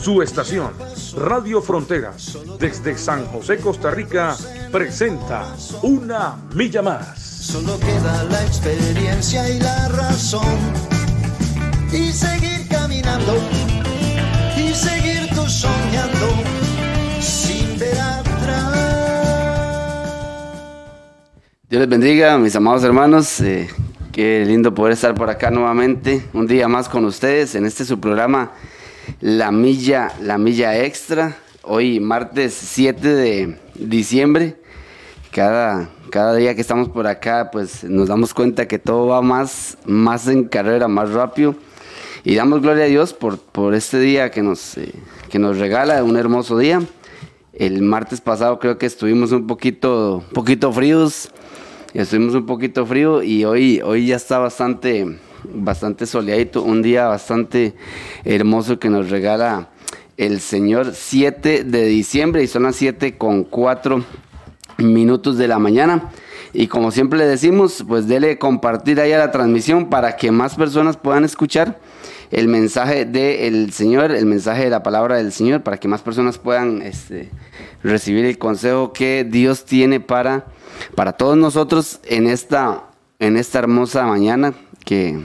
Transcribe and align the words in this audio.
Su 0.00 0.22
estación, 0.22 0.70
Radio 1.16 1.60
Fronteras, 1.60 2.38
desde 2.60 2.96
San 2.96 3.26
José, 3.26 3.58
Costa 3.58 3.90
Rica, 3.90 4.36
presenta 4.70 5.56
Una 5.82 6.36
Milla 6.54 6.82
Más. 6.82 7.18
Solo 7.18 7.78
queda 7.80 8.24
la 8.30 8.44
experiencia 8.44 9.50
y 9.50 9.58
la 9.58 9.88
razón. 9.88 10.56
Y 11.92 12.12
seguir 12.12 12.68
caminando, 12.68 13.38
y 14.56 14.72
seguir 14.72 15.28
tú 15.34 15.44
soñando, 15.48 16.28
sin 17.20 17.76
ver 17.78 17.98
atrás. 18.00 18.74
Dios 21.68 21.80
les 21.80 21.88
bendiga, 21.88 22.38
mis 22.38 22.54
amados 22.54 22.84
hermanos. 22.84 23.40
Eh, 23.40 23.68
qué 24.12 24.44
lindo 24.46 24.72
poder 24.72 24.92
estar 24.92 25.12
por 25.14 25.28
acá 25.28 25.50
nuevamente, 25.50 26.24
un 26.32 26.46
día 26.46 26.68
más 26.68 26.88
con 26.88 27.04
ustedes 27.04 27.56
en 27.56 27.66
este 27.66 27.84
su 27.84 27.98
programa 27.98 28.52
La 29.20 29.50
Milla, 29.50 30.12
La 30.22 30.38
Milla 30.38 30.78
Extra. 30.84 31.36
Hoy 31.62 32.00
martes 32.00 32.54
7 32.54 33.08
de 33.08 33.58
diciembre. 33.74 34.56
Cada, 35.32 35.90
cada 36.10 36.34
día 36.34 36.54
que 36.54 36.60
estamos 36.60 36.88
por 36.88 37.06
acá, 37.06 37.50
pues 37.52 37.84
nos 37.84 38.08
damos 38.08 38.32
cuenta 38.34 38.68
que 38.68 38.78
todo 38.78 39.06
va 39.06 39.22
más, 39.22 39.78
más 39.84 40.28
en 40.28 40.44
carrera, 40.44 40.88
más 40.88 41.10
rápido. 41.10 41.54
Y 42.24 42.34
damos 42.34 42.62
gloria 42.62 42.84
a 42.84 42.88
Dios 42.88 43.12
por, 43.12 43.38
por 43.38 43.74
este 43.74 43.98
día 44.00 44.30
que 44.30 44.42
nos, 44.42 44.76
eh, 44.78 44.92
que 45.30 45.38
nos 45.38 45.58
regala, 45.58 46.02
un 46.04 46.16
hermoso 46.16 46.58
día. 46.58 46.82
El 47.52 47.82
martes 47.82 48.20
pasado 48.20 48.58
creo 48.58 48.78
que 48.78 48.86
estuvimos 48.86 49.32
un 49.32 49.46
poquito, 49.46 50.22
poquito 50.32 50.72
fríos, 50.72 51.30
estuvimos 51.92 52.34
un 52.34 52.46
poquito 52.46 52.86
frío 52.86 53.22
y 53.22 53.44
hoy, 53.44 53.80
hoy 53.84 54.06
ya 54.06 54.16
está 54.16 54.38
bastante, 54.38 55.18
bastante 55.44 56.06
soleadito, 56.06 56.62
un 56.62 56.82
día 56.82 57.06
bastante 57.06 57.74
hermoso 58.24 58.78
que 58.78 58.90
nos 58.90 59.10
regala 59.10 59.68
el 60.16 60.40
Señor 60.40 60.92
7 60.94 61.64
de 61.64 61.84
diciembre 61.86 62.42
y 62.42 62.48
son 62.48 62.64
las 62.64 62.76
7 62.76 63.16
con 63.16 63.44
4 63.44 64.04
minutos 64.78 65.38
de 65.38 65.48
la 65.48 65.58
mañana. 65.58 66.10
Y 66.52 66.66
como 66.66 66.90
siempre 66.90 67.18
le 67.18 67.26
decimos, 67.26 67.84
pues 67.86 68.08
dele 68.08 68.38
compartir 68.38 69.00
ahí 69.00 69.12
a 69.12 69.18
la 69.18 69.30
transmisión 69.30 69.90
para 69.90 70.16
que 70.16 70.30
más 70.30 70.56
personas 70.56 70.96
puedan 70.96 71.24
escuchar 71.24 71.78
el 72.30 72.48
mensaje 72.48 73.04
del 73.04 73.72
Señor, 73.72 74.12
el 74.12 74.26
mensaje 74.26 74.64
de 74.64 74.70
la 74.70 74.82
palabra 74.82 75.16
del 75.16 75.32
Señor, 75.32 75.62
para 75.62 75.78
que 75.78 75.88
más 75.88 76.02
personas 76.02 76.38
puedan 76.38 76.82
este, 76.82 77.30
recibir 77.82 78.24
el 78.24 78.38
consejo 78.38 78.92
que 78.92 79.26
Dios 79.28 79.64
tiene 79.64 80.00
para, 80.00 80.46
para 80.94 81.12
todos 81.12 81.36
nosotros 81.36 82.00
en 82.04 82.26
esta, 82.26 82.84
en 83.18 83.36
esta 83.36 83.60
hermosa 83.60 84.06
mañana 84.06 84.54
que, 84.88 85.20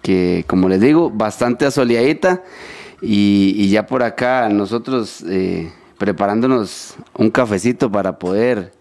que 0.00 0.44
como 0.46 0.68
les 0.68 0.80
digo, 0.80 1.10
bastante 1.10 1.66
asoleadita. 1.66 2.44
Y, 3.02 3.68
ya 3.68 3.86
por 3.86 4.04
acá 4.04 4.48
nosotros 4.48 5.24
eh, 5.28 5.72
preparándonos 5.98 6.94
un 7.16 7.30
cafecito 7.30 7.90
para 7.90 8.18
poder 8.18 8.72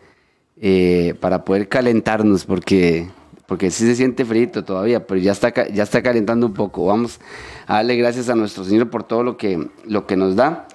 eh, 0.59 1.15
para 1.19 1.43
poder 1.43 1.67
calentarnos, 1.69 2.45
porque, 2.45 3.09
porque 3.47 3.69
sí 3.69 3.85
se 3.85 3.95
siente 3.95 4.25
frito 4.25 4.63
todavía, 4.63 5.05
pero 5.05 5.19
ya 5.19 5.31
está, 5.31 5.51
ya 5.69 5.83
está 5.83 6.03
calentando 6.03 6.45
un 6.45 6.53
poco. 6.53 6.85
Vamos 6.85 7.19
a 7.65 7.75
darle 7.75 7.95
gracias 7.95 8.29
a 8.29 8.35
nuestro 8.35 8.63
Señor 8.63 8.89
por 8.89 9.03
todo 9.03 9.23
lo 9.23 9.37
que, 9.37 9.69
lo 9.85 10.05
que 10.05 10.17
nos 10.17 10.35
da. 10.35 10.67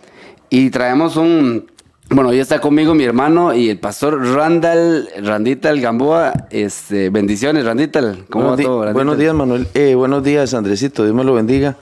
Y 0.51 0.71
traemos 0.71 1.17
un, 1.17 1.72
bueno, 2.15 2.31
hoy 2.31 2.41
está 2.41 2.61
conmigo 2.61 2.95
mi 2.95 3.05
hermano 3.05 3.55
y 3.55 3.71
el 3.71 3.79
pastor 3.79 4.23
Randall, 4.35 5.09
Randital 5.23 5.81
Gamboa. 5.81 6.33
Este, 6.51 7.11
bendiciones, 7.11 7.65
Randital. 7.65 8.27
¿Cómo 8.29 8.49
buenos, 8.49 8.61
va 8.61 8.65
todo, 8.65 8.85
Randital? 8.85 8.95
buenos 8.95 9.19
días, 9.19 9.35
Manuel. 9.35 9.67
Eh, 9.75 9.95
buenos 9.95 10.23
días, 10.23 10.53
Andresito. 10.53 11.05
Dios 11.05 11.15
me 11.15 11.25
lo 11.25 11.35
bendiga. 11.35 11.77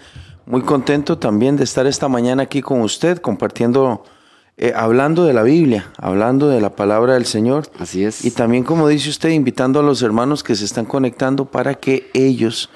Muy 0.46 0.62
contento 0.62 1.18
también 1.18 1.56
de 1.56 1.64
estar 1.64 1.86
esta 1.86 2.08
mañana 2.08 2.44
aquí 2.44 2.62
con 2.62 2.80
usted, 2.82 3.18
compartiendo 3.18 4.04
eh, 4.56 4.72
hablando 4.76 5.24
de 5.24 5.32
la 5.32 5.42
Biblia, 5.42 5.90
hablando 5.96 6.48
de 6.48 6.60
la 6.60 6.70
palabra 6.76 7.14
del 7.14 7.26
Señor. 7.26 7.64
Así 7.78 8.04
es. 8.04 8.24
Y 8.24 8.30
también, 8.30 8.62
como 8.62 8.86
dice 8.88 9.10
usted, 9.10 9.30
invitando 9.30 9.80
a 9.80 9.82
los 9.82 10.02
hermanos 10.02 10.44
que 10.44 10.54
se 10.54 10.64
están 10.64 10.84
conectando 10.84 11.46
para 11.46 11.74
que 11.74 12.08
ellos 12.14 12.70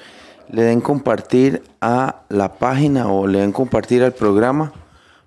le 0.51 0.63
den 0.63 0.81
compartir 0.81 1.63
a 1.81 2.23
la 2.29 2.53
página 2.55 3.07
o 3.07 3.27
le 3.27 3.39
den 3.39 3.51
compartir 3.51 4.03
al 4.03 4.13
programa, 4.13 4.73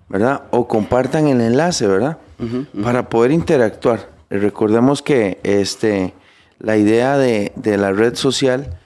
¿verdad? 0.09 0.43
O 0.51 0.67
compartan 0.67 1.27
el 1.27 1.41
enlace, 1.41 1.87
¿verdad? 1.87 2.17
Uh 2.39 2.43
-huh. 2.43 2.83
Para 2.83 3.09
poder 3.09 3.31
interactuar. 3.31 4.09
Recordemos 4.29 5.01
que 5.01 5.39
este, 5.43 6.13
la 6.59 6.77
idea 6.77 7.17
de, 7.17 7.51
de 7.55 7.77
la 7.77 7.91
red 7.91 8.15
social 8.15 8.77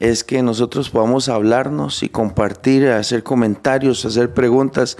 es 0.00 0.24
que 0.24 0.42
nosotros 0.42 0.90
podamos 0.90 1.28
hablarnos 1.28 2.02
y 2.02 2.08
compartir, 2.08 2.88
hacer 2.88 3.22
comentarios, 3.22 4.04
hacer 4.04 4.32
preguntas 4.32 4.96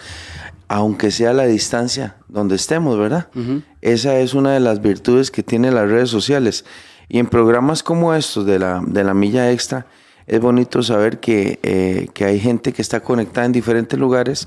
aunque 0.69 1.11
sea 1.11 1.31
a 1.31 1.33
la 1.33 1.47
distancia 1.47 2.17
donde 2.29 2.57
estemos, 2.57 2.99
¿verdad? 2.99 3.29
Uh 3.35 3.39
-huh. 3.39 3.63
Esa 3.81 4.19
es 4.19 4.35
una 4.35 4.53
de 4.53 4.61
las 4.61 4.83
virtudes 4.83 5.31
que 5.31 5.43
tienen 5.43 5.75
las 5.75 5.89
redes 5.89 6.11
sociales. 6.11 6.65
Y 7.09 7.19
en 7.19 7.27
programas 7.27 7.83
como 7.83 8.13
estos 8.13 8.45
de 8.45 8.59
la, 8.59 8.83
de 8.87 9.03
la 9.03 9.15
milla 9.15 9.51
extra, 9.51 9.87
es 10.27 10.41
bonito 10.41 10.83
saber 10.83 11.21
que, 11.21 11.59
eh, 11.63 12.09
que 12.13 12.27
hay 12.27 12.39
gente 12.39 12.75
que 12.75 12.83
está 12.83 13.01
conectada 13.01 13.47
en 13.47 13.53
diferentes 13.53 13.99
lugares 13.99 14.47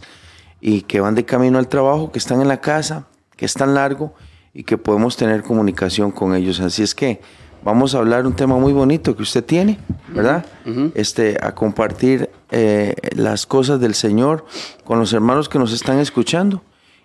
y 0.61 0.81
que 0.83 1.01
van 1.01 1.15
de 1.15 1.25
camino 1.25 1.57
al 1.57 1.67
trabajo, 1.67 2.11
que 2.11 2.19
están 2.19 2.41
en 2.41 2.47
la 2.47 2.61
casa, 2.61 3.07
que 3.35 3.45
es 3.45 3.53
tan 3.53 3.73
largo 3.73 4.13
y 4.53 4.63
que 4.63 4.77
podemos 4.77 5.17
tener 5.17 5.41
comunicación 5.41 6.11
con 6.11 6.35
ellos. 6.35 6.59
Así 6.59 6.83
es 6.83 6.93
que 6.93 7.19
vamos 7.63 7.95
a 7.95 7.97
hablar 7.97 8.25
un 8.27 8.35
tema 8.35 8.57
muy 8.57 8.71
bonito 8.71 9.15
que 9.15 9.23
usted 9.23 9.43
tiene, 9.43 9.79
¿verdad? 10.09 10.45
Uh 10.65 10.69
-huh. 10.69 10.91
Este, 10.93 11.37
a 11.41 11.53
compartir 11.55 12.29
eh, 12.51 12.95
las 13.15 13.45
cosas 13.45 13.79
del 13.79 13.95
Señor 13.95 14.45
con 14.83 14.99
los 14.99 15.11
hermanos 15.13 15.49
que 15.49 15.57
nos 15.57 15.73
están 15.73 15.99
escuchando 15.99 16.61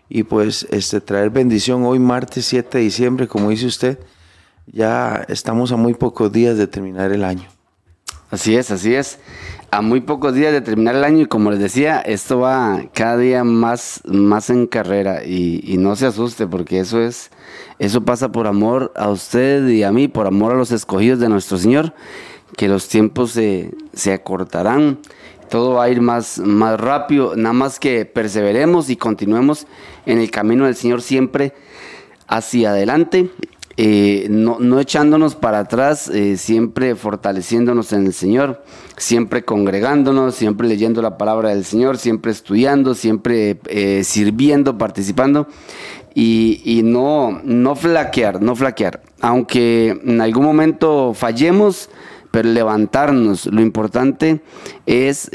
y 0.08 0.22
pues 0.22 0.66
este, 0.70 1.00
traer 1.00 1.30
bendición 1.30 1.84
hoy 1.84 1.98
martes 1.98 2.44
7 2.46 2.78
de 2.78 2.84
diciembre, 2.84 3.26
como 3.26 3.50
dice 3.50 3.66
usted, 3.66 3.98
ya 4.66 5.24
estamos 5.28 5.72
a 5.72 5.76
muy 5.76 5.94
pocos 5.94 6.30
días 6.30 6.58
de 6.58 6.66
terminar 6.66 7.12
el 7.12 7.24
año. 7.24 7.48
Así 8.30 8.56
es, 8.56 8.70
así 8.70 8.94
es. 8.94 9.18
A 9.76 9.82
muy 9.82 10.00
pocos 10.00 10.32
días 10.32 10.54
de 10.54 10.62
terminar 10.62 10.94
el 10.94 11.04
año 11.04 11.20
y 11.20 11.26
como 11.26 11.50
les 11.50 11.60
decía, 11.60 12.00
esto 12.00 12.38
va 12.38 12.84
cada 12.94 13.18
día 13.18 13.44
más, 13.44 14.00
más 14.06 14.48
en 14.48 14.66
carrera 14.66 15.22
y, 15.22 15.76
no 15.76 15.96
se 15.96 16.06
asuste 16.06 16.46
porque 16.46 16.80
eso 16.80 16.98
es, 16.98 17.30
eso 17.78 18.02
pasa 18.02 18.32
por 18.32 18.46
amor 18.46 18.90
a 18.96 19.10
usted 19.10 19.68
y 19.68 19.82
a 19.82 19.92
mí, 19.92 20.08
por 20.08 20.26
amor 20.26 20.52
a 20.52 20.56
los 20.56 20.72
escogidos 20.72 21.18
de 21.18 21.28
nuestro 21.28 21.58
Señor, 21.58 21.92
que 22.56 22.68
los 22.68 22.88
tiempos 22.88 23.32
se, 23.32 23.74
se 23.92 24.14
acortarán, 24.14 24.98
todo 25.50 25.74
va 25.74 25.84
a 25.84 25.90
ir 25.90 26.00
más, 26.00 26.38
más 26.38 26.80
rápido, 26.80 27.36
nada 27.36 27.52
más 27.52 27.78
que 27.78 28.06
perseveremos 28.06 28.88
y 28.88 28.96
continuemos 28.96 29.66
en 30.06 30.20
el 30.20 30.30
camino 30.30 30.64
del 30.64 30.74
Señor 30.74 31.02
siempre 31.02 31.52
hacia 32.28 32.70
adelante 32.70 33.30
eh, 33.78 34.26
no, 34.30 34.58
no, 34.58 34.80
echándonos 34.80 35.34
para 35.34 35.58
atrás, 35.58 36.08
eh, 36.08 36.38
siempre 36.38 36.94
fortaleciéndonos 36.94 37.92
en 37.92 38.06
el 38.06 38.14
Señor, 38.14 38.62
siempre 38.96 39.44
congregándonos, 39.44 40.34
siempre 40.34 40.66
leyendo 40.66 41.02
la 41.02 41.18
palabra 41.18 41.50
del 41.50 41.64
Señor, 41.64 41.98
siempre 41.98 42.32
estudiando, 42.32 42.94
siempre 42.94 43.60
eh, 43.66 44.02
sirviendo, 44.02 44.78
participando 44.78 45.46
y, 46.14 46.62
y, 46.64 46.82
no, 46.82 47.42
no 47.44 47.76
flaquear, 47.76 48.40
no 48.40 48.56
flaquear. 48.56 49.02
Aunque 49.20 50.00
en 50.02 50.22
algún 50.22 50.44
momento 50.44 51.12
fallemos, 51.12 51.90
pero 52.30 52.48
levantarnos. 52.48 53.44
Lo 53.46 53.60
importante 53.60 54.40
es 54.86 55.30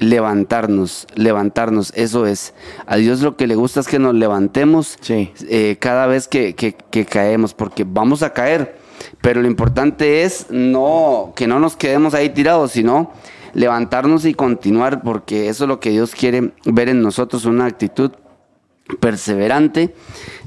levantarnos, 0.00 1.06
levantarnos, 1.14 1.92
eso 1.94 2.26
es. 2.26 2.54
A 2.86 2.96
Dios 2.96 3.20
lo 3.20 3.36
que 3.36 3.46
le 3.46 3.54
gusta 3.54 3.80
es 3.80 3.86
que 3.86 3.98
nos 3.98 4.14
levantemos 4.14 4.96
sí. 5.00 5.30
eh, 5.48 5.76
cada 5.78 6.06
vez 6.06 6.26
que, 6.26 6.54
que, 6.54 6.74
que, 6.74 7.04
caemos, 7.04 7.54
porque 7.54 7.84
vamos 7.86 8.22
a 8.22 8.32
caer, 8.32 8.78
pero 9.20 9.42
lo 9.42 9.46
importante 9.46 10.22
es 10.24 10.46
no 10.50 11.32
que 11.36 11.46
no 11.46 11.60
nos 11.60 11.76
quedemos 11.76 12.14
ahí 12.14 12.30
tirados, 12.30 12.72
sino 12.72 13.12
levantarnos 13.52 14.24
y 14.24 14.34
continuar, 14.34 15.02
porque 15.02 15.48
eso 15.48 15.64
es 15.64 15.68
lo 15.68 15.80
que 15.80 15.90
Dios 15.90 16.14
quiere 16.14 16.52
ver 16.64 16.88
en 16.88 17.02
nosotros, 17.02 17.44
una 17.44 17.66
actitud 17.66 18.10
perseverante 19.00 19.94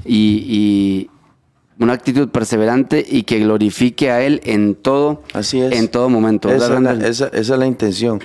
y, 0.04 0.44
y 0.48 1.10
una 1.78 1.92
actitud 1.92 2.28
perseverante 2.28 3.04
y 3.06 3.22
que 3.22 3.38
glorifique 3.38 4.10
a 4.10 4.22
Él 4.22 4.40
en 4.44 4.74
todo, 4.74 5.22
Así 5.32 5.60
es. 5.60 5.72
en 5.72 5.88
todo 5.88 6.08
momento. 6.08 6.50
Esa, 6.50 6.80
la, 6.80 6.92
esa, 7.06 7.28
esa 7.28 7.38
es 7.38 7.48
la 7.48 7.66
intención. 7.66 8.20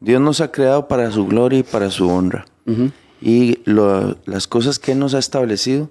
Dios 0.00 0.20
nos 0.20 0.40
ha 0.40 0.50
creado 0.52 0.88
para 0.88 1.10
su 1.10 1.26
gloria 1.26 1.58
y 1.60 1.62
para 1.62 1.90
su 1.90 2.08
honra. 2.08 2.44
Uh 2.66 2.72
-huh. 2.72 2.92
Y 3.20 3.58
lo, 3.64 4.16
las 4.26 4.46
cosas 4.46 4.78
que 4.78 4.92
Él 4.92 4.98
nos 4.98 5.14
ha 5.14 5.18
establecido 5.18 5.90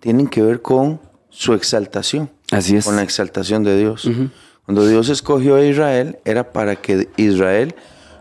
tienen 0.00 0.26
que 0.28 0.42
ver 0.42 0.60
con 0.60 1.00
su 1.30 1.54
exaltación. 1.54 2.30
Así 2.52 2.76
es. 2.76 2.84
Con 2.84 2.96
la 2.96 3.02
exaltación 3.02 3.64
de 3.64 3.76
Dios. 3.76 4.08
Cuando 4.64 4.86
Dios 4.86 5.08
escogió 5.08 5.56
a 5.56 5.64
Israel 5.64 6.18
era 6.24 6.52
para 6.52 6.76
que 6.76 7.08
Israel 7.16 7.74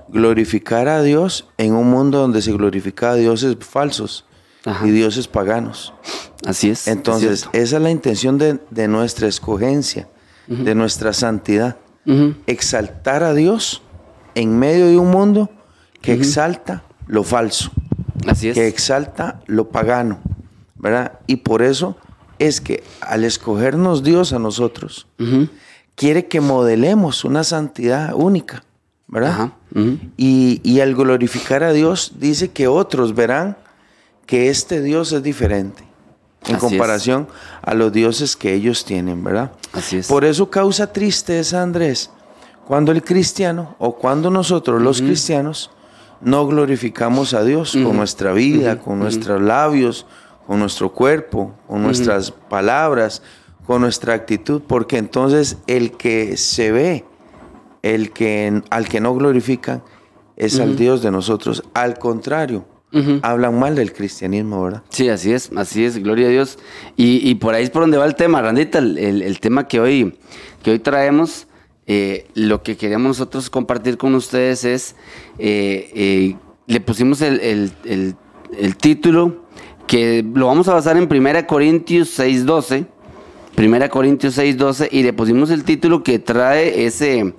glorificara 0.09 0.97
a 0.97 1.01
Dios 1.01 1.47
en 1.57 1.73
un 1.73 1.89
mundo 1.89 2.19
donde 2.19 2.41
se 2.41 2.51
glorificaba 2.51 3.13
a 3.13 3.15
dioses 3.15 3.55
falsos 3.59 4.25
Ajá. 4.65 4.87
y 4.87 4.91
dioses 4.91 5.27
paganos. 5.27 5.93
Así 6.45 6.69
es. 6.69 6.87
Entonces, 6.87 7.47
es 7.53 7.67
esa 7.67 7.77
es 7.77 7.81
la 7.83 7.91
intención 7.91 8.37
de, 8.37 8.59
de 8.69 8.87
nuestra 8.87 9.27
escogencia, 9.27 10.07
de 10.47 10.75
nuestra 10.75 11.13
santidad. 11.13 11.77
Exaltar 12.47 13.23
a 13.23 13.33
Dios 13.33 13.82
en 14.35 14.57
medio 14.57 14.87
de 14.87 14.97
un 14.97 15.11
mundo 15.11 15.49
que 16.01 16.13
exalta 16.13 16.83
lo 17.07 17.23
falso, 17.23 17.71
Así 18.27 18.49
es. 18.49 18.55
que 18.55 18.67
exalta 18.67 19.41
lo 19.47 19.69
pagano, 19.69 20.19
¿verdad? 20.75 21.19
Y 21.27 21.37
por 21.37 21.61
eso 21.61 21.95
es 22.39 22.61
que 22.61 22.83
al 23.01 23.23
escogernos 23.23 24.03
Dios 24.03 24.33
a 24.33 24.39
nosotros, 24.39 25.07
quiere 25.95 26.27
que 26.27 26.41
modelemos 26.41 27.23
una 27.23 27.43
santidad 27.43 28.13
única, 28.15 28.63
¿verdad? 29.07 29.31
Ajá. 29.31 29.51
Y, 30.17 30.59
y 30.63 30.79
al 30.81 30.93
glorificar 30.95 31.63
a 31.63 31.71
Dios, 31.71 32.13
dice 32.19 32.51
que 32.51 32.67
otros 32.67 33.15
verán 33.15 33.57
que 34.25 34.49
este 34.49 34.81
Dios 34.81 35.11
es 35.11 35.23
diferente 35.23 35.83
en 36.45 36.55
Así 36.55 36.65
es. 36.65 36.71
comparación 36.71 37.27
a 37.61 37.73
los 37.73 37.91
dioses 37.93 38.35
que 38.35 38.53
ellos 38.53 38.83
tienen, 38.85 39.23
¿verdad? 39.23 39.51
Así 39.71 39.97
es. 39.97 40.07
Por 40.07 40.25
eso 40.25 40.49
causa 40.49 40.91
tristeza, 40.91 41.61
Andrés, 41.61 42.09
cuando 42.67 42.91
el 42.91 43.03
cristiano 43.03 43.75
o 43.79 43.95
cuando 43.95 44.29
nosotros 44.29 44.81
los 44.81 45.01
cristianos 45.01 45.71
no 46.21 46.47
glorificamos 46.47 47.33
a 47.33 47.43
Dios 47.43 47.73
con 47.83 47.97
nuestra 47.97 48.31
vida, 48.33 48.79
con 48.79 48.99
nuestros 48.99 49.41
labios, 49.41 50.05
con 50.47 50.59
nuestro 50.59 50.91
cuerpo, 50.93 51.53
con 51.67 51.83
nuestras 51.83 52.31
palabras, 52.31 53.21
con 53.65 53.81
nuestra 53.81 54.13
actitud, 54.13 54.61
porque 54.65 54.97
entonces 54.97 55.57
el 55.67 55.91
que 55.91 56.37
se 56.37 56.71
ve, 56.71 57.05
el 57.81 58.11
que 58.11 58.61
al 58.69 58.87
que 58.87 59.01
no 59.01 59.13
glorifican 59.15 59.83
es 60.37 60.59
al 60.59 60.75
Dios 60.75 61.01
de 61.01 61.11
nosotros. 61.11 61.63
Al 61.73 61.97
contrario, 61.99 62.65
hablan 63.23 63.57
mal 63.59 63.75
del 63.75 63.91
cristianismo, 63.91 64.63
¿verdad? 64.63 64.83
Sí, 64.89 65.09
así 65.09 65.33
es, 65.33 65.49
así 65.55 65.83
es, 65.83 65.97
gloria 66.01 66.27
a 66.27 66.29
Dios. 66.29 66.59
Y, 66.95 67.27
y 67.27 67.35
por 67.35 67.55
ahí 67.55 67.63
es 67.63 67.69
por 67.71 67.81
donde 67.83 67.97
va 67.97 68.05
el 68.05 68.15
tema, 68.15 68.41
Randita, 68.41 68.79
el, 68.79 68.97
el- 68.97 69.21
el 69.23 69.39
tema 69.39 69.67
que 69.67 69.79
hoy, 69.79 70.17
que 70.61 70.71
hoy 70.71 70.79
traemos, 70.79 71.47
eh, 71.87 72.27
lo 72.33 72.63
que 72.63 72.77
queríamos 72.77 73.07
nosotros 73.19 73.49
compartir 73.49 73.97
con 73.97 74.15
ustedes 74.15 74.63
es, 74.65 74.95
eh, 75.37 75.91
eh, 75.93 76.35
le 76.67 76.79
pusimos 76.81 77.21
el, 77.21 77.39
el- 77.85 78.15
título, 78.77 79.43
que 79.87 80.23
lo 80.33 80.47
vamos 80.47 80.67
a 80.67 80.73
basar 80.73 80.95
en 80.97 81.11
1 81.11 81.47
Corintios 81.47 82.17
6.12, 82.19 82.85
1 83.57 83.89
Corintios 83.89 84.37
6.12, 84.37 84.87
y 84.91 85.03
le 85.03 85.11
pusimos 85.13 85.49
el 85.51 85.63
título 85.63 86.03
que 86.03 86.19
trae 86.19 86.85
ese 86.85 87.33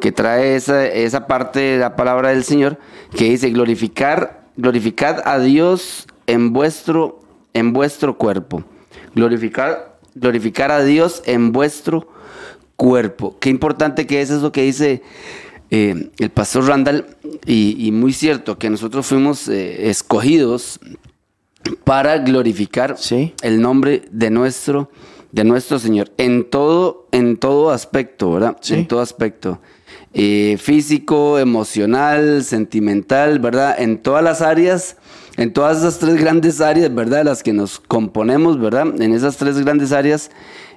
que 0.00 0.12
trae 0.12 0.54
esa, 0.54 0.86
esa 0.86 1.26
parte 1.26 1.58
de 1.58 1.78
la 1.78 1.96
palabra 1.96 2.28
del 2.28 2.44
Señor, 2.44 2.78
que 3.16 3.30
dice 3.30 3.50
glorificar, 3.50 4.44
glorificad 4.56 5.22
a 5.26 5.40
Dios 5.40 6.06
en 6.28 6.52
vuestro, 6.52 7.20
en 7.52 7.72
vuestro 7.72 8.16
cuerpo. 8.16 8.62
Glorificar, 9.16 9.98
glorificar 10.14 10.70
a 10.70 10.84
Dios 10.84 11.22
en 11.26 11.50
vuestro 11.50 12.02
cuerpo. 12.02 12.17
Qué 13.40 13.50
importante 13.50 14.06
que 14.06 14.20
es 14.22 14.30
eso 14.30 14.52
que 14.52 14.62
dice 14.62 15.02
eh, 15.70 16.10
el 16.18 16.30
pastor 16.30 16.66
Randall, 16.66 17.06
y, 17.44 17.76
y 17.86 17.92
muy 17.92 18.12
cierto, 18.12 18.56
que 18.56 18.70
nosotros 18.70 19.06
fuimos 19.06 19.48
eh, 19.48 19.90
escogidos 19.90 20.78
para 21.84 22.18
glorificar 22.18 22.96
Sí. 22.96 23.34
el 23.42 23.60
nombre 23.60 24.02
de 24.12 24.30
nuestro, 24.30 24.90
de 25.32 25.44
nuestro 25.44 25.78
Señor 25.78 26.10
en 26.16 26.48
todo, 26.48 27.08
en 27.10 27.36
todo 27.36 27.70
aspecto, 27.70 28.32
¿verdad? 28.32 28.56
Sí. 28.60 28.74
En 28.74 28.86
todo 28.88 29.00
aspecto. 29.00 29.60
Eh, 30.14 30.56
físico, 30.58 31.38
emocional, 31.38 32.44
sentimental, 32.44 33.40
¿verdad? 33.40 33.74
En 33.78 33.98
todas 33.98 34.22
las 34.22 34.40
áreas, 34.40 34.96
en 35.36 35.52
todas 35.52 35.78
esas 35.78 35.98
tres 35.98 36.14
grandes 36.14 36.60
áreas, 36.60 36.94
¿verdad? 36.94 37.24
Las 37.24 37.42
que 37.42 37.52
nos 37.52 37.80
componemos, 37.80 38.58
¿verdad? 38.60 39.00
En 39.02 39.12
esas 39.12 39.36
tres 39.36 39.58
grandes 39.58 39.90
áreas 39.92 40.30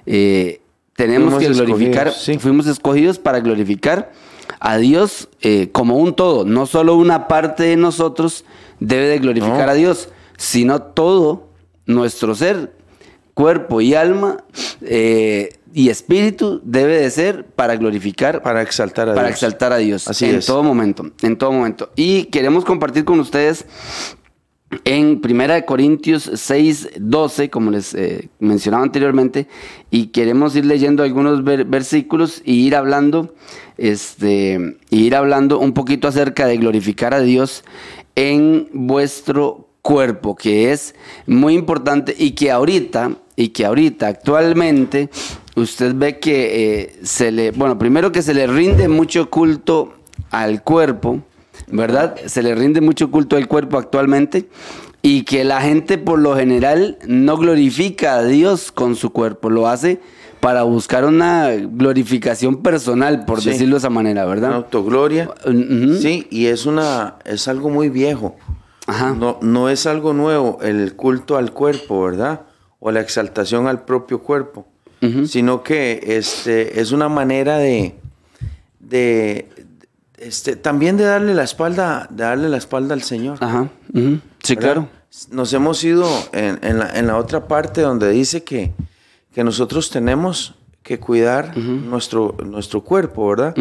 eh, 0.04 0.61
tenemos 0.96 1.34
Fuimos 1.34 1.56
que 1.56 1.64
glorificar, 1.64 2.08
escogidos, 2.08 2.24
sí. 2.24 2.38
fuimos 2.38 2.66
escogidos 2.66 3.18
para 3.18 3.40
glorificar 3.40 4.12
a 4.60 4.76
Dios 4.78 5.28
eh, 5.40 5.68
como 5.72 5.96
un 5.96 6.14
todo. 6.14 6.44
No 6.44 6.66
solo 6.66 6.96
una 6.96 7.28
parte 7.28 7.62
de 7.64 7.76
nosotros 7.76 8.44
debe 8.80 9.06
de 9.08 9.18
glorificar 9.18 9.66
No. 9.66 9.70
a 9.72 9.74
Dios, 9.74 10.08
sino 10.36 10.82
todo 10.82 11.48
nuestro 11.86 12.34
ser, 12.34 12.72
cuerpo 13.34 13.80
y 13.80 13.94
alma 13.94 14.44
eh, 14.82 15.58
y 15.74 15.88
espíritu 15.88 16.60
debe 16.64 16.98
de 17.00 17.10
ser 17.10 17.46
para 17.46 17.76
glorificar, 17.76 18.42
Para 18.42 18.60
exaltar 18.60 19.08
a 19.08 19.14
para 19.14 19.28
Dios. 19.28 19.36
exaltar 19.36 19.72
a 19.72 19.78
Dios 19.78 20.06
Así 20.06 20.26
en 20.26 20.36
es. 20.36 20.46
todo 20.46 20.62
momento, 20.62 21.10
en 21.22 21.36
todo 21.38 21.50
momento. 21.52 21.90
Y 21.96 22.24
queremos 22.24 22.64
compartir 22.64 23.04
con 23.06 23.18
ustedes 23.20 23.64
en 24.84 25.20
1 25.24 25.66
Corintios 25.66 26.30
6, 26.34 26.90
12, 26.98 27.50
como 27.50 27.70
les 27.70 27.94
eh, 27.94 28.28
mencionaba 28.40 28.82
anteriormente, 28.82 29.46
y 29.90 30.06
queremos 30.06 30.56
ir 30.56 30.64
leyendo 30.66 31.02
algunos 31.02 31.44
ver- 31.44 31.64
versículos 31.64 32.42
y 32.44 32.66
ir 32.66 32.76
hablando, 32.76 33.34
este, 33.78 34.76
y 34.90 35.04
ir 35.04 35.14
hablando 35.16 35.58
un 35.58 35.72
poquito 35.72 36.08
acerca 36.08 36.46
de 36.46 36.56
glorificar 36.56 37.14
a 37.14 37.20
Dios 37.20 37.64
en 38.14 38.68
vuestro 38.72 39.68
cuerpo, 39.82 40.36
que 40.36 40.72
es 40.72 40.94
muy 41.26 41.54
importante 41.54 42.14
y 42.16 42.32
que 42.32 42.50
ahorita, 42.50 43.16
y 43.36 43.48
que 43.48 43.64
ahorita 43.66 44.06
actualmente, 44.08 45.10
usted 45.56 45.94
ve 45.94 46.18
que 46.18 46.80
eh, 46.80 46.98
se 47.02 47.32
le, 47.32 47.50
bueno, 47.50 47.78
primero 47.78 48.12
que 48.12 48.22
se 48.22 48.34
le 48.34 48.46
rinde 48.46 48.88
mucho 48.88 49.28
culto 49.28 49.94
al 50.30 50.62
cuerpo, 50.62 51.22
¿verdad? 51.68 52.16
Se 52.26 52.42
le 52.42 52.54
rinde 52.54 52.80
mucho 52.80 53.10
culto 53.10 53.36
al 53.36 53.48
cuerpo 53.48 53.78
actualmente 53.78 54.48
y 55.02 55.22
que 55.22 55.44
la 55.44 55.60
gente 55.60 55.98
por 55.98 56.18
lo 56.18 56.36
general 56.36 56.98
no 57.06 57.36
glorifica 57.36 58.14
a 58.16 58.24
Dios 58.24 58.70
con 58.72 58.94
su 58.96 59.10
cuerpo, 59.10 59.50
lo 59.50 59.66
hace 59.68 60.00
para 60.40 60.64
buscar 60.64 61.04
una 61.04 61.50
glorificación 61.52 62.62
personal, 62.62 63.24
por 63.24 63.40
Sí. 63.40 63.50
decirlo 63.50 63.76
de 63.76 63.78
esa 63.78 63.90
manera, 63.90 64.24
Una 64.24 64.34
¿verdad? 64.34 64.52
autogloria. 64.54 65.30
Ujú. 65.46 65.94
Sí, 66.00 66.26
y 66.30 66.46
es 66.46 66.66
una 66.66 67.16
es 67.24 67.46
algo 67.48 67.70
muy 67.70 67.88
viejo. 67.88 68.36
Ajá. 68.86 69.14
No, 69.16 69.38
no 69.42 69.68
es 69.68 69.86
algo 69.86 70.12
nuevo 70.12 70.58
el 70.62 70.96
culto 70.96 71.36
al 71.36 71.52
cuerpo, 71.52 72.02
¿verdad? 72.02 72.40
O 72.80 72.90
la 72.90 73.00
exaltación 73.00 73.68
al 73.68 73.84
propio 73.84 74.20
cuerpo. 74.22 74.66
Sino 75.26 75.64
que 75.64 76.00
este, 76.06 76.80
es 76.80 76.92
una 76.92 77.08
manera 77.08 77.58
de, 77.58 77.96
de 78.78 79.48
este, 80.22 80.56
también 80.56 80.96
de 80.96 81.04
darle 81.04 81.34
la 81.34 81.42
espalda, 81.44 82.06
de 82.10 82.24
darle 82.24 82.48
la 82.48 82.56
espalda 82.56 82.94
al 82.94 83.02
Señor. 83.02 83.38
Ajá. 83.40 83.68
Sí, 84.42 84.54
¿verdad? 84.54 84.72
claro. 84.74 84.88
Nos 85.30 85.52
hemos 85.52 85.82
ido 85.84 86.08
en, 86.32 86.58
en 86.62 86.78
la, 86.78 86.90
en 86.98 87.06
la 87.06 87.16
otra 87.18 87.46
parte 87.46 87.82
donde 87.82 88.08
dice 88.10 88.42
que, 88.44 88.72
que 89.34 89.44
nosotros 89.44 89.90
tenemos 89.90 90.54
que 90.82 90.98
cuidar 90.98 91.56
nuestro, 91.56 92.34
nuestro 92.44 92.80
cuerpo, 92.82 93.28
¿verdad? 93.28 93.54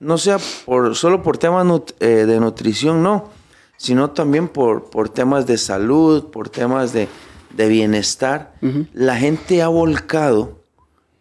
No 0.00 0.18
sea 0.18 0.38
por, 0.64 0.96
solo 0.96 1.22
por 1.22 1.36
temas 1.38 1.64
nut- 1.66 1.94
eh, 2.00 2.24
de 2.26 2.40
nutrición, 2.40 3.02
no, 3.02 3.28
sino 3.76 4.10
también 4.10 4.48
por, 4.48 4.90
por 4.90 5.08
temas 5.08 5.46
de 5.46 5.56
salud, 5.58 6.30
por 6.30 6.48
temas 6.48 6.92
de, 6.92 7.08
de 7.54 7.68
bienestar. 7.68 8.54
La 8.92 9.16
gente 9.16 9.62
ha 9.62 9.68
volcado 9.68 10.62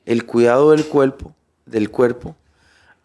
el 0.05 0.25
cuidado 0.25 0.71
del 0.71 0.85
cuerpo, 0.85 1.33
del 1.65 1.89
cuerpo 1.91 2.35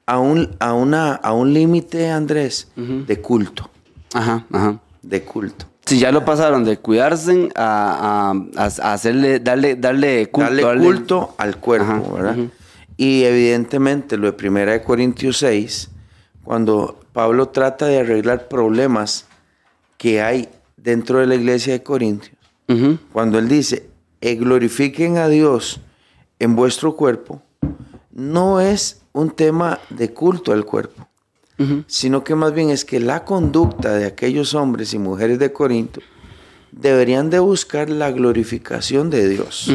a 0.09 0.19
un, 0.19 0.57
a 0.59 0.73
una, 0.73 1.13
a 1.17 1.35
un 1.35 1.53
límite, 1.53 2.09
Andrés, 2.11 2.69
de 2.77 3.21
culto, 3.21 3.69
Ajá, 4.15 4.47
ajá. 4.51 4.81
de 5.03 5.23
culto. 5.23 5.67
Si 5.85 5.99
ya 5.99 6.11
lo 6.13 6.25
pasaron 6.25 6.65
de 6.65 6.79
cuidarse 6.79 7.51
a, 7.55 8.33
a- 8.57 8.65
hacerle, 8.93 9.39
darle, 9.39 9.77
darle 9.77 10.31
culto. 10.31 10.51
darle 10.67 10.83
culto 10.83 11.35
al 11.37 11.57
cuerpo, 11.59 11.93
Ajá, 11.93 12.03
¿verdad? 12.15 12.37
Y 12.97 13.25
evidentemente 13.25 14.17
lo 14.17 14.27
de 14.29 14.33
Primera 14.33 14.73
de 14.73 14.83
Corintios 14.83 15.37
6, 15.39 15.91
cuando 16.43 16.99
Pablo 17.13 17.49
trata 17.49 17.85
de 17.85 17.99
arreglar 18.01 18.49
problemas 18.49 19.27
que 19.99 20.23
hay 20.23 20.49
dentro 20.79 21.19
de 21.19 21.27
la 21.27 21.35
iglesia 21.35 21.75
de 21.75 21.83
Corintios, 21.83 22.35
cuando 23.13 23.39
él 23.39 23.47
dice, 23.49 23.91
"Eh, 24.23 24.37
glorifiquen 24.37 25.19
a 25.19 25.29
Dios 25.29 25.81
en 26.39 26.57
vuestro 26.57 26.97
cuerpo, 26.97 27.43
no 28.13 28.61
es 28.61 29.03
un 29.13 29.31
tema 29.31 29.79
de 29.91 30.13
culto 30.13 30.53
al 30.53 30.65
cuerpo, 30.65 31.07
sino 31.89 32.23
que 32.23 32.35
más 32.37 32.53
bien 32.55 32.71
es 32.71 32.85
que 32.85 33.01
la 33.01 33.25
conducta 33.25 33.93
de 33.95 34.07
aquellos 34.07 34.55
hombres 34.55 34.95
y 34.95 34.99
mujeres 34.99 35.39
de 35.41 35.53
Corinto 35.53 36.01
deberían 36.71 37.31
de 37.31 37.39
buscar 37.41 37.91
la 37.91 38.11
glorificación 38.13 39.11
de 39.11 39.29
Dios 39.29 39.71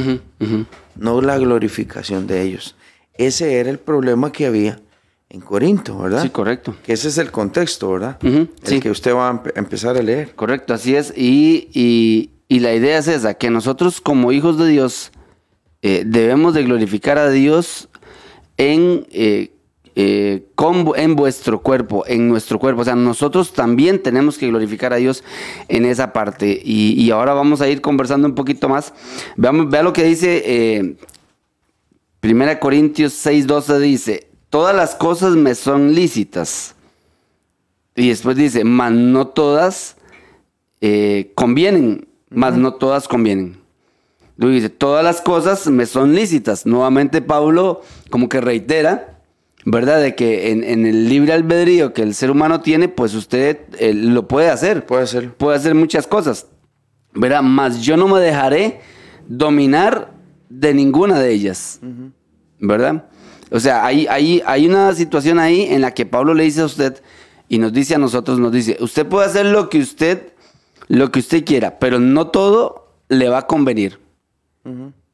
no 0.96 1.22
la 1.22 1.38
glorificación 1.40 2.28
de 2.28 2.44
ellos. 2.44 2.76
Ese 3.16 3.56
era 3.60 3.70
el 3.72 3.80
problema 3.80 4.32
que 4.32 4.46
había 4.46 4.80
en 5.30 5.42
Corinto, 5.42 5.98
¿verdad? 5.98 6.22
Sí, 6.22 6.30
correcto. 6.30 6.76
Que 6.84 6.94
ese 6.94 7.08
es 7.08 7.18
el 7.18 7.32
contexto, 7.32 7.92
¿verdad? 7.92 8.18
El 8.22 8.50
sí. 8.64 8.80
que 8.80 8.92
usted 8.92 9.14
va 9.16 9.30
a 9.30 9.34
empe- 9.34 9.52
empezar 9.56 9.98
a 9.98 10.04
leer. 10.04 10.36
Correcto, 10.36 10.74
así 10.74 10.96
es. 10.96 11.12
Y, 11.18 11.68
y- 11.74 12.30
y 12.48 12.60
la 12.60 12.74
idea 12.76 13.00
es 13.00 13.08
esa, 13.08 13.34
que 13.34 13.50
nosotros 13.50 14.00
como 14.02 14.32
hijos 14.32 14.60
de 14.60 14.68
Dios 14.68 15.12
eh, 15.82 16.04
debemos 16.06 16.54
de 16.54 16.64
glorificar 16.64 17.18
a 17.18 17.30
Dios 17.32 17.90
en, 18.58 19.06
eh, 19.12 19.52
eh, 19.96 20.44
con- 20.56 20.92
en 20.96 21.16
vuestro 21.16 21.62
cuerpo, 21.62 22.04
en 22.08 22.28
nuestro 22.28 22.58
cuerpo. 22.60 22.82
O 22.82 22.86
sea, 22.86 22.96
nosotros 22.96 23.54
también 23.54 24.02
tenemos 24.02 24.38
que 24.38 24.48
glorificar 24.48 24.92
a 24.94 24.98
Dios 24.98 25.24
en 25.68 25.86
esa 25.86 26.14
parte. 26.14 26.60
Y, 26.64 26.94
y 27.02 27.12
ahora 27.12 27.34
vamos 27.34 27.62
a 27.62 27.70
ir 27.70 27.82
conversando 27.82 28.28
un 28.28 28.36
poquito 28.36 28.68
más. 28.70 28.94
Veamos, 29.36 29.70
vea 29.70 29.84
lo 29.84 29.94
que 29.94 30.04
dice 30.04 30.44
eh, 30.46 30.96
1 32.22 32.60
Corintios 32.60 33.14
6:12 33.26 33.80
dice, 33.80 34.28
todas 34.50 34.76
las 34.76 34.96
cosas 34.96 35.36
me 35.36 35.56
son 35.56 35.94
lícitas. 35.94 36.76
Y 37.96 38.10
después 38.10 38.36
dice, 38.38 38.64
mas 38.64 38.92
no 38.92 39.28
todas 39.28 39.98
eh, 40.82 41.32
convienen, 41.36 42.08
mas 42.30 42.58
no 42.58 42.74
todas 42.74 43.08
convienen. 43.08 43.58
Dice, 44.38 44.70
todas 44.70 45.04
las 45.04 45.22
cosas 45.22 45.68
me 45.68 45.86
son 45.86 46.16
lícitas. 46.16 46.66
Nuevamente 46.66 47.22
Pablo 47.22 47.82
como 48.10 48.30
que 48.30 48.42
reitera, 48.42 49.20
¿verdad? 49.66 50.02
De 50.02 50.16
que 50.16 50.52
en, 50.52 50.64
en 50.64 50.86
el 50.86 51.08
libre 51.08 51.34
albedrío 51.34 51.94
que 51.94 52.02
el 52.02 52.16
ser 52.16 52.32
humano 52.32 52.62
tiene, 52.62 52.88
pues 52.88 53.14
usted 53.14 53.60
eh, 53.78 53.94
lo 53.94 54.28
puede 54.28 54.50
hacer. 54.50 54.86
Puede 54.86 55.04
hacerlo. 55.04 55.34
Puede 55.38 55.58
hacer 55.58 55.76
muchas 55.76 56.08
cosas. 56.08 56.48
¿Verdad? 57.14 57.44
Mas 57.44 57.82
yo 57.82 57.96
no 57.96 58.08
me 58.08 58.20
dejaré 58.20 58.82
dominar 59.28 60.12
de 60.50 60.74
ninguna 60.74 61.20
de 61.20 61.32
ellas. 61.32 61.80
¿Verdad? 62.60 63.06
O 63.52 63.60
sea, 63.60 63.86
hay, 63.86 64.08
hay, 64.08 64.42
hay 64.46 64.66
una 64.66 64.94
situación 64.96 65.38
ahí 65.38 65.68
en 65.70 65.82
la 65.82 65.92
que 65.92 66.08
Pablo 66.08 66.34
le 66.34 66.44
dice 66.44 66.62
a 66.62 66.66
usted 66.66 67.02
y 67.48 67.60
nos 67.60 67.72
dice 67.72 67.94
a 67.94 68.00
nosotros, 68.00 68.40
nos 68.40 68.52
dice, 68.52 68.78
usted 68.80 69.06
puede 69.06 69.28
hacer 69.28 69.46
lo 69.46 69.70
que 69.70 69.78
usted, 69.78 70.34
lo 70.88 71.12
que 71.12 71.20
usted 71.20 71.46
quiera, 71.46 71.78
pero 71.78 72.00
no 72.00 72.28
todo 72.28 72.88
le 73.10 73.30
va 73.30 73.40
a 73.40 73.48
convenir. 73.48 74.00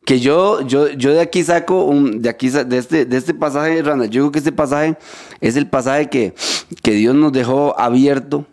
Que 0.06 0.20
yo, 0.20 0.62
yo, 0.62 0.90
yo 0.90 1.14
de 1.14 1.22
aquí 1.22 1.44
saco 1.44 1.86
un, 1.86 2.22
de 2.22 2.30
aquí 2.30 2.50
de 2.50 2.78
este, 2.78 3.06
de 3.06 3.18
este 3.18 3.34
pasaje, 3.34 3.82
Randa, 3.84 4.06
yo 4.06 4.22
creo 4.24 4.32
que 4.32 4.40
este 4.40 4.52
pasaje 4.52 4.98
es 5.42 5.56
el 5.56 5.68
pasaje 5.68 6.10
que, 6.10 6.34
que 6.82 6.92
Dios 6.92 7.16
nos 7.16 7.32
dejó 7.32 7.80
abierto 7.80 8.46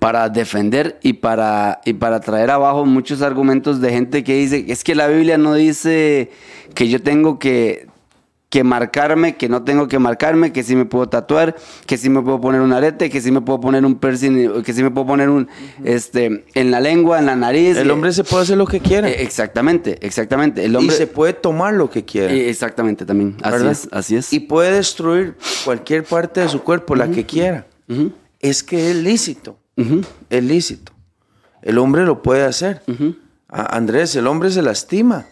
para 0.00 0.28
defender 0.28 0.98
y 1.02 1.14
para, 1.14 1.80
y 1.84 1.94
para 1.94 2.20
traer 2.20 2.50
abajo 2.50 2.84
muchos 2.84 3.22
argumentos 3.22 3.80
de 3.80 3.90
gente 3.90 4.22
que 4.22 4.34
dice, 4.34 4.66
es 4.68 4.84
que 4.84 4.94
la 4.94 5.08
Biblia 5.08 5.38
no 5.38 5.54
dice 5.54 6.30
que 6.74 6.88
yo 6.88 7.02
tengo 7.02 7.38
que, 7.38 7.87
que 8.50 8.64
marcarme, 8.64 9.36
que 9.36 9.48
no 9.48 9.62
tengo 9.62 9.88
que 9.88 9.98
marcarme, 9.98 10.52
que 10.52 10.62
sí 10.62 10.74
me 10.74 10.86
puedo 10.86 11.08
tatuar, 11.08 11.54
que 11.86 11.98
sí 11.98 12.08
me 12.08 12.22
puedo 12.22 12.40
poner 12.40 12.62
un 12.62 12.72
arete, 12.72 13.10
que 13.10 13.20
sí 13.20 13.30
me 13.30 13.42
puedo 13.42 13.60
poner 13.60 13.84
un 13.84 13.96
piercing, 13.96 14.62
que 14.62 14.72
sí 14.72 14.82
me 14.82 14.90
puedo 14.90 15.06
poner 15.06 15.28
un, 15.28 15.48
este, 15.84 16.46
en 16.54 16.70
la 16.70 16.80
lengua, 16.80 17.18
en 17.18 17.26
la 17.26 17.36
nariz. 17.36 17.76
El 17.76 17.90
hombre 17.90 18.12
se 18.12 18.24
puede 18.24 18.44
hacer 18.44 18.56
lo 18.56 18.66
que 18.66 18.80
quiera. 18.80 19.08
Eh, 19.08 19.22
exactamente, 19.22 19.98
exactamente. 20.00 20.64
El 20.64 20.72
y 20.72 20.76
hombre, 20.76 20.96
se 20.96 21.06
puede 21.06 21.34
tomar 21.34 21.74
lo 21.74 21.90
que 21.90 22.04
quiera. 22.04 22.32
Eh, 22.32 22.48
exactamente 22.48 23.04
también. 23.04 23.36
Así 23.42 23.52
¿verdad? 23.52 23.72
es, 23.72 23.88
así 23.92 24.16
es. 24.16 24.32
Y 24.32 24.40
puede 24.40 24.72
destruir 24.72 25.36
cualquier 25.64 26.04
parte 26.04 26.40
de 26.40 26.48
su 26.48 26.62
cuerpo, 26.62 26.94
la 26.94 27.10
que 27.10 27.26
quiera. 27.26 27.66
Es 28.40 28.62
que 28.62 28.90
es 28.90 28.96
lícito. 28.96 29.58
Es 30.30 30.42
lícito. 30.42 30.92
El 31.60 31.76
hombre 31.76 32.04
lo 32.06 32.22
puede 32.22 32.44
hacer. 32.44 32.82
Andrés, 33.48 34.16
el 34.16 34.26
hombre 34.26 34.50
se 34.50 34.62
lastima. 34.62 35.26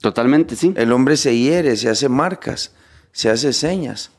Totalmente, 0.00 0.56
sí. 0.56 0.72
El 0.76 0.92
hombre 0.92 1.16
se 1.16 1.36
hiere, 1.36 1.76
se 1.76 1.88
hace 1.88 2.08
marcas, 2.08 2.72
se 3.12 3.30
hace 3.30 3.52
señas. 3.52 4.10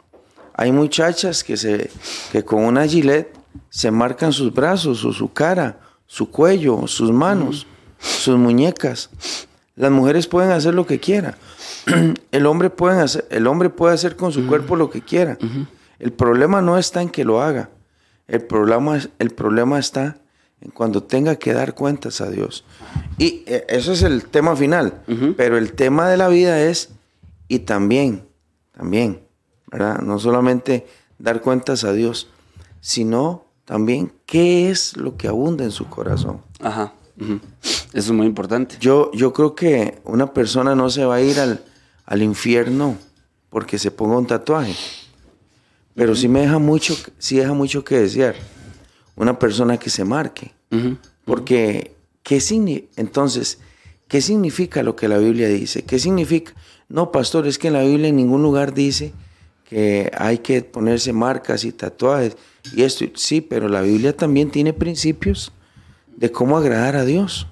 Hay 0.54 0.72
muchachas 0.72 1.44
que, 1.44 1.58
se, 1.58 1.90
que 2.32 2.44
con 2.44 2.64
una 2.64 2.86
gilet 2.86 3.36
se 3.70 3.90
marcan 3.90 4.32
sus 4.32 4.54
brazos 4.54 5.04
o 5.06 5.14
su 5.14 5.34
cara, 5.34 5.80
su 6.06 6.30
cuello, 6.30 6.88
sus 6.88 7.12
manos, 7.12 7.68
sus 7.98 8.38
muñecas. 8.38 9.10
Las 9.76 9.92
mujeres 9.92 10.28
pueden 10.28 10.52
hacer 10.52 10.74
lo 10.74 10.86
que 10.86 11.00
quiera. 11.00 11.38
El 12.32 12.46
hombre, 12.46 12.70
pueden 12.70 13.00
hacer, 13.00 13.26
el 13.32 13.48
hombre 13.48 13.70
puede 13.70 13.94
hacer 13.94 14.16
con 14.16 14.32
su 14.32 14.46
cuerpo 14.46 14.76
lo 14.76 14.90
que 14.90 15.02
quiera. 15.02 15.38
El 16.00 16.14
problema 16.14 16.62
no 16.62 16.78
está 16.78 17.02
en 17.02 17.10
que 17.10 17.24
lo 17.24 17.42
haga. 17.42 17.70
El 18.28 18.42
problema, 18.42 19.00
el 19.20 19.32
problema 19.32 19.80
está 19.80 20.18
en 20.62 20.72
cuando 20.72 21.04
tenga 21.04 21.36
que 21.38 21.54
dar 21.54 21.74
cuentas 21.74 22.22
a 22.22 22.30
Dios. 22.30 22.64
Y 23.22 23.44
eh, 23.46 23.66
eso 23.70 23.94
es 23.94 24.02
el 24.02 24.26
tema 24.26 24.56
final. 24.56 25.04
Pero 25.38 25.60
el 25.60 25.74
tema 25.74 26.10
de 26.10 26.18
la 26.18 26.28
vida 26.28 26.60
es, 26.60 26.90
y 27.48 27.60
también, 27.60 28.24
también, 28.76 29.22
¿verdad? 29.72 30.00
No 30.00 30.18
solamente 30.18 30.88
dar 31.20 31.42
cuentas 31.42 31.84
a 31.84 31.94
Dios, 31.94 32.30
sino 32.80 33.46
también 33.66 34.12
qué 34.26 34.72
es 34.72 34.98
lo 34.98 35.18
que 35.18 35.28
abunda 35.28 35.64
en 35.64 35.70
su 35.70 35.86
corazón. 35.86 36.42
Ajá. 36.62 36.94
Eso 37.94 38.12
es 38.12 38.12
muy 38.12 38.26
importante. 38.26 38.78
Yo, 38.80 39.12
yo 39.14 39.34
creo 39.34 39.54
que 39.54 40.02
una 40.04 40.34
persona 40.34 40.74
no 40.74 40.90
se 40.90 41.06
va 41.06 41.16
a 41.16 41.22
ir 41.22 41.40
al, 41.40 41.64
al 42.08 42.24
infierno 42.24 42.98
porque 43.52 43.78
se 43.78 43.92
ponga 43.92 44.18
un 44.18 44.26
tatuaje. 44.26 44.74
Pero 45.94 46.16
sí 46.16 46.28
me 46.28 46.40
deja 46.40 46.58
mucho, 46.58 46.96
sí 47.20 47.38
deja 47.38 47.54
mucho 47.54 47.84
que 47.84 48.00
desear. 48.00 48.34
Una 49.16 49.38
persona 49.38 49.78
que 49.78 49.92
se 49.92 50.04
marque. 50.04 50.54
Porque, 51.24 51.96
¿qué 52.24 52.40
entonces, 52.96 53.60
¿qué 54.08 54.22
significa 54.22 54.84
lo 54.84 54.96
que 54.96 55.08
la 55.08 55.18
Biblia 55.18 55.48
dice? 55.48 55.84
¿Qué 55.84 56.00
significa? 56.00 56.54
No, 56.90 57.12
pastor, 57.12 57.48
es 57.48 57.58
que 57.58 57.68
en 57.68 57.74
la 57.74 57.84
Biblia 57.84 58.10
en 58.10 58.18
ningún 58.18 58.44
lugar 58.44 58.74
dice 58.74 59.14
que 59.70 60.12
hay 60.18 60.40
que 60.40 60.62
ponerse 60.62 61.14
marcas 61.14 61.64
y 61.64 61.72
tatuajes 61.72 62.36
y 62.76 62.84
esto. 62.84 63.06
Sí, 63.16 63.42
pero 63.42 63.70
la 63.70 63.82
Biblia 63.82 64.16
también 64.16 64.52
tiene 64.52 64.74
principios 64.74 65.52
de 66.16 66.32
cómo 66.32 66.58
agradar 66.58 66.96
a 66.96 67.06
Dios. 67.06 67.48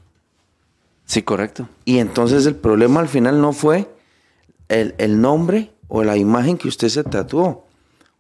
Sí, 1.06 1.22
correcto. 1.24 1.68
Y 1.86 1.98
entonces 2.00 2.46
el 2.46 2.56
problema 2.56 3.00
al 3.00 3.08
final 3.08 3.42
no 3.42 3.54
fue 3.54 3.90
el, 4.68 4.94
el 4.98 5.22
nombre 5.22 5.72
o 5.88 6.04
la 6.04 6.16
imagen 6.16 6.58
que 6.58 6.68
usted 6.68 6.88
se 6.88 7.04
tatuó, 7.04 7.66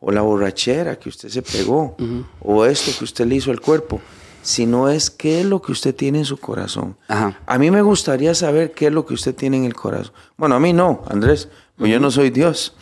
o 0.01 0.11
la 0.11 0.21
borrachera 0.21 0.97
que 0.97 1.09
usted 1.09 1.29
se 1.29 1.41
pegó, 1.41 1.95
o 2.41 2.65
esto 2.65 2.91
que 2.97 3.03
usted 3.03 3.25
le 3.25 3.35
hizo 3.35 3.51
al 3.51 3.61
cuerpo, 3.61 4.01
sino 4.41 4.89
es 4.89 5.09
qué 5.09 5.41
es 5.41 5.45
lo 5.45 5.61
que 5.61 5.71
usted 5.71 5.95
tiene 5.95 6.19
en 6.19 6.25
su 6.25 6.37
corazón. 6.37 6.97
Ajá. 7.07 7.39
A 7.45 7.57
mí 7.57 7.71
me 7.71 7.81
gustaría 7.81 8.33
saber 8.33 8.71
qué 8.71 8.87
es 8.87 8.93
lo 8.93 9.05
que 9.05 9.13
usted 9.13 9.35
tiene 9.35 9.57
en 9.57 9.65
el 9.65 9.73
corazón. 9.73 10.13
Bueno, 10.37 10.55
a 10.55 10.59
mí 10.59 10.73
no, 10.73 11.03
Andrés, 11.07 11.49
pues 11.77 11.91
yo 11.91 11.99
no 11.99 12.11
soy 12.11 12.29
Dios. 12.29 12.73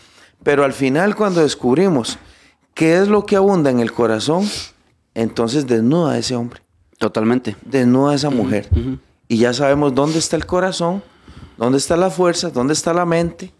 Pero 0.44 0.64
al 0.64 0.74
final 0.74 1.16
cuando 1.16 1.42
descubrimos 1.42 2.18
qué 2.74 2.98
es 2.98 3.08
lo 3.08 3.26
que 3.26 3.36
abunda 3.36 3.70
en 3.70 3.80
el 3.80 3.92
corazón, 3.92 4.48
entonces 5.14 5.66
desnuda 5.68 6.14
a 6.14 6.18
ese 6.20 6.36
hombre 6.36 6.62
Totalmente. 6.98 7.56
desnuda 7.66 8.12
a 8.12 8.16
esa 8.16 8.30
mujer. 8.30 8.70
Y 9.28 9.38
ya 9.38 9.54
sabemos 9.54 9.94
dónde 9.94 10.20
está 10.20 10.36
el 10.36 10.46
corazón, 10.46 11.04
dónde 11.58 11.78
está 11.80 11.98
la 11.98 12.10
fuerza, 12.10 12.50
dónde 12.50 12.74
está 12.74 12.94
la 12.94 13.06
mente, 13.06 13.52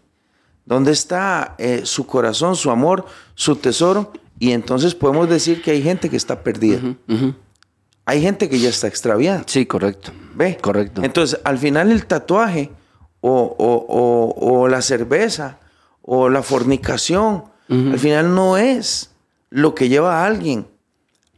dónde 0.64 0.92
está 0.92 1.54
eh, 1.58 1.82
su 1.84 2.06
corazón, 2.06 2.56
su 2.56 2.70
amor, 2.70 3.04
su 3.34 3.56
tesoro. 3.56 4.12
Y 4.38 4.52
entonces 4.52 4.94
podemos 4.94 5.28
decir 5.28 5.62
que 5.62 5.72
hay 5.72 5.82
gente 5.82 6.08
que 6.08 6.16
está 6.16 6.42
perdida. 6.42 6.80
Hay 8.08 8.22
gente 8.22 8.48
que 8.48 8.58
ya 8.58 8.70
está 8.70 8.86
extraviada. 8.88 9.42
Sí, 9.46 9.66
correcto. 9.66 10.12
¿Ve? 10.34 10.56
Correcto. 10.60 11.02
Entonces, 11.04 11.38
al 11.44 11.58
final 11.58 11.92
el 11.92 12.06
tatuaje 12.06 12.70
o, 13.20 13.30
o- 13.30 13.86
o- 13.88 14.60
o 14.62 14.68
la 14.68 14.80
cerveza 14.80 15.58
o 16.00 16.30
la 16.30 16.42
fornicación, 16.42 17.44
al 17.68 17.98
final 17.98 18.34
no 18.34 18.56
es 18.56 19.10
lo 19.50 19.74
que 19.74 19.90
lleva 19.90 20.22
a 20.22 20.26
alguien 20.26 20.66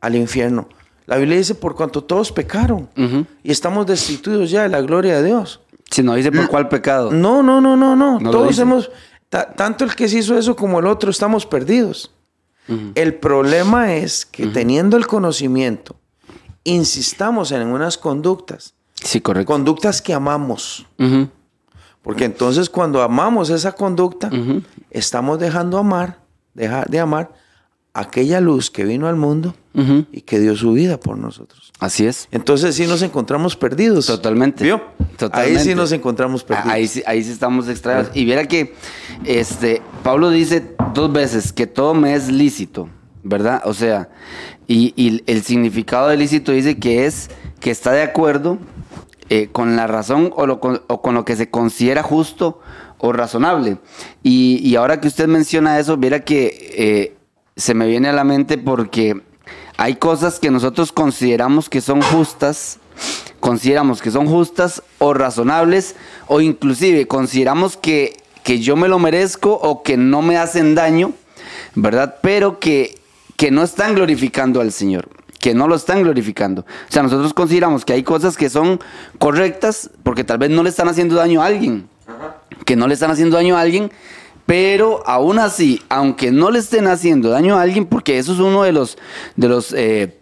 al 0.00 0.14
infierno. 0.14 0.68
La 1.06 1.16
Biblia 1.16 1.38
dice, 1.38 1.56
por 1.56 1.74
cuanto 1.74 2.04
todos 2.04 2.30
pecaron 2.30 2.88
Ujú. 2.96 3.26
y 3.42 3.50
estamos 3.50 3.84
destituidos 3.86 4.48
ya 4.48 4.62
de 4.62 4.68
la 4.68 4.80
gloria 4.80 5.16
de 5.20 5.24
Dios. 5.26 5.60
Si 5.90 6.04
no 6.04 6.14
dice 6.14 6.30
por 6.30 6.46
cuál 6.46 6.68
pecado. 6.68 7.10
No, 7.10 7.42
no, 7.42 7.60
no, 7.60 7.76
no, 7.76 7.96
no. 7.96 8.30
Todos 8.30 8.56
hemos, 8.60 8.92
ta- 9.28 9.52
tanto 9.54 9.82
el 9.84 9.96
que 9.96 10.08
se 10.08 10.18
hizo 10.18 10.38
eso 10.38 10.54
como 10.54 10.78
el 10.78 10.86
otro, 10.86 11.10
estamos 11.10 11.46
perdidos. 11.46 12.12
El 12.94 13.14
problema 13.14 13.94
es 13.96 14.24
que 14.24 14.46
teniendo 14.46 14.96
el 14.96 15.08
conocimiento, 15.08 15.96
insistamos 16.64 17.52
en 17.52 17.66
unas 17.68 17.96
conductas, 17.98 18.74
Sí, 19.02 19.20
correcto. 19.20 19.52
conductas 19.52 20.02
que 20.02 20.12
amamos. 20.14 20.86
Porque 22.02 22.24
entonces 22.24 22.70
cuando 22.70 23.02
amamos 23.02 23.50
esa 23.50 23.72
conducta, 23.72 24.30
estamos 24.90 25.38
dejando 25.38 25.78
amar, 25.78 26.18
dejar 26.54 26.88
de 26.88 26.98
amar 27.00 27.32
aquella 27.92 28.40
luz 28.40 28.70
que 28.70 28.84
vino 28.84 29.08
al 29.08 29.16
mundo 29.16 29.54
y 30.12 30.22
que 30.22 30.38
dio 30.40 30.56
su 30.56 30.72
vida 30.72 30.98
por 30.98 31.16
nosotros. 31.18 31.72
Así 31.78 32.06
es. 32.06 32.28
Entonces 32.30 32.74
sí 32.74 32.86
nos 32.86 33.02
encontramos 33.02 33.56
perdidos. 33.56 34.06
Totalmente. 34.06 34.64
¿Vio? 34.64 34.82
Totalmente. 35.16 35.58
Ahí 35.58 35.64
sí 35.64 35.74
nos 35.74 35.92
encontramos 35.92 36.44
perdidos. 36.44 36.72
Ahí 36.72 36.88
sí, 36.88 37.02
ahí 37.06 37.22
sí 37.24 37.30
estamos 37.32 37.68
extraños. 37.68 38.10
Y 38.14 38.24
viera 38.24 38.46
que 38.46 38.74
este, 39.24 39.82
Pablo 40.02 40.30
dice 40.30 40.74
dos 40.94 41.12
veces 41.12 41.52
que 41.52 41.66
todo 41.66 41.94
me 41.94 42.14
es 42.14 42.28
lícito, 42.30 42.88
¿verdad? 43.22 43.62
O 43.64 43.74
sea, 43.74 44.08
y, 44.72 45.22
el 45.26 45.42
significado 45.42 46.08
de 46.08 46.16
lícito 46.16 46.52
dice 46.52 46.78
que 46.78 47.06
es 47.06 47.28
que 47.58 47.72
está 47.72 47.90
de 47.90 48.02
acuerdo 48.02 48.58
eh, 49.28 49.48
con 49.50 49.74
la 49.74 49.88
razón 49.88 50.32
o, 50.36 50.46
lo 50.46 50.60
con, 50.60 50.82
o 50.86 51.02
con 51.02 51.14
lo 51.14 51.24
que 51.24 51.34
se 51.34 51.50
considera 51.50 52.04
justo 52.04 52.60
o 52.98 53.12
razonable. 53.12 53.78
Y, 54.22 54.60
y 54.62 54.76
ahora 54.76 55.00
que 55.00 55.08
usted 55.08 55.26
menciona 55.26 55.80
eso, 55.80 55.96
viera 55.96 56.24
que 56.24 56.72
eh, 56.76 57.16
se 57.56 57.74
me 57.74 57.88
viene 57.88 58.10
a 58.10 58.12
la 58.12 58.22
mente 58.22 58.58
porque 58.58 59.20
hay 59.76 59.96
cosas 59.96 60.38
que 60.38 60.52
nosotros 60.52 60.92
consideramos 60.92 61.68
que 61.68 61.80
son 61.80 62.00
justas, 62.00 62.78
consideramos 63.40 64.00
que 64.00 64.12
son 64.12 64.28
justas 64.28 64.84
o 64.98 65.14
razonables 65.14 65.96
o 66.28 66.40
inclusive 66.40 67.08
consideramos 67.08 67.76
que, 67.76 68.22
que 68.44 68.60
yo 68.60 68.76
me 68.76 68.86
lo 68.86 69.00
merezco 69.00 69.52
o 69.52 69.82
que 69.82 69.96
no 69.96 70.22
me 70.22 70.36
hacen 70.36 70.76
daño, 70.76 71.12
¿verdad? 71.74 72.18
Pero 72.22 72.60
que, 72.60 72.99
que 73.40 73.50
no 73.50 73.62
están 73.62 73.94
glorificando 73.94 74.60
al 74.60 74.70
Señor 74.70 75.08
que 75.38 75.54
no 75.54 75.66
lo 75.66 75.74
están 75.74 76.02
glorificando. 76.02 76.60
O 76.60 76.92
sea, 76.92 77.02
nosotros 77.02 77.32
consideramos 77.32 77.86
que 77.86 77.94
hay 77.94 78.02
cosas 78.02 78.36
que 78.36 78.50
son 78.50 78.78
correctas 79.18 79.88
porque 80.02 80.22
tal 80.22 80.36
vez 80.36 80.50
no 80.50 80.62
le 80.62 80.68
están 80.68 80.86
haciendo 80.86 81.14
daño 81.14 81.40
a 81.40 81.46
alguien, 81.46 81.88
que 82.66 82.76
no 82.76 82.86
le 82.86 82.92
están 82.92 83.10
haciendo 83.10 83.38
daño 83.38 83.56
a 83.56 83.62
alguien, 83.62 83.90
pero 84.44 85.02
aún 85.06 85.38
así, 85.38 85.80
aunque 85.88 86.30
no 86.30 86.50
le 86.50 86.58
estén 86.58 86.86
haciendo 86.86 87.30
daño 87.30 87.56
a 87.56 87.62
alguien, 87.62 87.86
porque 87.86 88.18
eso 88.18 88.34
es 88.34 88.38
uno 88.38 88.64
de 88.64 88.72
los, 88.72 88.98
de 89.36 89.48
los, 89.48 89.72
eh, 89.72 90.18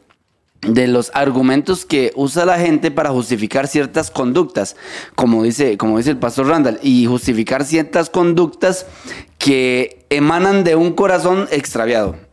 de 0.60 0.86
los 0.86 1.10
argumentos 1.12 1.84
que 1.84 2.12
usa 2.14 2.44
la 2.44 2.60
gente 2.60 2.92
para 2.92 3.10
justificar 3.10 3.66
ciertas 3.66 4.12
conductas, 4.12 4.76
como 5.16 5.42
dice, 5.42 5.76
como 5.76 5.98
dice 5.98 6.10
el 6.10 6.18
pastor 6.18 6.46
Randall, 6.46 6.78
y 6.80 7.06
justificar 7.06 7.64
ciertas 7.64 8.08
conductas 8.08 8.86
que 9.38 10.06
emanan 10.10 10.62
de 10.62 10.76
un 10.76 10.92
corazón 10.92 11.48
extraviado 11.50 12.27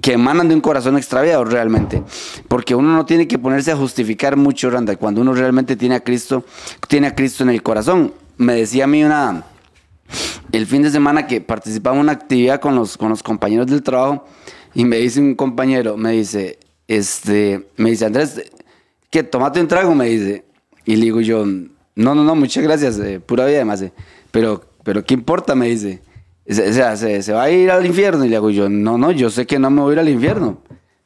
que 0.00 0.14
emanan 0.14 0.48
de 0.48 0.54
un 0.54 0.60
corazón 0.60 0.96
extraviado 0.96 1.44
realmente. 1.44 2.02
Porque 2.48 2.74
uno 2.74 2.94
no 2.94 3.04
tiene 3.04 3.28
que 3.28 3.38
ponerse 3.38 3.72
a 3.72 3.76
justificar 3.76 4.36
mucho, 4.36 4.70
Randa, 4.70 4.96
cuando 4.96 5.20
uno 5.20 5.34
realmente 5.34 5.76
tiene 5.76 5.96
a 5.96 6.00
Cristo, 6.00 6.44
tiene 6.88 7.08
a 7.08 7.14
Cristo 7.14 7.42
en 7.42 7.50
el 7.50 7.62
corazón. 7.62 8.14
Me 8.38 8.54
decía 8.54 8.84
a 8.84 8.86
mí 8.86 9.04
una, 9.04 9.44
el 10.52 10.66
fin 10.66 10.82
de 10.82 10.90
semana 10.90 11.26
que 11.26 11.40
participaba 11.40 11.96
en 11.96 12.02
una 12.02 12.12
actividad 12.12 12.60
con 12.60 12.74
los, 12.74 12.96
con 12.96 13.10
los 13.10 13.22
compañeros 13.22 13.66
del 13.66 13.82
trabajo 13.82 14.26
y 14.74 14.84
me 14.84 14.96
dice 14.96 15.20
un 15.20 15.34
compañero, 15.34 15.96
me 15.96 16.12
dice, 16.12 16.58
este, 16.88 17.68
me 17.76 17.90
dice, 17.90 18.06
Andrés, 18.06 18.42
¿qué? 19.10 19.22
Tomate 19.22 19.60
un 19.60 19.68
trago, 19.68 19.94
me 19.94 20.06
dice. 20.06 20.44
Y 20.84 20.96
le 20.96 21.04
digo 21.04 21.20
yo, 21.20 21.44
no, 21.44 22.14
no, 22.14 22.24
no, 22.24 22.34
muchas 22.34 22.64
gracias, 22.64 22.98
eh, 22.98 23.20
pura 23.20 23.44
vida 23.44 23.56
además. 23.56 23.82
Eh, 23.82 23.92
pero, 24.30 24.64
pero, 24.82 25.04
¿qué 25.04 25.14
importa? 25.14 25.54
Me 25.54 25.68
dice. 25.68 26.02
O 26.48 26.54
sea, 26.54 26.96
se, 26.96 27.32
va 27.32 27.44
a 27.44 27.50
ir 27.50 27.70
al 27.70 27.86
infierno. 27.86 28.24
Y 28.24 28.28
le 28.28 28.36
hago 28.36 28.50
yo, 28.50 28.68
no, 28.68 28.98
no, 28.98 29.12
yo 29.12 29.30
sé 29.30 29.46
que 29.46 29.58
no 29.58 29.70
me 29.70 29.80
voy 29.80 29.90
a 29.90 29.92
ir 29.94 29.98
al 30.00 30.08
infierno, 30.08 30.58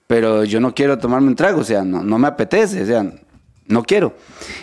pero 0.06 0.44
yo 0.44 0.60
no 0.60 0.74
quiero 0.74 0.98
tomarme 0.98 1.28
un 1.28 1.36
trago, 1.36 1.60
o 1.60 1.64
sea, 1.64 1.84
no, 1.84 2.02
no 2.02 2.18
me 2.18 2.28
apetece, 2.28 2.82
o 2.82 2.86
sea, 2.86 3.12
no 3.68 3.82
quiero. 3.82 4.14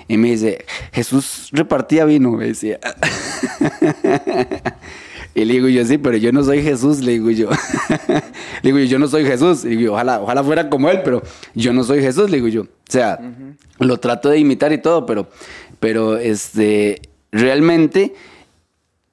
Y 0.07 0.17
me 0.17 0.31
dice, 0.31 0.65
Jesús 0.91 1.49
repartía 1.51 2.05
vino, 2.05 2.31
me 2.31 2.47
decía. 2.47 2.79
y 5.35 5.45
le 5.45 5.53
digo 5.53 5.67
yo, 5.67 5.85
sí, 5.85 5.97
pero 5.97 6.17
yo 6.17 6.31
no 6.31 6.43
soy 6.43 6.61
Jesús, 6.61 7.01
le 7.01 7.13
digo 7.13 7.29
yo. 7.29 7.49
le 8.61 8.71
digo 8.71 8.79
yo, 8.79 8.85
yo 8.85 8.99
no 8.99 9.07
soy 9.07 9.25
Jesús. 9.25 9.65
Y 9.65 9.75
digo, 9.75 9.93
ojalá, 9.93 10.21
ojalá 10.21 10.43
fuera 10.43 10.69
como 10.69 10.89
él, 10.89 11.01
pero 11.03 11.21
yo 11.53 11.73
no 11.73 11.83
soy 11.83 12.01
Jesús, 12.01 12.29
le 12.29 12.37
digo 12.37 12.47
yo. 12.47 12.61
O 12.63 12.67
sea, 12.87 13.19
lo 13.79 13.99
trato 13.99 14.29
de 14.29 14.39
imitar 14.39 14.71
y 14.71 14.77
todo, 14.77 15.05
pero, 15.05 15.29
pero 15.79 16.17
este, 16.17 17.01
realmente 17.31 18.13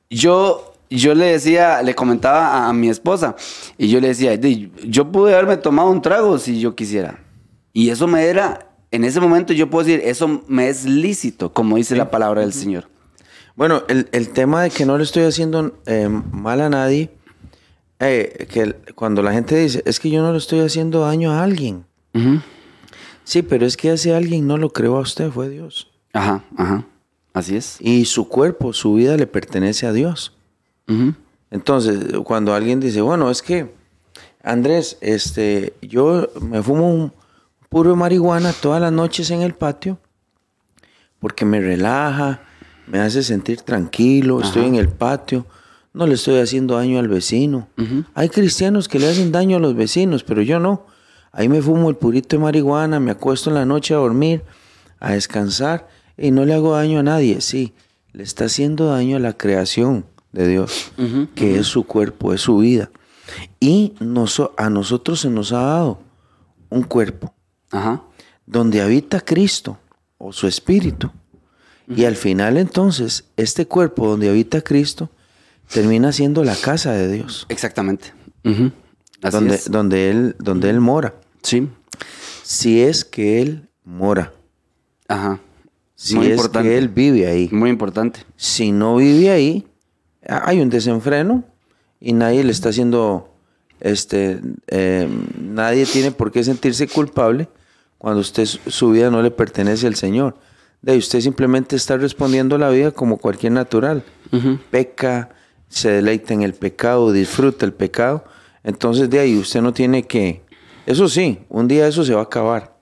yo 0.08 0.69
yo 0.96 1.14
le 1.14 1.26
decía, 1.26 1.82
le 1.82 1.94
comentaba 1.94 2.68
a, 2.68 2.72
mi 2.72 2.88
esposa, 2.88 3.36
y 3.78 3.88
yo 3.88 4.00
le 4.00 4.08
decía, 4.08 4.34
yo 4.34 5.12
pude 5.12 5.32
haberme 5.32 5.56
tomado 5.56 5.90
un 5.90 6.02
trago 6.02 6.38
si 6.38 6.60
yo 6.60 6.74
quisiera. 6.74 7.20
Y 7.72 7.90
eso 7.90 8.06
me 8.08 8.24
era, 8.24 8.70
en 8.90 9.04
ese 9.04 9.20
momento 9.20 9.52
yo 9.52 9.70
puedo 9.70 9.86
decir, 9.86 10.02
eso 10.04 10.42
me 10.48 10.68
es 10.68 10.84
lícito, 10.84 11.52
como 11.52 11.76
dice 11.76 11.94
la 11.94 12.10
palabra 12.10 12.40
del 12.40 12.52
Señor. 12.52 12.88
Bueno, 13.54 13.82
el, 13.88 14.30
tema 14.30 14.62
de 14.62 14.70
que 14.70 14.86
no 14.86 14.96
le 14.96 15.04
estoy 15.04 15.24
haciendo 15.24 15.78
eh, 15.86 16.08
mal 16.08 16.60
a 16.60 16.70
nadie, 16.70 17.10
eh, 18.00 18.46
que 18.50 18.74
cuando 18.94 19.22
la 19.22 19.32
gente 19.32 19.56
dice, 19.56 19.82
es 19.84 20.00
que 20.00 20.10
yo 20.10 20.22
no 20.22 20.32
le 20.32 20.38
estoy 20.38 20.60
haciendo 20.60 21.00
daño 21.00 21.32
a 21.32 21.42
alguien. 21.42 21.84
Sí, 23.24 23.42
pero 23.42 23.66
es 23.66 23.76
que 23.76 23.92
ese 23.92 24.14
alguien 24.14 24.46
no 24.46 24.56
lo 24.56 24.70
creó 24.70 24.96
a 24.96 25.00
usted, 25.00 25.30
fue 25.30 25.48
Dios. 25.48 25.90
Ajá, 26.12 26.42
ajá. 26.56 26.84
Así 27.32 27.56
es. 27.56 27.76
Y 27.80 28.06
su 28.06 28.28
cuerpo, 28.28 28.72
su 28.72 28.94
vida 28.94 29.16
le 29.16 29.26
pertenece 29.26 29.86
a 29.86 29.92
Dios. 29.92 30.36
Entonces, 31.50 31.98
cuando 32.24 32.54
alguien 32.54 32.80
dice, 32.80 33.00
bueno, 33.00 33.30
es 33.30 33.42
que, 33.42 33.74
Andrés, 34.42 34.98
este, 35.00 35.74
yo 35.82 36.28
me 36.40 36.62
fumo 36.62 36.92
un 36.92 37.12
puro 37.68 37.90
de 37.90 37.96
marihuana 37.96 38.52
todas 38.52 38.80
las 38.80 38.92
noches 38.92 39.30
en 39.30 39.42
el 39.42 39.54
patio 39.54 39.98
porque 41.20 41.44
me 41.44 41.60
relaja, 41.60 42.40
me 42.86 42.98
hace 42.98 43.22
sentir 43.22 43.60
tranquilo, 43.60 44.40
estoy 44.40 44.64
en 44.64 44.74
el 44.74 44.88
patio, 44.88 45.46
no 45.92 46.06
le 46.06 46.14
estoy 46.14 46.40
haciendo 46.40 46.76
daño 46.76 46.98
al 46.98 47.08
vecino. 47.08 47.68
Hay 48.14 48.30
cristianos 48.30 48.88
que 48.88 48.98
le 48.98 49.08
hacen 49.08 49.30
daño 49.30 49.58
a 49.58 49.60
los 49.60 49.76
vecinos, 49.76 50.24
pero 50.24 50.42
yo 50.42 50.58
no. 50.58 50.86
Ahí 51.30 51.48
me 51.48 51.62
fumo 51.62 51.90
el 51.90 51.96
purito 51.96 52.36
de 52.36 52.42
marihuana, 52.42 52.98
me 52.98 53.12
acuesto 53.12 53.50
en 53.50 53.54
la 53.54 53.64
noche 53.64 53.94
a 53.94 53.98
dormir, 53.98 54.42
a 54.98 55.12
descansar 55.12 55.88
y 56.16 56.32
no 56.32 56.44
le 56.44 56.54
hago 56.54 56.74
daño 56.74 56.98
a 56.98 57.02
nadie. 57.02 57.40
Sí, 57.40 57.74
le 58.12 58.24
está 58.24 58.46
haciendo 58.46 58.86
daño 58.86 59.16
a 59.16 59.20
la 59.20 59.34
creación 59.34 60.06
de 60.32 60.48
Dios, 60.48 60.92
que 61.34 61.58
es 61.58 61.66
su 61.66 61.84
cuerpo, 61.84 62.32
es 62.32 62.40
su 62.40 62.58
vida. 62.58 62.90
Y 63.58 63.94
a 64.56 64.70
nosotros 64.70 65.20
se 65.20 65.30
nos 65.30 65.52
ha 65.52 65.62
dado 65.62 66.00
un 66.68 66.82
cuerpo 66.82 67.34
donde 68.46 68.80
habita 68.80 69.20
Cristo 69.20 69.78
o 70.18 70.32
su 70.32 70.46
espíritu. 70.46 71.10
Y 71.88 72.04
al 72.04 72.14
final 72.14 72.56
entonces, 72.56 73.24
este 73.36 73.66
cuerpo 73.66 74.08
donde 74.08 74.28
habita 74.28 74.60
Cristo 74.60 75.10
termina 75.72 76.12
siendo 76.12 76.44
la 76.44 76.54
casa 76.54 76.92
de 76.92 77.10
Dios. 77.10 77.46
Exactamente. 77.48 78.12
donde, 79.20 79.60
donde, 79.68 80.10
él, 80.10 80.36
donde 80.38 80.70
Él 80.70 80.80
mora. 80.80 81.14
Sí. 81.42 81.68
Si 82.42 82.80
es 82.80 83.04
que 83.04 83.42
Él 83.42 83.68
mora. 83.84 84.32
Ajá. 85.08 85.40
Si 85.96 86.18
es 86.18 86.48
que 86.48 86.78
Él 86.78 86.88
vive 86.88 87.26
ahí. 87.26 87.48
Muy 87.52 87.70
importante. 87.70 88.20
Si 88.36 88.72
no 88.72 88.96
vive 88.96 89.30
ahí, 89.30 89.66
hay 90.26 90.60
un 90.60 90.70
desenfreno 90.70 91.44
y 92.00 92.12
nadie 92.12 92.44
le 92.44 92.52
está 92.52 92.70
haciendo, 92.70 93.34
este, 93.80 94.40
eh, 94.68 95.08
nadie 95.38 95.86
tiene 95.86 96.10
por 96.12 96.30
qué 96.32 96.42
sentirse 96.44 96.88
culpable 96.88 97.48
cuando 97.98 98.20
usted 98.20 98.46
su 98.46 98.90
vida 98.90 99.10
no 99.10 99.22
le 99.22 99.30
pertenece 99.30 99.86
al 99.86 99.94
Señor. 99.94 100.36
De 100.82 100.96
usted 100.96 101.20
simplemente 101.20 101.76
está 101.76 101.98
respondiendo 101.98 102.56
a 102.56 102.58
la 102.58 102.70
vida 102.70 102.90
como 102.90 103.18
cualquier 103.18 103.52
natural. 103.52 104.02
Peca, 104.70 105.30
se 105.68 105.90
deleita 105.90 106.32
en 106.32 106.42
el 106.42 106.54
pecado, 106.54 107.12
disfruta 107.12 107.66
el 107.66 107.74
pecado. 107.74 108.24
Entonces 108.64 109.10
de 109.10 109.18
ahí 109.18 109.36
usted 109.36 109.60
no 109.60 109.74
tiene 109.74 110.06
que... 110.06 110.42
Eso 110.86 111.08
sí, 111.08 111.40
un 111.50 111.68
día 111.68 111.86
eso 111.86 112.04
se 112.04 112.14
va 112.14 112.20
a 112.20 112.24
acabar. 112.24 112.74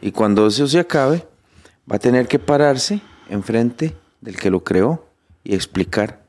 Y 0.00 0.10
cuando 0.10 0.46
eso 0.48 0.66
se 0.66 0.80
acabe, 0.80 1.26
va 1.90 1.96
a 1.96 1.98
tener 2.00 2.26
que 2.26 2.40
pararse 2.40 3.00
enfrente 3.28 3.94
del 4.20 4.36
que 4.36 4.50
lo 4.50 4.64
creó 4.64 5.06
y 5.44 5.54
explicar 5.54 6.19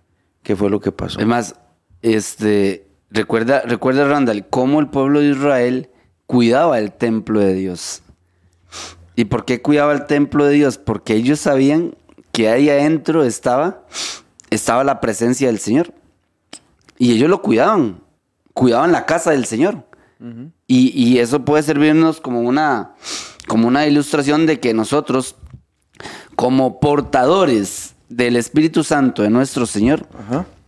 ¿Qué 0.44 0.56
fue 0.56 0.70
lo 0.70 0.80
que 0.80 0.92
pasó? 0.92 1.18
Además, 1.20 1.56
este, 2.02 2.88
recuerda, 3.10 3.62
recuerda 3.62 4.08
Randall, 4.08 4.48
cómo 4.50 4.80
el 4.80 4.88
pueblo 4.90 5.20
de 5.20 5.30
Israel 5.30 5.90
cuidaba 6.26 6.80
el 6.80 6.92
templo 6.92 7.40
de 7.40 7.54
Dios. 7.54 8.02
¿Y 9.16 9.26
por 9.26 9.46
qué 9.46 9.62
cuidaba 9.62 9.94
el 9.94 10.06
templo 10.08 10.46
de 10.46 10.54
Dios? 10.54 10.78
Porque 10.78 11.14
ellos 11.14 11.40
sabían 11.40 11.96
que 12.32 12.50
ahí 12.50 12.70
adentro 12.70 13.24
estaba, 13.24 13.86
estaba 14.50 14.84
la 14.84 15.02
presencia 15.02 15.48
del 15.48 15.60
Señor. 15.60 15.94
Y 16.98 17.12
ellos 17.12 17.30
lo 17.30 17.42
cuidaban, 17.42 18.02
cuidaban 18.54 18.92
la 18.92 19.06
casa 19.06 19.32
del 19.32 19.46
Señor. 19.46 19.86
y, 20.68 20.92
y, 20.96 21.18
eso 21.18 21.44
puede 21.44 21.64
servirnos 21.64 22.22
como 22.22 22.42
una, 22.42 22.94
como 23.48 23.68
una 23.68 23.88
ilustración 23.88 24.46
de 24.46 24.60
que 24.60 24.74
nosotros, 24.74 25.36
como 26.36 26.80
portadores 26.80 27.91
del 28.12 28.36
Espíritu 28.36 28.84
Santo 28.84 29.24
de 29.24 29.30
nuestro 29.30 29.66
Señor, 29.66 30.06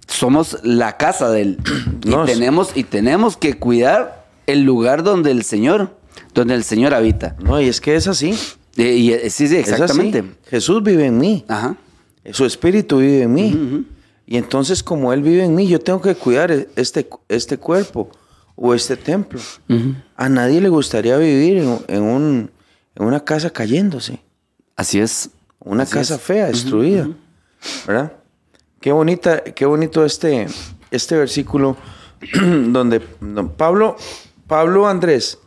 somos 0.07 0.57
la 0.63 0.97
casa 0.97 1.29
de 1.29 1.41
Él. 1.41 1.57
y, 2.03 2.25
tenemos, 2.25 2.71
y 2.75 2.83
tenemos 2.83 3.37
que 3.37 3.55
cuidar 3.55 4.25
el 4.47 4.63
lugar 4.63 5.03
donde 5.03 5.31
el 5.31 5.43
Señor, 5.43 5.97
donde 6.33 6.55
el 6.55 6.63
Señor 6.63 6.93
habita. 6.93 7.35
No, 7.39 7.61
y 7.61 7.67
es 7.67 7.81
que 7.81 7.95
es 7.95 8.07
así. 8.07 8.37
y, 8.75 9.11
eh, 9.11 9.29
sí, 9.29 9.47
sí, 9.47 9.57
exactamente. 9.57 10.23
Jesús 10.47 10.81
vive 10.83 11.05
en 11.05 11.17
mí. 11.17 11.45
Ajá. 11.47 11.75
Su 12.31 12.45
Espíritu 12.45 12.99
vive 12.99 13.23
en 13.23 13.33
mí. 13.33 13.85
Y 14.25 14.37
entonces, 14.37 14.81
como 14.81 15.11
Él 15.11 15.21
vive 15.21 15.43
en 15.43 15.53
mí, 15.53 15.67
yo 15.67 15.79
tengo 15.79 16.01
que 16.01 16.15
cuidar 16.15 16.51
e, 16.51 16.69
este, 16.77 17.09
este 17.27 17.57
cuerpo 17.57 18.09
o 18.55 18.73
este 18.73 18.95
templo. 18.95 19.41
A 20.15 20.29
nadie 20.29 20.61
le 20.61 20.69
gustaría 20.69 21.17
vivir 21.17 21.57
en, 21.87 22.03
un, 22.03 22.51
en 22.95 23.05
una 23.05 23.19
casa 23.23 23.49
cayéndose. 23.49 24.21
Así 24.75 24.99
es. 24.99 25.29
Una 25.59 25.85
casa 25.85 26.17
fea, 26.17 26.47
destruida. 26.47 27.09
¿Verdad? 27.87 28.13
Qué 28.79 28.91
bonita, 28.91 29.43
qué 29.43 29.65
bonito 29.65 30.03
este, 30.03 30.47
este 30.91 31.17
versículo 31.17 31.77
donde 32.67 32.99
Pablo, 33.57 33.95
Pablo 34.47 34.87
Andrés, 34.87 35.39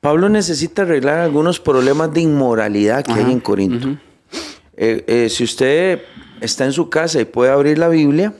Pablo 0.00 0.28
necesita 0.28 0.82
arreglar 0.82 1.20
algunos 1.20 1.60
problemas 1.60 2.12
de 2.12 2.22
inmoralidad 2.22 3.04
que 3.04 3.12
hay 3.12 3.30
en 3.30 3.38
Corinto. 3.38 3.96
Eh, 4.76 5.04
eh, 5.06 5.28
si 5.28 5.44
usted 5.44 6.02
está 6.40 6.64
en 6.64 6.72
su 6.72 6.90
casa 6.90 7.20
y 7.20 7.24
puede 7.24 7.52
abrir 7.52 7.78
la 7.78 7.88
Biblia, 7.88 8.34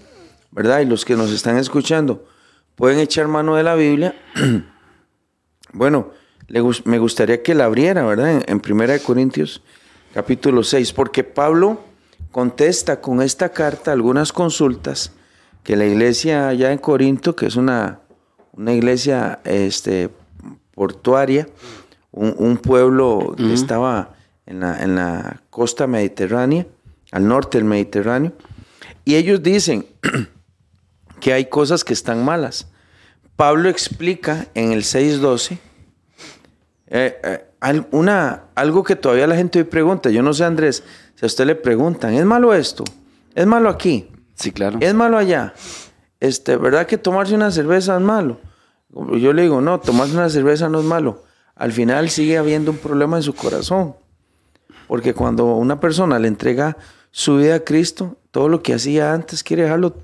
¿verdad? 0.50 0.80
Y 0.80 0.86
los 0.86 1.04
que 1.04 1.14
nos 1.14 1.30
están 1.30 1.58
escuchando 1.58 2.26
pueden 2.74 2.98
echar 2.98 3.28
mano 3.28 3.54
de 3.54 3.62
la 3.62 3.76
Biblia. 3.76 4.16
bueno, 5.72 6.10
le 6.48 6.60
me 6.84 6.98
gustaría 6.98 7.44
que 7.44 7.54
la 7.54 7.66
abriera, 7.66 8.04
¿verdad? 8.04 8.32
En, 8.32 8.44
en 8.48 8.58
Primera 8.58 8.94
de 8.94 9.00
Corintios, 9.00 9.62
capítulo 10.12 10.64
6, 10.64 10.92
porque 10.92 11.22
Pablo 11.22 11.91
contesta 12.32 13.00
con 13.00 13.22
esta 13.22 13.50
carta 13.50 13.92
algunas 13.92 14.32
consultas 14.32 15.12
que 15.62 15.76
la 15.76 15.84
iglesia 15.86 16.48
allá 16.48 16.72
en 16.72 16.78
Corinto, 16.78 17.36
que 17.36 17.46
es 17.46 17.54
una, 17.54 18.00
una 18.52 18.72
iglesia 18.72 19.38
este, 19.44 20.10
portuaria, 20.74 21.46
un, 22.10 22.34
un 22.36 22.56
pueblo 22.56 23.34
que 23.36 23.52
estaba 23.54 24.14
en 24.46 24.60
la, 24.60 24.82
en 24.82 24.96
la 24.96 25.42
costa 25.50 25.86
mediterránea, 25.86 26.66
al 27.12 27.28
norte 27.28 27.58
del 27.58 27.64
Mediterráneo, 27.66 28.32
y 29.04 29.14
ellos 29.14 29.40
dicen 29.42 29.86
que 31.20 31.32
hay 31.32 31.44
cosas 31.46 31.84
que 31.84 31.92
están 31.92 32.24
malas. 32.24 32.66
Pablo 33.36 33.68
explica 33.68 34.46
en 34.54 34.72
el 34.72 34.82
6.12 34.82 35.52
eh, 35.52 35.58
eh, 36.88 37.18
al- 37.24 37.51
una, 37.90 38.44
algo 38.54 38.82
que 38.82 38.96
todavía 38.96 39.26
la 39.26 39.36
gente 39.36 39.60
hoy 39.60 39.64
pregunta. 39.64 40.10
Yo 40.10 40.22
no 40.22 40.34
sé, 40.34 40.44
Andrés, 40.44 40.82
si 41.14 41.24
a 41.24 41.26
usted 41.26 41.46
le 41.46 41.54
preguntan, 41.54 42.14
¿es 42.14 42.24
malo 42.24 42.54
esto? 42.54 42.84
¿Es 43.34 43.46
malo 43.46 43.68
aquí? 43.68 44.08
Sí, 44.34 44.52
claro. 44.52 44.78
¿Es 44.80 44.94
malo 44.94 45.18
allá? 45.18 45.54
Este, 46.20 46.56
¿Verdad 46.56 46.86
que 46.86 46.98
tomarse 46.98 47.34
una 47.34 47.50
cerveza 47.50 47.96
es 47.96 48.02
malo? 48.02 48.40
Yo 48.90 49.32
le 49.32 49.42
digo, 49.42 49.60
no, 49.60 49.80
tomarse 49.80 50.14
una 50.14 50.28
cerveza 50.28 50.68
no 50.68 50.80
es 50.80 50.84
malo. 50.84 51.22
Al 51.54 51.72
final 51.72 52.10
sigue 52.10 52.38
habiendo 52.38 52.70
un 52.70 52.78
problema 52.78 53.16
en 53.16 53.22
su 53.22 53.34
corazón. 53.34 53.94
Porque 54.88 55.14
cuando 55.14 55.54
una 55.56 55.80
persona 55.80 56.18
le 56.18 56.28
entrega 56.28 56.76
su 57.10 57.36
vida 57.36 57.56
a 57.56 57.60
Cristo, 57.60 58.16
todo 58.30 58.48
lo 58.48 58.62
que 58.62 58.74
hacía 58.74 59.12
antes 59.14 59.42
quiere 59.42 59.62
dejarlo 59.62 59.94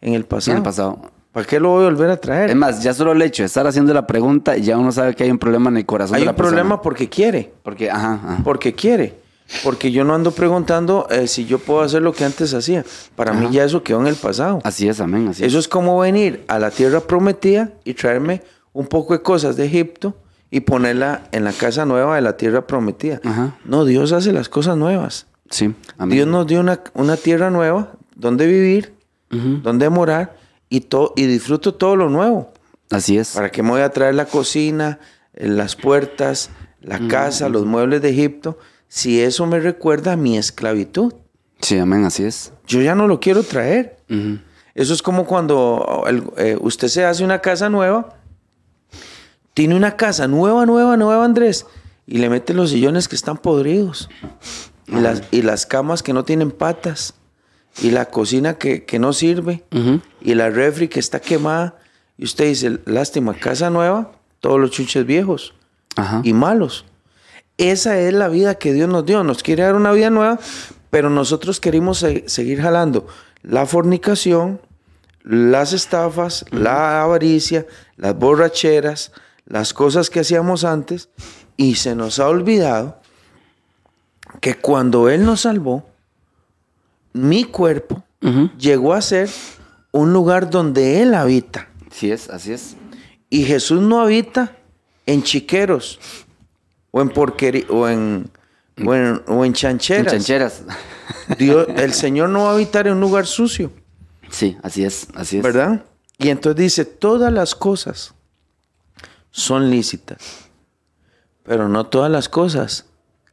en 0.00 0.14
el 0.14 0.24
pasado. 0.24 0.52
en 0.52 0.56
el 0.58 0.62
pasado. 0.62 1.17
¿Para 1.32 1.46
qué 1.46 1.60
lo 1.60 1.70
voy 1.70 1.82
a 1.84 1.88
volver 1.90 2.10
a 2.10 2.16
traer? 2.16 2.50
Es 2.50 2.56
más, 2.56 2.82
ya 2.82 2.92
solo 2.94 3.12
el 3.12 3.22
hecho 3.22 3.42
de 3.42 3.46
estar 3.46 3.66
haciendo 3.66 3.92
la 3.94 4.06
pregunta, 4.06 4.56
ya 4.56 4.78
uno 4.78 4.90
sabe 4.92 5.14
que 5.14 5.24
hay 5.24 5.30
un 5.30 5.38
problema 5.38 5.68
en 5.70 5.76
el 5.76 5.86
corazón 5.86 6.16
Hay 6.16 6.22
de 6.22 6.26
la 6.26 6.30
un 6.32 6.36
problema 6.36 6.62
persona. 6.76 6.82
porque 6.82 7.08
quiere. 7.08 7.52
Porque, 7.62 7.90
ajá, 7.90 8.14
ajá. 8.14 8.38
Porque 8.42 8.72
quiere. 8.74 9.14
Porque 9.62 9.90
yo 9.92 10.04
no 10.04 10.14
ando 10.14 10.30
preguntando 10.32 11.06
eh, 11.10 11.26
si 11.26 11.46
yo 11.46 11.58
puedo 11.58 11.80
hacer 11.80 12.02
lo 12.02 12.12
que 12.12 12.24
antes 12.24 12.52
hacía. 12.54 12.84
Para 13.16 13.32
mí 13.32 13.48
ya 13.50 13.64
eso 13.64 13.82
quedó 13.82 14.00
en 14.00 14.06
el 14.08 14.14
pasado. 14.16 14.58
Así 14.64 14.88
es, 14.88 15.00
amén. 15.00 15.28
Así 15.28 15.44
Eso 15.44 15.58
es. 15.58 15.64
es 15.64 15.68
como 15.68 15.98
venir 15.98 16.44
a 16.48 16.58
la 16.58 16.70
tierra 16.70 17.00
prometida 17.00 17.70
y 17.84 17.94
traerme 17.94 18.42
un 18.74 18.86
poco 18.86 19.14
de 19.14 19.22
cosas 19.22 19.56
de 19.56 19.64
Egipto 19.66 20.14
y 20.50 20.60
ponerla 20.60 21.22
en 21.32 21.44
la 21.44 21.52
casa 21.52 21.84
nueva 21.86 22.16
de 22.16 22.22
la 22.22 22.36
tierra 22.36 22.66
prometida. 22.66 23.20
Ajá. 23.24 23.56
No, 23.64 23.84
Dios 23.86 24.12
hace 24.12 24.32
las 24.32 24.48
cosas 24.50 24.76
nuevas. 24.76 25.26
Sí, 25.50 25.74
amén. 25.96 26.14
Dios 26.16 26.26
nos 26.28 26.46
dio 26.46 26.60
una, 26.60 26.80
una 26.94 27.16
tierra 27.16 27.50
nueva 27.50 27.92
donde 28.16 28.46
vivir, 28.46 28.92
Ujú. 29.32 29.60
donde 29.62 29.88
morar 29.88 30.36
y, 30.68 30.80
to- 30.80 31.12
y 31.16 31.26
disfruto 31.26 31.74
todo 31.74 31.96
lo 31.96 32.08
nuevo. 32.10 32.52
Así 32.90 33.18
es. 33.18 33.30
¿Para 33.34 33.50
qué 33.50 33.62
me 33.62 33.70
voy 33.70 33.80
a 33.82 33.90
traer 33.90 34.14
la 34.14 34.24
cocina, 34.26 34.98
eh, 35.34 35.48
las 35.48 35.76
puertas, 35.76 36.50
la 36.80 37.06
casa, 37.08 37.48
los 37.48 37.66
muebles 37.66 38.00
de 38.02 38.10
Egipto? 38.10 38.58
Si 38.88 39.20
eso 39.20 39.44
me 39.46 39.60
recuerda 39.60 40.12
a 40.12 40.16
mi 40.16 40.38
esclavitud. 40.38 41.12
Sí, 41.60 41.76
amén, 41.78 42.04
así 42.04 42.24
es. 42.24 42.52
Yo 42.66 42.80
ya 42.80 42.94
no 42.94 43.06
lo 43.08 43.20
quiero 43.20 43.42
traer. 43.42 43.96
Eso 44.74 44.94
es 44.94 45.02
como 45.02 45.26
cuando 45.26 46.04
el- 46.06 46.24
eh, 46.36 46.56
usted 46.60 46.88
se 46.88 47.04
hace 47.04 47.24
una 47.24 47.40
casa 47.40 47.68
nueva. 47.68 48.14
Tiene 49.54 49.74
una 49.74 49.96
casa 49.96 50.28
nueva, 50.28 50.64
nueva, 50.66 50.96
nueva, 50.96 51.24
Andrés. 51.24 51.66
Y 52.06 52.18
le 52.18 52.30
mete 52.30 52.54
los 52.54 52.70
sillones 52.70 53.08
que 53.08 53.16
están 53.16 53.36
podridos. 53.38 54.08
Y 54.86 54.94
las, 55.00 55.22
y 55.30 55.42
las 55.42 55.66
camas 55.66 56.02
que 56.02 56.12
no 56.14 56.24
tienen 56.24 56.50
patas. 56.50 57.14
Y 57.82 57.90
la 57.92 58.06
cocina 58.06 58.54
que, 58.54 58.84
que 58.84 58.98
no 58.98 59.12
sirve. 59.12 59.62
Y 60.20 60.34
la 60.34 60.50
refri 60.50 60.88
que 60.88 61.00
está 61.00 61.20
quemada. 61.20 61.76
Y 62.16 62.24
usted 62.24 62.46
dice, 62.46 62.78
lástima, 62.86 63.34
casa 63.34 63.70
nueva, 63.70 64.12
todos 64.40 64.58
los 64.58 64.70
chuches 64.72 65.06
viejos 65.06 65.54
Ajá. 65.96 66.20
y 66.24 66.32
malos. 66.32 66.84
Esa 67.56 67.98
es 68.00 68.12
la 68.12 68.28
vida 68.28 68.56
que 68.56 68.72
Dios 68.72 68.88
nos 68.88 69.04
dio. 69.06 69.22
Nos 69.24 69.42
quiere 69.42 69.62
dar 69.62 69.74
una 69.76 69.92
vida 69.92 70.10
nueva, 70.10 70.38
pero 70.90 71.10
nosotros 71.10 71.60
queremos 71.60 71.98
se- 71.98 72.28
seguir 72.28 72.60
jalando 72.60 73.06
la 73.42 73.66
fornicación, 73.66 74.60
las 75.22 75.72
estafas, 75.72 76.44
la 76.50 77.02
avaricia, 77.02 77.66
las 77.96 78.16
borracheras, 78.18 79.12
las 79.46 79.72
cosas 79.72 80.10
que 80.10 80.20
hacíamos 80.20 80.64
antes, 80.64 81.08
y 81.56 81.76
se 81.76 81.94
nos 81.94 82.18
ha 82.18 82.28
olvidado 82.28 83.00
que 84.40 84.54
cuando 84.56 85.08
Él 85.08 85.24
nos 85.24 85.42
salvó, 85.42 85.87
mi 87.12 87.44
cuerpo 87.44 88.02
llegó 88.58 88.94
a 88.94 89.00
ser 89.02 89.28
un 89.92 90.12
lugar 90.12 90.50
donde 90.50 91.00
Él 91.02 91.14
habita. 91.14 91.68
Así 91.90 92.10
es, 92.10 92.28
así 92.30 92.52
es. 92.52 92.76
Y 93.30 93.44
Jesús 93.44 93.80
no 93.80 94.00
habita 94.00 94.56
en 95.06 95.22
chiqueros 95.22 95.98
o 96.90 97.00
en 97.00 97.08
porquería 97.10 97.64
o 97.70 97.88
en, 97.88 98.30
o 98.84 98.94
en, 98.94 99.22
o 99.26 99.44
en 99.44 99.48
En 99.50 99.52
chancheras. 99.54 100.12
chancheras. 100.12 100.62
Dios, 101.38 101.66
el 101.76 101.92
Señor 101.92 102.28
no 102.30 102.44
va 102.44 102.50
a 102.50 102.54
habitar 102.54 102.86
en 102.86 102.94
un 102.94 103.00
lugar 103.00 103.26
sucio, 103.26 103.72
Sí, 104.30 104.58
así 104.62 104.84
es, 104.84 105.08
así 105.14 105.38
es. 105.38 105.42
¿verdad? 105.42 105.84
Y 106.18 106.28
entonces 106.28 106.60
dice, 106.60 106.84
todas 106.84 107.32
las 107.32 107.54
cosas 107.54 108.14
son 109.30 109.70
lícitas, 109.70 110.48
pero 111.44 111.68
no 111.68 111.86
todas 111.86 112.10
las 112.10 112.28
cosas 112.28 112.84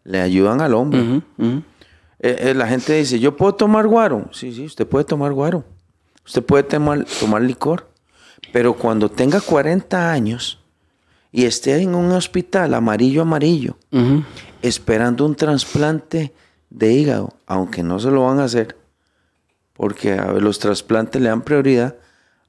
le 0.06 0.22
ayudan 0.22 0.62
al 0.62 0.74
hombre. 0.74 1.22
Eh, 2.28 2.54
la 2.54 2.68
gente 2.68 2.94
dice, 2.94 3.20
¿yo 3.20 3.36
puedo 3.36 3.56
tomar 3.56 3.88
guaro? 3.88 4.30
Sí, 4.32 4.54
sí, 4.54 4.66
usted 4.66 4.88
puede 4.88 5.06
tomar 5.06 5.34
guaro. 5.34 5.64
Usted 6.26 6.44
puede 6.44 6.64
tomar, 6.64 7.06
tomar 7.20 7.42
licor. 7.42 7.88
Pero 8.52 8.74
cuando 8.74 9.10
tenga 9.10 9.42
40 9.42 10.12
años 10.12 10.60
y 11.32 11.46
esté 11.46 11.78
en 11.82 11.94
un 11.94 12.12
hospital 12.12 12.74
amarillo, 12.74 13.22
amarillo, 13.22 13.78
esperando 14.62 15.26
un 15.26 15.36
trasplante 15.36 16.34
de 16.70 16.94
hígado, 16.94 17.34
aunque 17.46 17.84
no 17.84 18.00
se 18.00 18.12
lo 18.12 18.24
van 18.24 18.40
a 18.40 18.46
hacer, 18.46 18.78
porque 19.74 20.14
a 20.14 20.32
ver, 20.32 20.42
los 20.42 20.60
trasplantes 20.60 21.22
le 21.22 21.30
dan 21.30 21.42
prioridad 21.42 21.98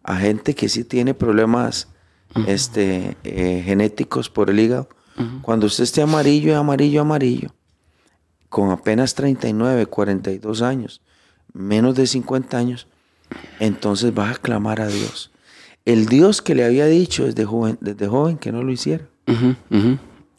a 0.03 0.17
gente 0.17 0.55
que 0.55 0.69
sí 0.69 0.85
tiene 0.85 1.15
problemas 1.15 1.89
este, 2.47 3.17
eh, 3.25 3.63
genéticos 3.65 4.31
por 4.31 4.51
el 4.51 4.61
hígado. 4.61 4.89
Cuando 5.43 5.67
usted 5.67 5.85
esté 5.85 6.03
amarillo, 6.03 6.57
amarillo, 6.59 7.01
amarillo, 7.01 7.49
con 8.57 8.71
apenas 8.71 9.15
39, 9.15 9.85
42 9.85 10.63
años, 10.63 11.03
menos 11.53 11.95
de 11.95 12.07
50 12.07 12.57
años, 12.57 12.87
entonces 13.61 14.15
vas 14.15 14.37
a 14.37 14.41
clamar 14.41 14.81
a 14.81 14.87
Dios. 14.87 15.31
El 15.85 16.07
Dios 16.07 16.41
que 16.41 16.55
le 16.55 16.65
había 16.65 16.87
dicho 16.87 17.27
desde 17.27 17.45
joven, 17.45 17.77
desde 17.83 18.09
joven 18.09 18.39
que 18.39 18.53
no 18.53 18.63
lo 18.63 18.73
hiciera. 18.73 19.05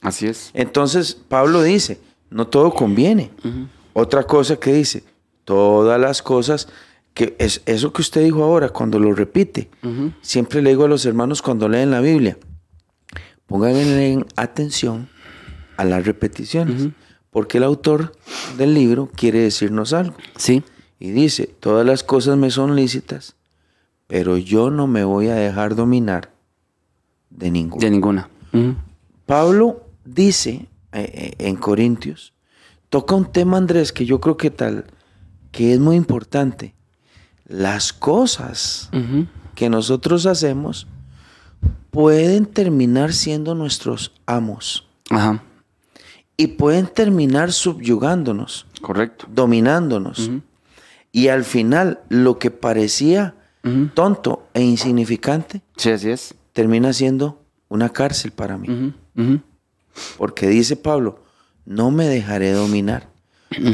Así 0.02 0.26
es. 0.26 0.50
Entonces 0.56 1.14
Pablo 1.14 1.62
dice, 1.62 2.00
no 2.32 2.48
todo 2.48 2.74
conviene. 2.74 3.30
Otra 3.94 4.24
cosa 4.24 4.56
que 4.56 4.74
dice, 4.74 5.04
todas 5.46 6.02
las 6.02 6.24
cosas, 6.24 6.70
que 7.14 7.36
es 7.38 7.62
eso 7.68 7.94
que 7.94 8.02
usted 8.02 8.24
dijo 8.24 8.44
ahora, 8.44 8.70
cuando 8.70 8.98
lo 8.98 9.14
repite, 9.14 9.70
siempre 10.22 10.64
le 10.64 10.72
digo 10.72 10.86
a 10.86 10.88
los 10.88 11.06
hermanos 11.06 11.44
cuando 11.44 11.70
leen 11.70 11.92
la 11.92 12.02
Biblia, 12.02 12.40
pongan 13.46 14.26
atención 14.36 15.08
a 15.78 15.86
las 15.86 16.04
repeticiones, 16.04 16.88
porque 17.38 17.60
el 17.60 17.66
autor 17.66 18.14
del 18.58 18.74
libro 18.74 19.12
quiere 19.16 19.42
decirnos 19.42 19.94
algo. 19.94 20.18
Sí. 20.38 20.64
Y 21.00 21.12
dice, 21.12 21.46
todas 21.60 21.86
las 21.86 22.02
cosas 22.02 22.36
me 22.36 22.50
son 22.50 22.76
lícitas, 22.76 23.36
pero 24.08 24.38
yo 24.38 24.72
no 24.72 24.88
me 24.88 25.04
voy 25.04 25.28
a 25.28 25.36
dejar 25.36 25.76
dominar 25.76 26.32
de 27.30 27.52
ninguna. 27.52 27.80
De 27.86 27.92
ninguna. 27.92 28.30
Pablo 29.28 29.86
dice 30.04 30.68
eh, 30.94 31.12
eh, 31.14 31.34
en 31.38 31.58
Corintios, 31.58 32.34
toca 32.90 33.14
un 33.14 33.32
tema, 33.32 33.58
Andrés, 33.58 33.94
que 33.94 34.08
yo 34.08 34.20
creo 34.20 34.36
que 34.36 34.50
tal, 34.50 34.86
que 35.52 35.74
es 35.74 35.80
muy 35.80 35.96
importante. 35.96 36.74
Las 37.46 37.94
cosas 37.94 38.90
que 39.54 39.70
nosotros 39.70 40.26
hacemos 40.26 40.88
pueden 41.92 42.48
terminar 42.48 43.14
siendo 43.14 43.54
nuestros 43.54 44.12
amos 44.26 44.88
Ajá. 45.12 45.44
Y 46.38 46.48
pueden 46.48 46.88
terminar 46.88 47.52
subyugándonos, 47.52 48.68
Correcto. 48.82 49.26
dominándonos. 49.34 50.30
Y 51.12 51.30
al 51.30 51.44
final, 51.44 52.00
lo 52.10 52.38
que 52.38 52.52
parecía 52.52 53.34
tonto 53.96 54.48
e 54.54 54.62
insignificante 54.64 55.62
Sí, 55.76 55.90
así 55.92 56.10
es. 56.12 56.36
termina 56.54 56.94
siendo 56.94 57.42
una 57.70 57.90
cárcel 57.90 58.32
para 58.32 58.58
mí. 58.58 58.94
Porque 60.18 60.48
dice 60.48 60.76
Pablo, 60.76 61.24
no 61.66 61.90
me 61.92 62.06
dejaré 62.08 62.52
dominar. 62.52 63.10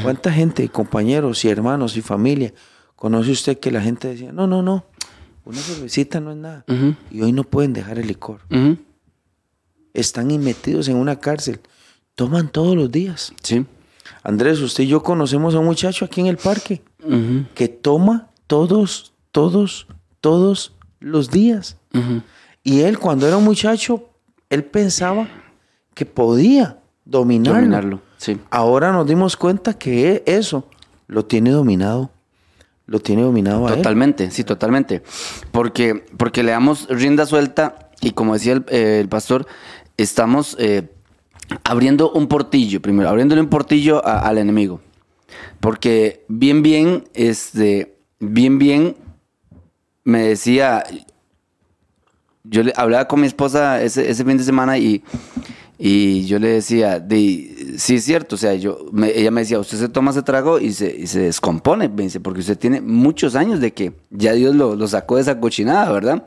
¿Cuánta 0.02 0.32
gente, 0.32 0.68
compañeros 0.70 1.44
y 1.46 1.50
hermanos 1.50 1.98
y 1.98 2.02
familia, 2.02 2.54
conoce 2.96 3.32
usted 3.32 3.60
que 3.60 3.72
la 3.72 3.82
gente 3.82 4.08
decía, 4.08 4.32
no, 4.32 4.48
no, 4.48 4.62
no, 4.62 4.86
una 5.46 5.58
cervecita 5.60 6.22
no 6.22 6.32
es 6.32 6.38
nada. 6.38 6.64
Y 7.12 7.22
hoy 7.22 7.34
no 7.34 7.44
pueden 7.44 7.74
dejar 7.74 8.00
el 8.00 8.08
licor. 8.08 8.40
Están 9.94 10.28
metidos 10.42 10.88
en 10.88 10.96
una 10.96 11.20
cárcel. 11.20 11.60
Toman 12.16 12.50
todos 12.50 12.76
los 12.76 12.92
días. 12.92 13.34
Sí. 13.42 13.66
Andrés, 14.24 14.60
usted 14.60 14.84
y 14.84 14.88
yo 14.88 15.02
conocemos 15.04 15.56
a 15.56 15.60
un 15.60 15.66
muchacho 15.66 16.06
aquí 16.06 16.22
en 16.22 16.28
el 16.28 16.38
parque 16.38 16.82
que 17.56 17.68
toma 17.68 18.30
todos, 18.48 19.14
todos, 19.32 19.88
todos 20.22 20.74
los 21.00 21.30
días. 21.30 21.78
Y 22.64 22.82
él 22.82 23.00
cuando 23.00 23.28
era 23.28 23.38
un 23.38 23.44
muchacho, 23.44 24.10
él 24.50 24.64
pensaba 24.64 25.28
que 25.94 26.06
podía 26.06 26.80
dominarlo. 27.06 27.60
Dominarlo, 27.60 28.02
sí. 28.18 28.40
Ahora 28.50 28.92
nos 28.92 29.08
dimos 29.08 29.36
cuenta 29.36 29.74
que 29.74 30.24
eso 30.26 30.68
lo 31.08 31.26
tiene 31.26 31.52
dominado. 31.52 32.10
Lo 32.86 33.00
tiene 33.00 33.22
dominado 33.22 33.68
a 33.68 33.72
él. 33.72 33.78
Totalmente, 33.78 34.30
sí, 34.32 34.44
totalmente. 34.44 35.04
Porque, 35.52 36.06
porque 36.18 36.44
le 36.44 36.52
damos 36.52 36.88
rienda 36.90 37.26
suelta 37.26 37.90
y 38.02 38.12
como 38.12 38.34
decía 38.34 38.54
el, 38.54 38.66
eh, 38.68 39.00
el 39.02 39.08
pastor, 39.08 39.48
estamos 39.98 40.58
eh, 40.60 40.90
abriendo 41.64 42.12
un 42.12 42.28
portillo, 42.28 42.82
primero, 42.82 43.10
abriéndole 43.10 43.42
un 43.42 43.50
portillo 43.50 44.06
al 44.06 44.38
enemigo. 44.38 44.80
Porque 45.60 46.24
bien, 46.28 46.62
bien, 46.64 47.06
este, 47.14 47.96
bien, 48.20 48.60
bien, 48.60 48.96
me 50.04 50.28
decía, 50.28 50.84
yo 52.44 52.64
le 52.64 52.74
hablaba 52.76 53.08
con 53.08 53.22
mi 53.22 53.28
esposa 53.28 53.82
ese, 53.82 54.10
ese 54.10 54.26
fin 54.26 54.38
de 54.38 54.44
semana 54.44 54.78
y, 54.78 55.02
y 55.80 56.26
yo 56.26 56.40
le 56.40 56.50
decía, 56.50 57.00
de, 57.00 57.76
sí 57.78 57.96
es 57.96 58.04
cierto, 58.04 58.36
o 58.36 58.38
sea, 58.38 58.54
yo, 58.56 58.86
me- 58.92 59.18
ella 59.18 59.32
me 59.32 59.42
decía, 59.42 59.60
usted 59.60 59.78
se 59.78 59.90
toma 59.90 60.12
ese 60.12 60.22
trago 60.24 60.60
y 60.60 60.74
se, 60.74 60.94
y 60.96 61.08
se 61.08 61.22
descompone, 61.22 61.88
me 61.88 62.04
dice, 62.04 62.20
porque 62.20 62.42
usted 62.42 62.58
tiene 62.58 62.82
muchos 62.82 63.36
años 63.36 63.60
de 63.62 63.74
que 63.74 63.94
ya 64.10 64.34
Dios 64.34 64.56
lo, 64.56 64.76
lo 64.76 64.88
sacó 64.88 65.16
de 65.16 65.22
esa 65.22 65.40
cochinada, 65.40 65.90
¿verdad? 65.92 66.26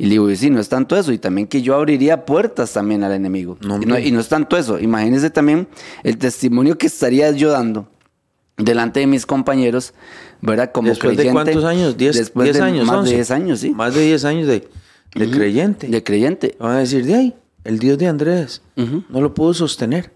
Y 0.00 0.04
le 0.04 0.10
digo, 0.12 0.30
y 0.30 0.36
sí, 0.36 0.48
no 0.48 0.60
es 0.60 0.70
tanto 0.70 0.96
eso, 0.96 1.12
y 1.12 1.18
también 1.18 1.46
que 1.46 1.60
yo 1.60 1.74
abriría 1.74 2.24
puertas 2.24 2.72
también 2.72 3.04
al 3.04 3.12
enemigo. 3.12 3.58
No, 3.60 3.76
y, 3.76 3.84
no, 3.84 3.94
hombre. 3.96 4.08
y 4.08 4.10
no 4.12 4.20
es 4.20 4.28
tanto 4.28 4.56
eso, 4.56 4.80
imagínese 4.80 5.28
también 5.28 5.68
el 6.02 6.16
testimonio 6.16 6.78
que 6.78 6.86
estaría 6.86 7.30
yo 7.32 7.50
dando 7.50 7.86
delante 8.56 9.00
de 9.00 9.06
mis 9.06 9.26
compañeros, 9.26 9.92
¿verdad? 10.40 10.72
Como 10.72 10.88
¿Después 10.88 11.10
de 11.18 11.24
creyente. 11.24 11.52
cuántos 11.52 11.64
años? 11.64 11.98
¿10, 11.98 12.12
Después 12.14 12.44
10 12.44 12.56
de 12.56 12.62
años? 12.62 12.86
Más 12.86 12.96
11. 12.96 13.10
de 13.10 13.16
10 13.16 13.30
años, 13.30 13.60
sí. 13.60 13.70
Más 13.70 13.94
de 13.94 14.00
10 14.00 14.24
años 14.24 14.46
de, 14.46 14.68
de 15.14 15.30
creyente. 15.30 15.86
De 15.88 16.02
creyente. 16.02 16.56
Van 16.58 16.76
a 16.76 16.78
decir, 16.78 17.04
de 17.04 17.14
ahí, 17.14 17.34
el 17.64 17.78
Dios 17.78 17.98
de 17.98 18.06
Andrés 18.08 18.62
no 18.76 19.20
lo 19.20 19.34
pudo 19.34 19.52
sostener. 19.52 20.14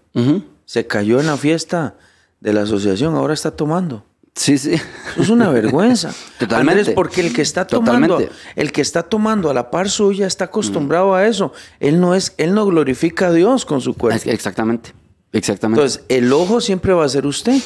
Se 0.65 0.87
cayó 0.87 1.19
en 1.19 1.27
la 1.27 1.37
fiesta 1.37 1.95
de 2.39 2.53
la 2.53 2.63
asociación, 2.63 3.13
ahora 3.13 3.35
está 3.35 3.51
tomando. 3.51 4.03
Sí, 4.35 4.57
sí. 4.57 4.73
Eso 4.73 5.21
es 5.21 5.29
una 5.29 5.49
vergüenza. 5.49 6.13
Totalmente. 6.39 6.79
Andrés, 6.81 6.95
porque 6.95 7.21
el 7.21 7.33
que 7.33 7.41
está 7.41 7.65
tomando, 7.65 8.07
Totalmente. 8.17 8.35
el 8.55 8.71
que 8.73 8.81
está 8.81 9.03
tomando 9.03 9.49
a 9.49 9.53
la 9.53 9.71
par 9.71 9.89
suya 9.89 10.27
está 10.27 10.45
acostumbrado 10.45 11.15
a 11.15 11.25
eso. 11.25 11.53
Él 11.79 12.01
no 12.01 12.15
es, 12.15 12.33
él 12.37 12.53
no 12.53 12.65
glorifica 12.65 13.27
a 13.27 13.31
Dios 13.31 13.65
con 13.65 13.79
su 13.81 13.93
cuerpo. 13.93 14.29
Exactamente. 14.29 14.93
Exactamente. 15.31 15.81
Entonces, 15.81 16.03
el 16.09 16.31
ojo 16.31 16.61
siempre 16.61 16.93
va 16.93 17.03
a 17.05 17.09
ser 17.09 17.25
usted. 17.25 17.61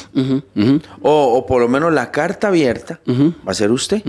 O, 1.02 1.34
o 1.34 1.46
por 1.46 1.60
lo 1.60 1.68
menos 1.68 1.92
la 1.92 2.10
carta 2.10 2.48
abierta 2.48 3.00
va 3.08 3.52
a 3.52 3.54
ser 3.54 3.70
usted. 3.72 4.02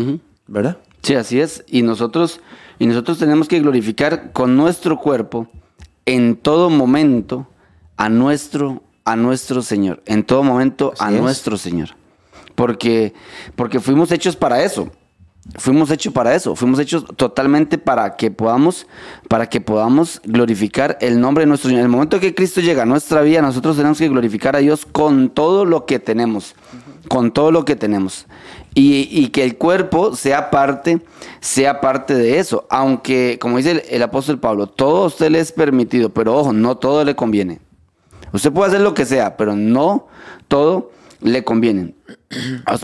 ¿Verdad? 0.47 0.77
Sí, 1.03 1.15
así 1.15 1.39
es. 1.39 1.63
Y 1.67 1.81
nosotros, 1.81 2.41
y 2.79 2.85
nosotros 2.85 3.17
tenemos 3.17 3.47
que 3.47 3.59
glorificar 3.59 4.31
con 4.33 4.55
nuestro 4.55 4.97
cuerpo 4.99 5.47
en 6.05 6.35
todo 6.35 6.69
momento 6.69 7.47
a 7.97 8.09
nuestro, 8.09 8.83
a 9.05 9.15
nuestro 9.15 9.61
Señor. 9.61 10.01
En 10.05 10.23
todo 10.23 10.43
momento 10.43 10.93
a 10.99 11.11
es. 11.11 11.19
nuestro 11.21 11.57
Señor. 11.57 11.89
Porque, 12.61 13.15
porque 13.55 13.79
fuimos 13.79 14.11
hechos 14.11 14.35
para 14.35 14.63
eso. 14.63 14.87
Fuimos 15.55 15.89
hechos 15.89 16.13
para 16.13 16.35
eso. 16.35 16.55
Fuimos 16.55 16.79
hechos 16.79 17.03
totalmente 17.15 17.79
para 17.79 18.15
que 18.17 18.29
podamos, 18.29 18.85
para 19.27 19.49
que 19.49 19.61
podamos 19.61 20.21
glorificar 20.25 20.95
el 21.01 21.19
nombre 21.19 21.41
de 21.41 21.47
nuestro 21.47 21.69
Señor. 21.69 21.79
En 21.79 21.85
el 21.85 21.91
momento 21.91 22.19
que 22.19 22.35
Cristo 22.35 22.61
llega 22.61 22.83
a 22.83 22.85
nuestra 22.85 23.21
vida, 23.21 23.41
nosotros 23.41 23.77
tenemos 23.77 23.97
que 23.97 24.07
glorificar 24.09 24.55
a 24.55 24.59
Dios 24.59 24.85
con 24.85 25.31
todo 25.31 25.65
lo 25.65 25.87
que 25.87 25.97
tenemos. 25.97 26.53
Con 27.07 27.31
todo 27.31 27.51
lo 27.51 27.65
que 27.65 27.75
tenemos. 27.75 28.27
Y, 28.75 29.29
que 29.29 29.43
el 29.43 29.57
cuerpo 29.57 30.15
sea 30.15 30.51
parte, 30.51 31.01
sea 31.39 31.81
parte 31.81 32.13
de 32.13 32.37
eso. 32.37 32.67
Aunque, 32.69 33.39
como 33.41 33.57
dice 33.57 33.71
el, 33.71 33.81
el 33.89 34.03
apóstol 34.03 34.39
Pablo, 34.39 34.67
todo 34.67 35.05
a 35.05 35.07
usted 35.07 35.31
le 35.31 35.39
es 35.39 35.51
permitido, 35.51 36.09
pero 36.09 36.37
ojo, 36.37 36.53
no 36.53 36.77
todo 36.77 37.03
le 37.05 37.15
conviene. 37.15 37.59
Usted 38.33 38.51
puede 38.51 38.69
hacer 38.69 38.81
lo 38.81 38.93
que 38.93 39.07
sea, 39.07 39.35
pero 39.35 39.55
no 39.55 40.05
todo 40.47 40.91
le 41.21 41.43
conviene. 41.43 41.95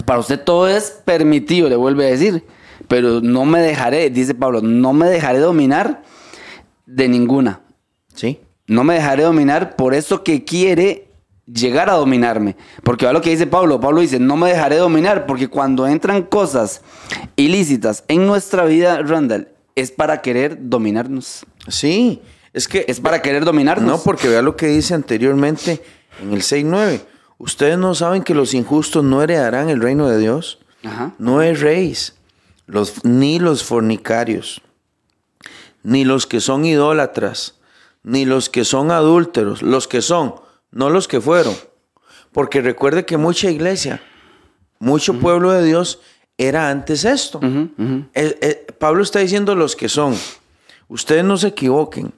Para 0.05 0.19
usted 0.19 0.39
todo 0.39 0.67
es 0.67 1.01
permitido, 1.05 1.69
le 1.69 1.75
vuelve 1.75 2.05
a 2.05 2.09
decir. 2.09 2.43
Pero 2.87 3.21
no 3.21 3.45
me 3.45 3.61
dejaré, 3.61 4.09
dice 4.09 4.35
Pablo, 4.35 4.61
no 4.61 4.93
me 4.93 5.07
dejaré 5.07 5.39
dominar 5.39 6.03
de 6.85 7.09
ninguna. 7.09 7.61
Sí. 8.13 8.39
No 8.67 8.83
me 8.83 8.95
dejaré 8.95 9.23
dominar 9.23 9.75
por 9.75 9.93
eso 9.93 10.23
que 10.23 10.43
quiere 10.43 11.07
llegar 11.45 11.89
a 11.89 11.93
dominarme. 11.93 12.55
Porque 12.83 13.05
va 13.05 13.13
lo 13.13 13.21
que 13.21 13.29
dice 13.29 13.47
Pablo. 13.47 13.79
Pablo 13.79 14.01
dice, 14.01 14.19
no 14.19 14.37
me 14.37 14.49
dejaré 14.49 14.77
dominar 14.77 15.25
porque 15.25 15.47
cuando 15.47 15.87
entran 15.87 16.23
cosas 16.23 16.81
ilícitas 17.35 18.03
en 18.07 18.27
nuestra 18.27 18.65
vida, 18.65 19.01
Randall, 19.01 19.49
es 19.75 19.91
para 19.91 20.21
querer 20.21 20.57
dominarnos. 20.69 21.45
Sí. 21.67 22.21
Es 22.53 22.67
que 22.67 22.85
Es 22.87 22.99
para 22.99 23.21
querer 23.21 23.45
dominarnos. 23.45 23.87
No, 23.87 24.03
porque 24.03 24.27
vea 24.27 24.41
lo 24.41 24.55
que 24.55 24.67
dice 24.67 24.93
anteriormente 24.93 25.81
en 26.21 26.33
el 26.33 26.41
6.9. 26.41 27.01
Ustedes 27.37 27.77
no 27.77 27.93
saben 27.93 28.23
que 28.23 28.33
los 28.33 28.53
injustos 28.53 29.03
no 29.03 29.21
heredarán 29.21 29.69
el 29.69 29.81
reino 29.81 30.07
de 30.07 30.17
Dios. 30.17 30.59
Ajá. 30.83 31.13
No 31.17 31.41
erréis, 31.41 32.15
los, 32.65 33.03
ni 33.03 33.39
los 33.39 33.63
fornicarios, 33.63 34.61
ni 35.83 36.05
los 36.05 36.25
que 36.25 36.39
son 36.39 36.65
idólatras, 36.65 37.55
ni 38.03 38.25
los 38.25 38.49
que 38.49 38.65
son 38.65 38.91
adúlteros, 38.91 39.61
los 39.61 39.87
que 39.87 40.01
son, 40.01 40.35
no 40.71 40.89
los 40.89 41.07
que 41.07 41.21
fueron. 41.21 41.55
Porque 42.31 42.61
recuerde 42.61 43.05
que 43.05 43.17
mucha 43.17 43.49
iglesia, 43.49 44.01
mucho 44.79 45.19
pueblo 45.19 45.51
de 45.51 45.63
Dios 45.63 45.99
era 46.37 46.69
antes 46.69 47.03
esto. 47.03 47.39
Eh, 47.43 48.37
eh, 48.41 48.67
Pablo 48.77 49.03
está 49.03 49.19
diciendo 49.19 49.55
los 49.55 49.75
que 49.75 49.89
son. 49.89 50.15
Ustedes 50.87 51.23
no 51.23 51.37
se 51.37 51.47
equivoquen. 51.47 52.13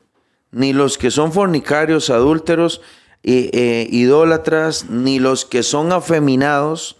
Ni 0.51 0.73
los 0.73 0.97
que 0.97 1.11
son 1.11 1.31
fornicarios, 1.31 2.09
adúlteros, 2.09 2.81
eh, 3.23 3.87
idólatras, 3.91 4.89
ni 4.89 5.19
los 5.19 5.45
que 5.45 5.63
son 5.63 5.91
afeminados. 5.91 6.97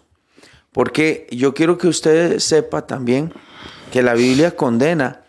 Porque 0.71 1.27
yo 1.31 1.53
quiero 1.53 1.77
que 1.77 1.87
usted 1.87 2.39
sepa 2.39 2.85
también 2.85 3.33
que 3.91 4.03
la 4.03 4.13
Biblia 4.13 4.55
condena 4.55 5.21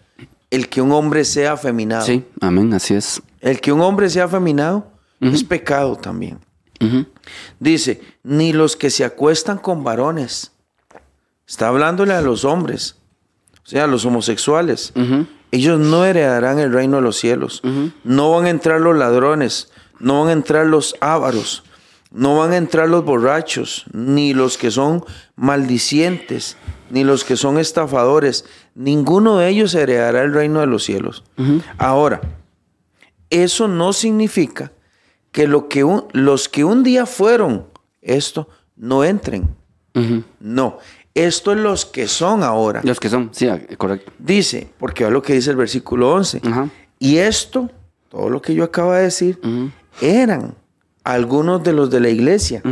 el 0.51 0.69
que 0.69 0.83
un 0.83 0.93
hombre 0.93 1.25
sea 1.25 1.53
afeminado. 1.53 2.05
Sí, 2.05 2.25
amén, 2.41 2.75
así 2.75 2.95
es. 2.95 3.23
El 3.41 3.61
que 3.61 3.73
un 3.73 3.81
hombre 3.81 4.11
sea 4.11 4.25
afeminado 4.25 4.87
es 5.21 5.45
pecado 5.45 5.97
también. 5.97 6.39
Dice, 7.59 8.01
ni 8.23 8.53
los 8.53 8.77
que 8.77 8.91
se 8.91 9.05
acuestan 9.05 9.59
con 9.59 9.85
varones. 9.85 10.53
Está 11.47 11.69
hablándole 11.69 12.15
a 12.15 12.21
los 12.21 12.45
hombres, 12.45 12.97
o 13.65 13.69
sea, 13.69 13.85
a 13.85 13.87
los 13.87 14.05
homosexuales. 14.05 14.93
Ellos 15.51 15.81
no 15.81 16.05
heredarán 16.05 16.59
el 16.59 16.73
reino 16.73 16.97
de 16.97 17.03
los 17.03 17.17
cielos. 17.17 17.63
No 18.05 18.31
van 18.31 18.47
a 18.47 18.51
entrar 18.51 18.81
los 18.81 18.97
ladrones, 18.97 19.71
no 20.01 20.21
van 20.21 20.29
a 20.29 20.33
entrar 20.33 20.67
los 20.67 20.97
ávaros, 21.01 21.63
no 22.11 22.39
van 22.39 22.53
a 22.53 22.57
entrar 22.57 22.89
los 22.89 23.05
borrachos, 23.05 23.85
ni 23.93 24.35
los 24.35 24.59
que 24.59 24.71
son 24.71 25.05
maldicientes, 25.37 26.57
ni 26.91 27.05
los 27.05 27.23
que 27.25 27.37
son 27.37 27.59
estafadores. 27.59 28.45
Ninguno 28.75 29.37
de 29.39 29.49
ellos 29.49 29.75
heredará 29.75 30.23
el 30.23 30.33
reino 30.33 30.61
de 30.61 30.67
los 30.67 30.83
cielos. 30.85 31.23
Ahora, 31.79 32.21
eso 33.29 33.69
no 33.69 33.93
significa 33.93 34.73
que, 35.33 35.47
lo 35.47 35.69
que 35.69 35.85
un- 35.85 36.05
los 36.13 36.49
que 36.49 36.65
un 36.65 36.83
día 36.83 37.07
fueron 37.07 37.67
esto 38.03 38.49
no 38.77 39.05
entren. 39.05 39.49
No, 40.41 40.79
esto 41.15 41.53
es 41.53 41.59
los 41.59 41.85
que 41.85 42.09
son 42.09 42.43
ahora. 42.43 42.81
Los 42.85 42.99
que 42.99 43.09
son, 43.09 43.29
sí, 43.33 43.47
ah, 43.49 43.61
correcto. 43.77 44.13
Dice, 44.19 44.71
porque 44.79 45.05
es 45.05 45.11
lo 45.11 45.21
que 45.23 45.35
dice 45.35 45.51
el 45.51 45.57
versículo 45.57 46.13
11. 46.15 46.41
Ajá. 46.45 46.69
Y 46.99 47.19
esto, 47.19 47.71
todo 48.09 48.31
lo 48.31 48.41
que 48.41 48.55
yo 48.55 48.65
acabo 48.65 48.93
de 48.93 49.03
decir. 49.03 49.39
Eran 50.01 50.55
algunos 51.05 51.63
de 51.63 51.73
los 51.73 51.91
de 51.91 52.01
la 52.01 52.09
iglesia 52.09 52.63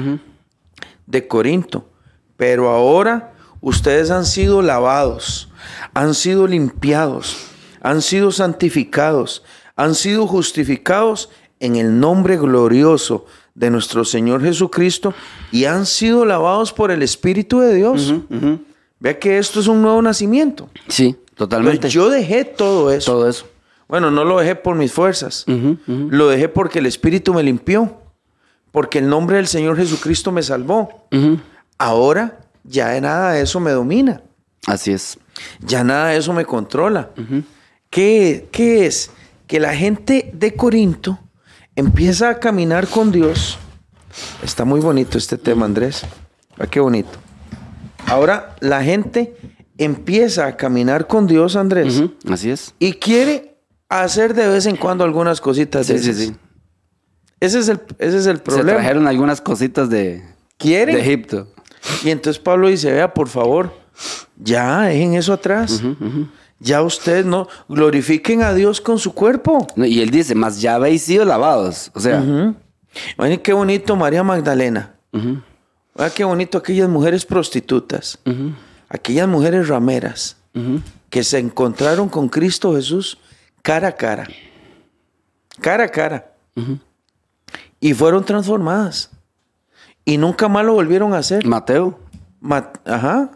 de 1.06 1.26
Corinto. 1.26 1.88
Pero 2.36 2.68
ahora 2.68 3.34
ustedes 3.60 4.10
han 4.10 4.24
sido 4.24 4.62
lavados, 4.62 5.48
han 5.94 6.14
sido 6.14 6.46
limpiados, 6.46 7.36
han 7.80 8.02
sido 8.02 8.30
santificados, 8.30 9.42
han 9.76 9.94
sido 9.94 10.26
justificados 10.26 11.30
en 11.60 11.76
el 11.76 11.98
nombre 11.98 12.36
glorioso 12.36 13.26
de 13.54 13.70
nuestro 13.70 14.04
Señor 14.04 14.42
Jesucristo 14.42 15.14
y 15.50 15.64
han 15.64 15.84
sido 15.84 16.24
lavados 16.24 16.72
por 16.72 16.90
el 16.92 17.02
Espíritu 17.02 17.58
de 17.58 17.74
Dios. 17.74 18.14
Vea 19.00 19.18
que 19.18 19.38
esto 19.38 19.60
es 19.60 19.66
un 19.66 19.82
nuevo 19.82 20.00
nacimiento. 20.00 20.68
Sí, 20.88 21.16
totalmente. 21.34 21.88
Yo 21.88 22.08
dejé 22.08 22.44
todo 22.44 22.92
eso. 22.92 23.12
Todo 23.12 23.28
eso. 23.28 23.46
Bueno, 23.88 24.10
no 24.10 24.24
lo 24.24 24.38
dejé 24.38 24.54
por 24.54 24.76
mis 24.76 24.92
fuerzas. 24.92 25.44
Lo 25.86 26.28
dejé 26.28 26.48
porque 26.48 26.78
el 26.78 26.86
Espíritu 26.86 27.32
me 27.34 27.42
limpió. 27.42 28.02
Porque 28.70 28.98
el 28.98 29.08
nombre 29.08 29.36
del 29.36 29.46
Señor 29.46 29.76
Jesucristo 29.76 30.30
me 30.30 30.42
salvó. 30.42 31.08
Ahora 31.78 32.40
ya 32.64 33.00
nada 33.00 33.32
de 33.32 33.42
eso 33.42 33.60
me 33.60 33.70
domina. 33.70 34.22
Así 34.66 34.92
es. 34.92 35.18
Ya 35.60 35.82
nada 35.84 36.08
de 36.08 36.18
eso 36.18 36.32
me 36.32 36.44
controla. 36.44 37.10
¿Qué, 37.90 38.48
qué 38.52 38.86
es? 38.86 39.10
Que 39.46 39.58
la 39.58 39.74
gente 39.74 40.30
de 40.34 40.54
Corinto 40.54 41.18
empieza 41.74 42.28
a 42.28 42.38
caminar 42.38 42.86
con 42.88 43.10
Dios. 43.10 43.58
Está 44.42 44.64
muy 44.66 44.80
bonito 44.80 45.16
este 45.16 45.38
tema, 45.38 45.64
Andrés. 45.64 46.04
Vea 46.58 46.66
qué 46.66 46.80
bonito. 46.80 47.18
Ahora 48.06 48.56
la 48.60 48.82
gente 48.82 49.34
empieza 49.78 50.46
a 50.46 50.56
caminar 50.56 51.06
con 51.06 51.26
Dios, 51.26 51.56
Andrés. 51.56 52.02
Así 52.30 52.50
es. 52.50 52.74
Y 52.78 52.94
quiere 52.94 53.47
hacer 53.88 54.34
de 54.34 54.48
vez 54.48 54.66
en 54.66 54.76
cuando 54.76 55.04
algunas 55.04 55.40
cositas 55.40 55.86
de 55.86 55.98
Sí, 55.98 56.12
sí, 56.14 56.26
sí. 56.26 56.36
Ese 57.40 57.60
es 57.60 57.68
el, 57.68 57.80
ese 57.98 58.18
es 58.18 58.26
el 58.26 58.36
Se 58.38 58.42
problema. 58.42 58.72
trajeron 58.78 59.06
algunas 59.06 59.40
cositas 59.40 59.88
de, 59.88 60.24
¿Quieren? 60.56 60.96
de 60.96 61.00
Egipto. 61.02 61.48
Y 62.04 62.10
entonces 62.10 62.42
Pablo 62.42 62.68
dice, 62.68 62.90
vea, 62.92 63.14
por 63.14 63.28
favor, 63.28 63.72
ya 64.36 64.82
dejen 64.82 65.14
eso 65.14 65.32
atrás. 65.32 65.80
Ya 66.58 66.82
ustedes 66.82 67.24
no 67.24 67.46
glorifiquen 67.68 68.42
a 68.42 68.52
Dios 68.52 68.80
con 68.80 68.98
su 68.98 69.14
cuerpo. 69.14 69.64
No, 69.76 69.84
Y 69.86 70.00
él 70.00 70.10
dice, 70.10 70.34
más 70.34 70.60
ya 70.60 70.74
habéis 70.74 71.02
sido 71.02 71.24
lavados. 71.24 71.92
O 71.94 72.00
sea. 72.00 72.20
Miren 73.16 73.38
qué 73.40 73.52
bonito 73.52 73.94
María 73.94 74.24
Magdalena. 74.24 74.96
ujú, 75.12 75.40
Vean 75.94 76.10
qué 76.16 76.24
bonito 76.24 76.58
aquellas 76.58 76.88
mujeres 76.88 77.24
prostitutas. 77.24 78.18
Aquellas 78.88 79.28
mujeres 79.28 79.68
rameras 79.68 80.36
que 81.10 81.22
se 81.22 81.38
encontraron 81.38 82.08
con 82.08 82.28
Cristo 82.28 82.74
Jesús 82.74 83.18
cara 83.62 83.88
a 83.88 83.92
cara. 83.92 84.26
Cara 85.60 85.84
a 85.84 85.88
cara. 85.88 86.32
Y 87.80 87.94
fueron 87.94 88.24
transformadas. 88.24 89.10
Y 90.04 90.16
nunca 90.18 90.48
más 90.48 90.64
lo 90.64 90.72
volvieron 90.74 91.14
a 91.14 91.18
hacer. 91.18 91.44
Mateo, 91.46 91.98
Ma- 92.40 92.72
Ajá. 92.84 93.30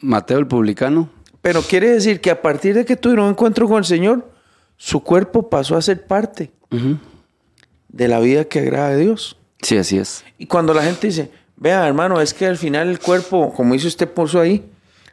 Mateo 0.00 0.38
el 0.38 0.46
publicano. 0.46 1.08
Pero 1.40 1.62
quiere 1.62 1.90
decir 1.92 2.20
que 2.20 2.30
a 2.30 2.42
partir 2.42 2.74
de 2.74 2.84
que 2.84 2.96
tuvieron 2.96 3.26
un 3.26 3.30
encuentro 3.30 3.68
con 3.68 3.78
el 3.78 3.84
Señor, 3.84 4.28
su 4.76 5.00
cuerpo 5.02 5.48
pasó 5.48 5.76
a 5.76 5.82
ser 5.82 6.06
parte 6.06 6.50
de 7.88 8.08
la 8.08 8.18
vida 8.20 8.44
que 8.46 8.58
agrada 8.60 8.88
a 8.88 8.96
Dios. 8.96 9.36
Sí, 9.62 9.78
así 9.78 9.96
es. 9.98 10.24
Y 10.38 10.46
cuando 10.46 10.74
la 10.74 10.82
gente 10.82 11.06
dice, 11.06 11.30
vea 11.56 11.86
hermano, 11.86 12.20
es 12.20 12.34
que 12.34 12.46
al 12.46 12.56
final 12.58 12.88
el 12.88 12.98
cuerpo, 12.98 13.54
como 13.54 13.74
dice 13.74 13.86
usted 13.86 14.08
puso 14.12 14.40
ahí, 14.40 14.68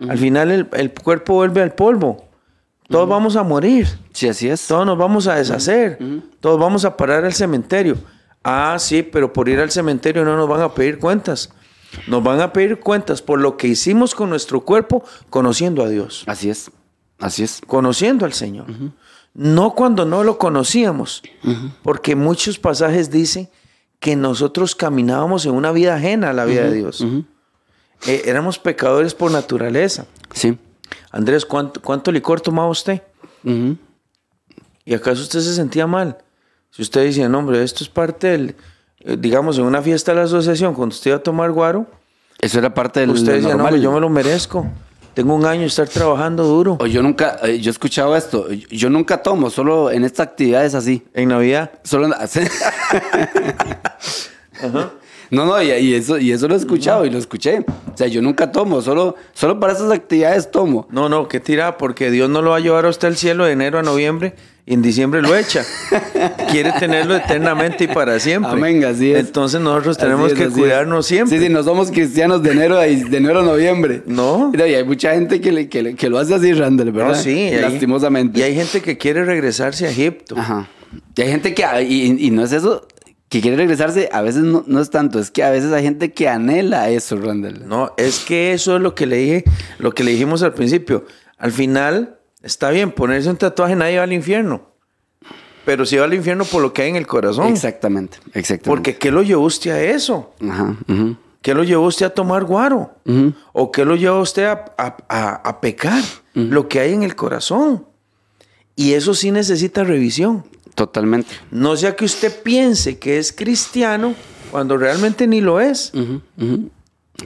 al 0.10 0.17
final 0.17 0.52
el, 0.52 0.67
el 0.73 0.91
cuerpo 0.93 1.36
vuelve 1.36 1.62
al 1.62 1.73
polvo. 1.73 2.26
Todos 2.89 3.08
vamos 3.10 3.36
a 3.36 3.43
morir, 3.43 3.88
Sí, 4.12 4.28
así 4.28 4.50
es. 4.50 4.67
todos 4.67 4.86
nos 4.86 4.98
vamos 4.98 5.28
a 5.28 5.36
deshacer, 5.36 5.98
todos 6.39 6.60
vamos 6.60 6.86
a 6.86 6.96
parar 6.98 7.24
al 7.26 7.34
cementerio. 7.34 7.96
Ah, 8.43 8.76
sí, 8.78 9.04
pero 9.04 9.32
por 9.32 9.48
ir 9.50 9.60
al 9.60 9.72
cementerio 9.72 10.26
no 10.26 10.36
nos 10.36 10.48
van 10.50 10.62
a 10.62 10.74
pedir 10.74 11.00
cuentas. 11.00 11.50
Nos 12.08 12.24
van 12.24 12.41
a 12.41 12.52
pedir 12.52 12.80
cuentas 12.80 13.22
por 13.22 13.39
lo 13.39 13.56
que 13.56 13.67
hicimos 13.67 14.15
con 14.15 14.30
nuestro 14.30 14.62
cuerpo 14.62 15.04
conociendo 15.30 15.84
a 15.84 15.89
Dios. 15.89 16.24
Así 16.28 16.50
es. 16.50 16.72
Así 17.19 17.43
es. 17.43 17.62
conociendo 17.65 18.26
al 18.26 18.34
Señor. 18.34 18.65
No 19.34 19.72
cuando 19.76 20.04
no 20.06 20.24
lo 20.24 20.38
conocíamos, 20.38 21.24
porque 21.84 22.15
muchos 22.15 22.60
pasajes 22.60 23.10
dicen 23.12 23.50
que 24.00 24.15
nosotros 24.17 24.76
caminábamos 24.76 25.46
en 25.46 25.54
una 25.54 25.72
vida 25.72 25.96
ajena 25.96 26.32
a 26.32 26.34
la 26.34 26.43
vida 26.46 26.63
de 26.63 26.74
Dios. 26.74 27.06
Eh, 28.06 28.24
éramos 28.26 28.60
pecadores 28.60 29.13
por 29.15 29.32
naturaleza. 29.32 30.06
Sí. 30.34 30.58
Andrés, 31.12 31.45
¿cuánto, 31.45 31.82
cuánto 31.82 32.12
licor 32.12 32.41
tomaba 32.41 32.69
usted? 32.69 33.01
¿Y 34.86 34.93
acaso 34.93 35.21
usted 35.21 35.39
se 35.41 35.53
sentía 35.53 35.88
mal? 35.88 36.17
Si 36.71 36.82
usted 36.82 37.03
decía, 37.03 37.29
no, 37.29 37.39
hombre, 37.39 37.63
esto 37.63 37.84
es 37.84 37.89
parte 37.89 38.27
del, 38.27 38.56
eh, 39.01 39.15
digamos, 39.19 39.58
en 39.58 39.65
una 39.65 39.82
fiesta 39.82 40.12
de 40.12 40.17
la 40.17 40.23
asociación, 40.23 40.73
cuando 40.73 40.93
usted 40.95 41.12
iba 41.12 41.17
a 41.17 41.23
tomar 41.23 41.51
guaro, 41.51 41.86
Eso 42.39 42.58
era 42.60 42.73
parte 42.73 42.99
del 43.01 43.12
usted 43.12 43.34
decía, 43.34 43.49
no, 43.49 43.58
normal. 43.58 43.73
hombre, 43.73 43.82
yo 43.84 43.91
me 43.91 43.99
lo 43.99 44.10
merezco. 44.10 44.65
Tengo 45.13 45.36
un 45.36 45.45
año 45.45 45.62
de 45.62 45.67
estar 45.67 45.88
trabajando 45.88 46.43
duro 46.43 46.77
O 46.79 46.88
yo 46.88 47.03
nunca, 47.03 47.38
eh, 47.43 47.60
yo 47.60 47.69
he 47.69 47.71
escuchado 47.71 48.15
esto, 48.17 48.49
yo 48.51 48.89
nunca 48.89 49.21
tomo, 49.21 49.51
solo 49.51 49.91
en 49.91 50.03
estas 50.06 50.25
actividades 50.27 50.73
así. 50.73 51.06
en 51.13 51.29
Navidad. 51.29 51.69
Solo 51.84 52.08
en- 52.08 52.13
No, 55.34 55.46
no, 55.46 55.62
y, 55.62 55.72
y 55.72 55.93
eso, 55.96 56.17
y 56.17 56.32
eso 56.32 56.48
lo 56.48 56.54
he 56.54 56.58
escuchado 56.58 57.06
y 57.06 57.10
lo 57.10 57.17
escuché. 57.17 57.60
O 57.93 57.98
sea, 57.98 58.08
yo 58.08 58.22
nunca 58.22 58.52
tomo, 58.52 58.82
solo, 58.82 59.15
solo 59.34 59.60
para 59.60 59.74
esas 59.74 59.91
actividades 59.91 60.52
tomo. 60.52 60.88
No, 60.91 61.10
no, 61.10 61.28
qué 61.28 61.39
tira, 61.39 61.78
porque 61.78 62.12
Dios 62.12 62.30
no 62.30 62.41
lo 62.41 62.52
va 62.52 62.58
a 62.58 62.60
llevar 62.60 62.86
a 62.86 62.89
usted 62.89 63.08
al 63.08 63.17
cielo 63.17 63.46
de 63.46 63.52
enero 63.54 63.80
a 63.80 63.84
noviembre 63.84 64.36
y 64.65 64.74
en 64.76 64.82
diciembre 64.82 65.22
lo 65.22 65.36
echa. 65.36 65.63
Quiere 66.52 66.72
tenerlo 66.74 67.15
eternamente 67.15 67.86
y 67.86 67.88
para 67.88 68.19
siempre. 68.19 68.52
Amén, 68.52 68.84
así 68.86 69.12
es. 69.12 69.19
Entonces 69.19 69.60
nosotros 69.60 69.98
tenemos 69.98 70.32
es, 70.32 70.38
que 70.38 70.48
cuidarnos 70.50 71.06
es. 71.06 71.10
siempre. 71.10 71.38
Sí, 71.38 71.43
sí, 71.46 71.52
no 71.52 71.63
somos 71.63 71.91
cristianos 71.91 72.41
de 72.43 72.52
enero 72.52 72.78
a, 72.78 72.84
de 72.84 73.17
enero 73.17 73.39
a 73.39 73.43
noviembre. 73.43 74.04
No. 74.06 74.50
Mira, 74.52 74.67
y 74.67 74.76
hay 74.76 74.84
mucha 74.84 75.13
gente 75.13 75.41
que, 75.41 75.52
le- 75.52 75.67
que, 75.69 75.82
le- 75.84 75.96
que 75.96 76.10
lo 76.10 76.17
hace 76.19 76.36
así, 76.36 76.54
Randall, 76.54 76.88
No, 76.88 76.93
¿verdad? 76.93 77.15
sí, 77.22 77.32
y 77.32 77.54
hay- 77.56 77.62
Lastimosamente. 77.62 78.39
Y 78.39 78.43
hay 78.43 78.56
gente 78.56 78.82
que 78.82 78.98
quiere 78.98 79.26
regresarse 79.26 79.86
a 79.88 79.89
Egipto. 79.89 80.36
Ajá. 80.38 80.67
Y 81.15 81.22
hay 81.24 81.30
gente 81.30 81.54
que, 81.54 81.63
y, 81.84 82.28
y 82.28 82.30
no 82.32 82.43
es 82.43 82.52
eso, 82.52 82.88
que 83.34 83.41
quiere 83.41 83.58
regresarse, 83.58 84.10
a 84.12 84.22
veces 84.22 84.43
no, 84.43 84.63
no 84.67 84.80
es 84.80 84.91
tanto, 84.91 85.17
es 85.19 85.32
que 85.32 85.43
a 85.43 85.50
veces 85.50 85.72
hay 85.74 85.82
gente 85.84 86.13
que 86.13 86.30
anhela 86.30 86.89
eso, 86.89 87.17
Randall. 87.17 87.67
No, 87.67 87.91
es 87.98 88.19
que 88.19 88.54
eso 88.54 88.76
es 88.76 88.82
lo 88.84 88.93
que 88.93 89.08
le 89.08 89.15
dije, 89.17 89.43
lo 89.80 89.91
que 89.91 90.04
le 90.04 90.12
dijimos 90.12 90.43
al 90.43 90.54
principio. 90.54 91.06
Al 91.39 91.52
final, 91.52 92.19
está 92.43 92.69
bien, 92.69 92.91
ponerse 92.91 93.30
un 93.32 93.38
tatuaje 93.38 93.76
nadie 93.76 93.98
va 93.98 94.04
al 94.04 94.13
infierno. 94.13 94.69
Pero 95.65 95.84
si 95.86 95.98
va 95.98 96.04
al 96.06 96.13
infierno 96.13 96.46
por 96.46 96.62
lo 96.62 96.74
que 96.74 96.84
hay 96.84 96.89
en 96.89 96.96
el 96.96 97.08
corazón. 97.08 97.48
Exactamente, 97.48 98.17
exactamente. 98.34 98.67
Porque 98.69 98.98
¿qué 98.98 99.10
lo 99.12 99.24
llevó 99.24 99.46
usted 99.46 99.72
a 99.72 99.82
eso? 99.82 100.34
Ajá, 100.48 100.76
¿Qué 101.41 101.54
lo 101.56 101.63
llevó 101.63 101.88
usted 101.88 102.06
a 102.06 102.10
tomar 102.12 102.43
guaro? 102.43 102.91
¿O 103.52 103.72
qué 103.72 103.84
lo 103.84 103.96
lleva 103.96 104.17
a 104.17 104.22
usted 104.22 104.46
a, 104.46 104.63
a- 104.78 104.98
a- 105.10 105.36
a 105.50 105.60
pecar? 105.60 106.04
Lo 106.36 106.67
que 106.69 106.80
hay 106.82 106.93
en 106.93 107.02
el 107.04 107.15
corazón. 107.15 107.86
Y 108.76 108.93
eso 108.93 109.13
sí 109.15 109.32
necesita 109.32 109.84
revisión. 109.84 110.46
Totalmente. 110.75 111.29
No 111.51 111.75
sea 111.77 111.95
que 111.95 112.05
usted 112.05 112.41
piense 112.41 112.97
que 112.97 113.17
es 113.17 113.31
cristiano 113.31 114.15
cuando 114.51 114.77
realmente 114.77 115.27
ni 115.27 115.41
lo 115.41 115.59
es. 115.59 115.91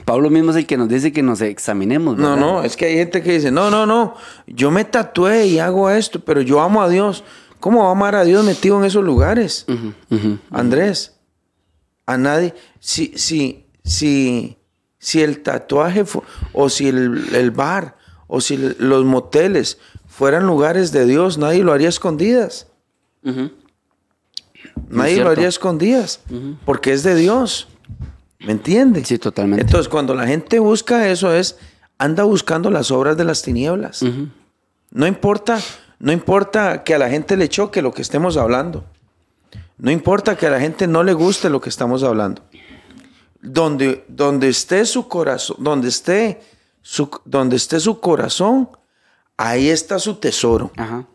Pablo 0.04 0.28
mismo 0.30 0.50
es 0.50 0.56
el 0.58 0.66
que 0.66 0.76
nos 0.76 0.88
dice 0.88 1.12
que 1.12 1.22
nos 1.22 1.40
examinemos. 1.40 2.16
No, 2.18 2.30
¿verdad? 2.34 2.40
no, 2.40 2.62
es 2.62 2.76
que 2.76 2.86
hay 2.86 2.94
gente 2.96 3.22
que 3.22 3.32
dice, 3.32 3.50
no, 3.50 3.70
no, 3.70 3.86
no, 3.86 4.14
yo 4.46 4.70
me 4.70 4.84
tatué 4.84 5.46
y 5.46 5.58
hago 5.58 5.88
esto, 5.90 6.20
pero 6.20 6.42
yo 6.42 6.60
amo 6.60 6.82
a 6.82 6.88
Dios. 6.88 7.24
¿Cómo 7.58 7.82
va 7.84 7.88
a 7.88 7.92
amar 7.92 8.14
a 8.14 8.24
Dios 8.24 8.44
metido 8.44 8.78
en 8.78 8.84
esos 8.84 9.02
lugares? 9.02 9.64
Andrés, 10.50 11.16
a 12.06 12.16
nadie, 12.18 12.54
si, 12.80 13.12
si, 13.16 13.66
si, 13.82 14.58
si 14.98 15.22
el 15.22 15.42
tatuaje 15.42 16.04
fu- 16.04 16.22
o 16.52 16.68
si 16.68 16.88
el, 16.88 17.34
el 17.34 17.50
bar 17.50 17.96
o 18.28 18.40
si 18.40 18.56
los 18.78 19.04
moteles 19.04 19.78
fueran 20.06 20.46
lugares 20.46 20.92
de 20.92 21.06
Dios, 21.06 21.38
nadie 21.38 21.64
lo 21.64 21.72
haría 21.72 21.88
a 21.88 22.44
Nadie 24.88 25.22
lo 25.22 25.30
haría 25.30 25.48
escondidas 25.48 26.20
porque 26.64 26.92
es 26.92 27.02
de 27.02 27.14
Dios. 27.14 27.68
¿Me 28.40 28.52
entiende? 28.52 29.04
Sí, 29.04 29.18
totalmente. 29.18 29.64
Entonces, 29.64 29.88
cuando 29.88 30.14
la 30.14 30.26
gente 30.26 30.58
busca 30.58 31.08
eso 31.08 31.34
es, 31.34 31.56
anda 31.98 32.22
buscando 32.22 32.70
las 32.70 32.90
obras 32.90 33.16
de 33.16 33.24
las 33.24 33.42
tinieblas. 33.42 34.04
No 34.90 35.06
importa, 35.06 35.58
no 35.98 36.12
importa 36.12 36.84
que 36.84 36.94
a 36.94 36.98
la 36.98 37.10
gente 37.10 37.36
le 37.36 37.48
choque 37.48 37.82
lo 37.82 37.92
que 37.92 38.02
estemos 38.02 38.36
hablando. 38.36 38.84
No 39.76 39.90
importa 39.90 40.36
que 40.36 40.46
a 40.46 40.50
la 40.50 40.60
gente 40.60 40.86
no 40.86 41.02
le 41.02 41.12
guste 41.12 41.50
lo 41.50 41.60
que 41.60 41.68
estamos 41.68 42.02
hablando. 42.02 42.42
Donde, 43.40 44.04
donde 44.08 44.48
esté 44.48 44.84
su 44.84 45.06
corazón, 45.06 45.56
donde 45.60 45.88
esté 45.88 46.40
su, 46.82 47.08
donde 47.24 47.56
esté 47.56 47.78
su 47.78 48.00
corazón, 48.00 48.68
ahí 49.36 49.68
está 49.68 49.98
su 49.98 50.16
tesoro. 50.16 50.72
Ajá. 50.76 51.06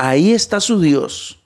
Ahí 0.00 0.32
está 0.32 0.60
su 0.60 0.80
Dios. 0.80 1.38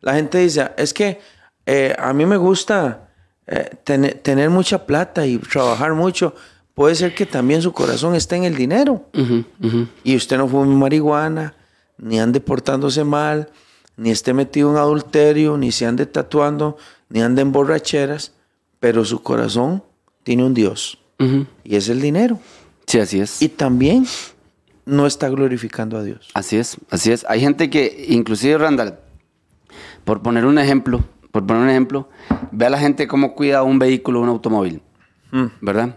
La 0.00 0.14
gente 0.14 0.38
dice, 0.38 0.70
es 0.76 0.94
que 0.94 1.20
eh, 1.66 1.94
a 1.98 2.12
mí 2.12 2.24
me 2.24 2.36
gusta 2.36 3.08
eh, 3.46 3.70
tener, 3.82 4.14
tener 4.14 4.48
mucha 4.48 4.86
plata 4.86 5.26
y 5.26 5.38
trabajar 5.38 5.94
mucho. 5.94 6.34
Puede 6.74 6.94
ser 6.94 7.14
que 7.14 7.26
también 7.26 7.62
su 7.62 7.72
corazón 7.72 8.14
esté 8.14 8.36
en 8.36 8.44
el 8.44 8.54
dinero. 8.54 9.08
Y 10.04 10.14
usted 10.14 10.38
no 10.38 10.46
fume 10.46 10.74
marihuana, 10.74 11.54
ni 11.98 12.20
ande 12.20 12.40
portándose 12.40 13.02
mal, 13.02 13.48
ni 13.96 14.10
esté 14.10 14.34
metido 14.34 14.70
en 14.70 14.76
adulterio, 14.76 15.56
ni 15.56 15.72
se 15.72 15.86
ande 15.86 16.06
tatuando, 16.06 16.76
ni 17.08 17.22
ande 17.22 17.42
en 17.42 17.50
borracheras, 17.50 18.34
pero 18.78 19.04
su 19.04 19.22
corazón 19.22 19.82
tiene 20.22 20.44
un 20.44 20.54
Dios 20.54 20.98
y 21.64 21.76
es 21.76 21.88
el 21.88 22.00
dinero. 22.00 22.38
Sí, 22.86 23.00
así 23.00 23.20
es. 23.20 23.40
Y 23.40 23.48
también 23.48 24.06
no 24.86 25.06
está 25.06 25.28
glorificando 25.28 25.96
a 25.96 26.02
Dios. 26.02 26.28
Así 26.34 26.56
es, 26.56 26.76
así 26.90 27.12
es. 27.12 27.24
Hay 27.28 27.40
gente 27.40 27.70
que, 27.70 28.06
inclusive 28.08 28.58
Randall, 28.58 28.98
por 30.04 30.22
poner 30.22 30.44
un 30.44 30.58
ejemplo, 30.58 31.04
por 31.30 31.46
poner 31.46 31.62
un 31.62 31.70
ejemplo, 31.70 32.08
ve 32.52 32.66
a 32.66 32.70
la 32.70 32.78
gente 32.78 33.08
cómo 33.08 33.34
cuida 33.34 33.62
un 33.62 33.78
vehículo, 33.78 34.20
un 34.20 34.28
automóvil, 34.28 34.82
Mm. 35.32 35.46
¿verdad? 35.62 35.96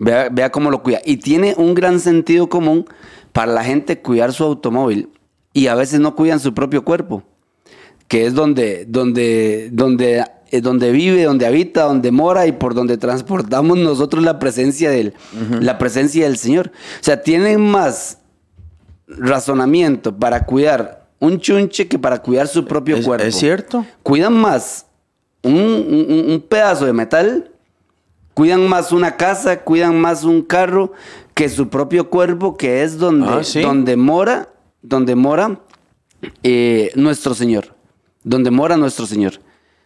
Vea, 0.00 0.28
vea 0.30 0.50
cómo 0.50 0.70
lo 0.72 0.82
cuida. 0.82 1.00
Y 1.04 1.18
tiene 1.18 1.54
un 1.56 1.74
gran 1.74 2.00
sentido 2.00 2.48
común 2.48 2.86
para 3.32 3.52
la 3.52 3.62
gente 3.62 4.00
cuidar 4.00 4.32
su 4.32 4.42
automóvil 4.42 5.10
y 5.52 5.68
a 5.68 5.76
veces 5.76 6.00
no 6.00 6.16
cuidan 6.16 6.40
su 6.40 6.52
propio 6.54 6.84
cuerpo, 6.84 7.22
que 8.08 8.26
es 8.26 8.34
donde, 8.34 8.84
donde, 8.86 9.68
donde, 9.72 10.24
eh, 10.56 10.60
donde 10.60 10.92
vive, 10.92 11.24
donde 11.24 11.46
habita, 11.46 11.84
donde 11.84 12.10
mora 12.10 12.46
y 12.46 12.52
por 12.52 12.74
donde 12.74 12.96
transportamos 12.98 13.78
nosotros 13.78 14.22
la 14.22 14.38
presencia 14.38 14.90
del, 14.90 15.14
la 15.60 15.78
presencia 15.78 16.24
del 16.24 16.36
Señor. 16.36 16.70
O 17.00 17.04
sea, 17.04 17.22
tienen 17.22 17.60
más 17.60 18.18
razonamiento 19.06 20.16
para 20.16 20.44
cuidar 20.46 21.06
un 21.20 21.38
chunche 21.40 21.88
que 21.88 21.98
para 21.98 22.20
cuidar 22.22 22.48
su 22.48 22.64
propio 22.66 22.96
¿Es, 22.96 23.04
cuerpo. 23.06 23.26
es 23.26 23.34
cierto? 23.36 23.84
Cuidan 24.02 24.34
más 24.34 24.86
un, 25.42 25.54
un- 25.54 26.24
un 26.32 26.40
pedazo 26.48 26.86
de 26.86 26.92
metal, 26.92 27.50
cuidan 28.34 28.66
más 28.68 28.92
una 28.92 29.16
casa, 29.16 29.60
cuidan 29.60 30.00
más 30.00 30.24
un 30.24 30.42
carro 30.42 30.92
que 31.34 31.48
su 31.48 31.68
propio 31.68 32.10
cuerpo, 32.10 32.56
que 32.56 32.82
es 32.82 32.98
donde, 32.98 33.26
Ah, 33.28 33.44
sí. 33.44 33.60
donde 33.60 33.96
mora, 33.96 34.48
donde 34.82 35.14
mora 35.14 35.60
eh, 36.42 36.90
nuestro 36.94 37.34
Señor. 37.34 37.74
Donde 38.22 38.50
mora 38.50 38.76
nuestro 38.76 39.06
Señor. 39.06 39.34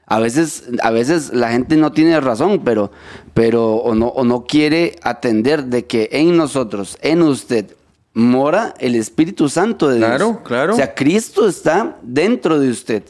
A 0.08 0.18
veces, 0.20 0.64
a 0.82 0.90
veces 0.90 1.32
la 1.32 1.50
gente 1.50 1.76
no 1.76 1.92
tiene 1.92 2.20
razón, 2.20 2.62
pero, 2.64 2.90
pero 3.34 3.76
o, 3.76 3.94
no, 3.94 4.08
o 4.08 4.24
no 4.24 4.44
quiere 4.44 4.96
atender 5.02 5.64
de 5.64 5.86
que 5.86 6.08
en 6.12 6.36
nosotros, 6.36 6.96
en 7.02 7.22
usted, 7.22 7.76
mora 8.14 8.74
el 8.78 8.94
Espíritu 8.94 9.48
Santo 9.48 9.88
de 9.88 9.98
Dios. 9.98 10.08
Claro, 10.08 10.42
claro. 10.42 10.72
O 10.72 10.76
sea, 10.76 10.94
Cristo 10.94 11.46
está 11.46 11.98
dentro 12.02 12.58
de 12.58 12.70
usted. 12.70 13.04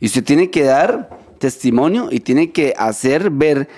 Y 0.00 0.06
usted 0.06 0.24
tiene 0.24 0.50
que 0.50 0.62
dar 0.62 1.10
testimonio 1.38 2.08
y 2.10 2.20
tiene 2.20 2.52
que 2.52 2.74
hacer 2.76 3.30
ver 3.30 3.68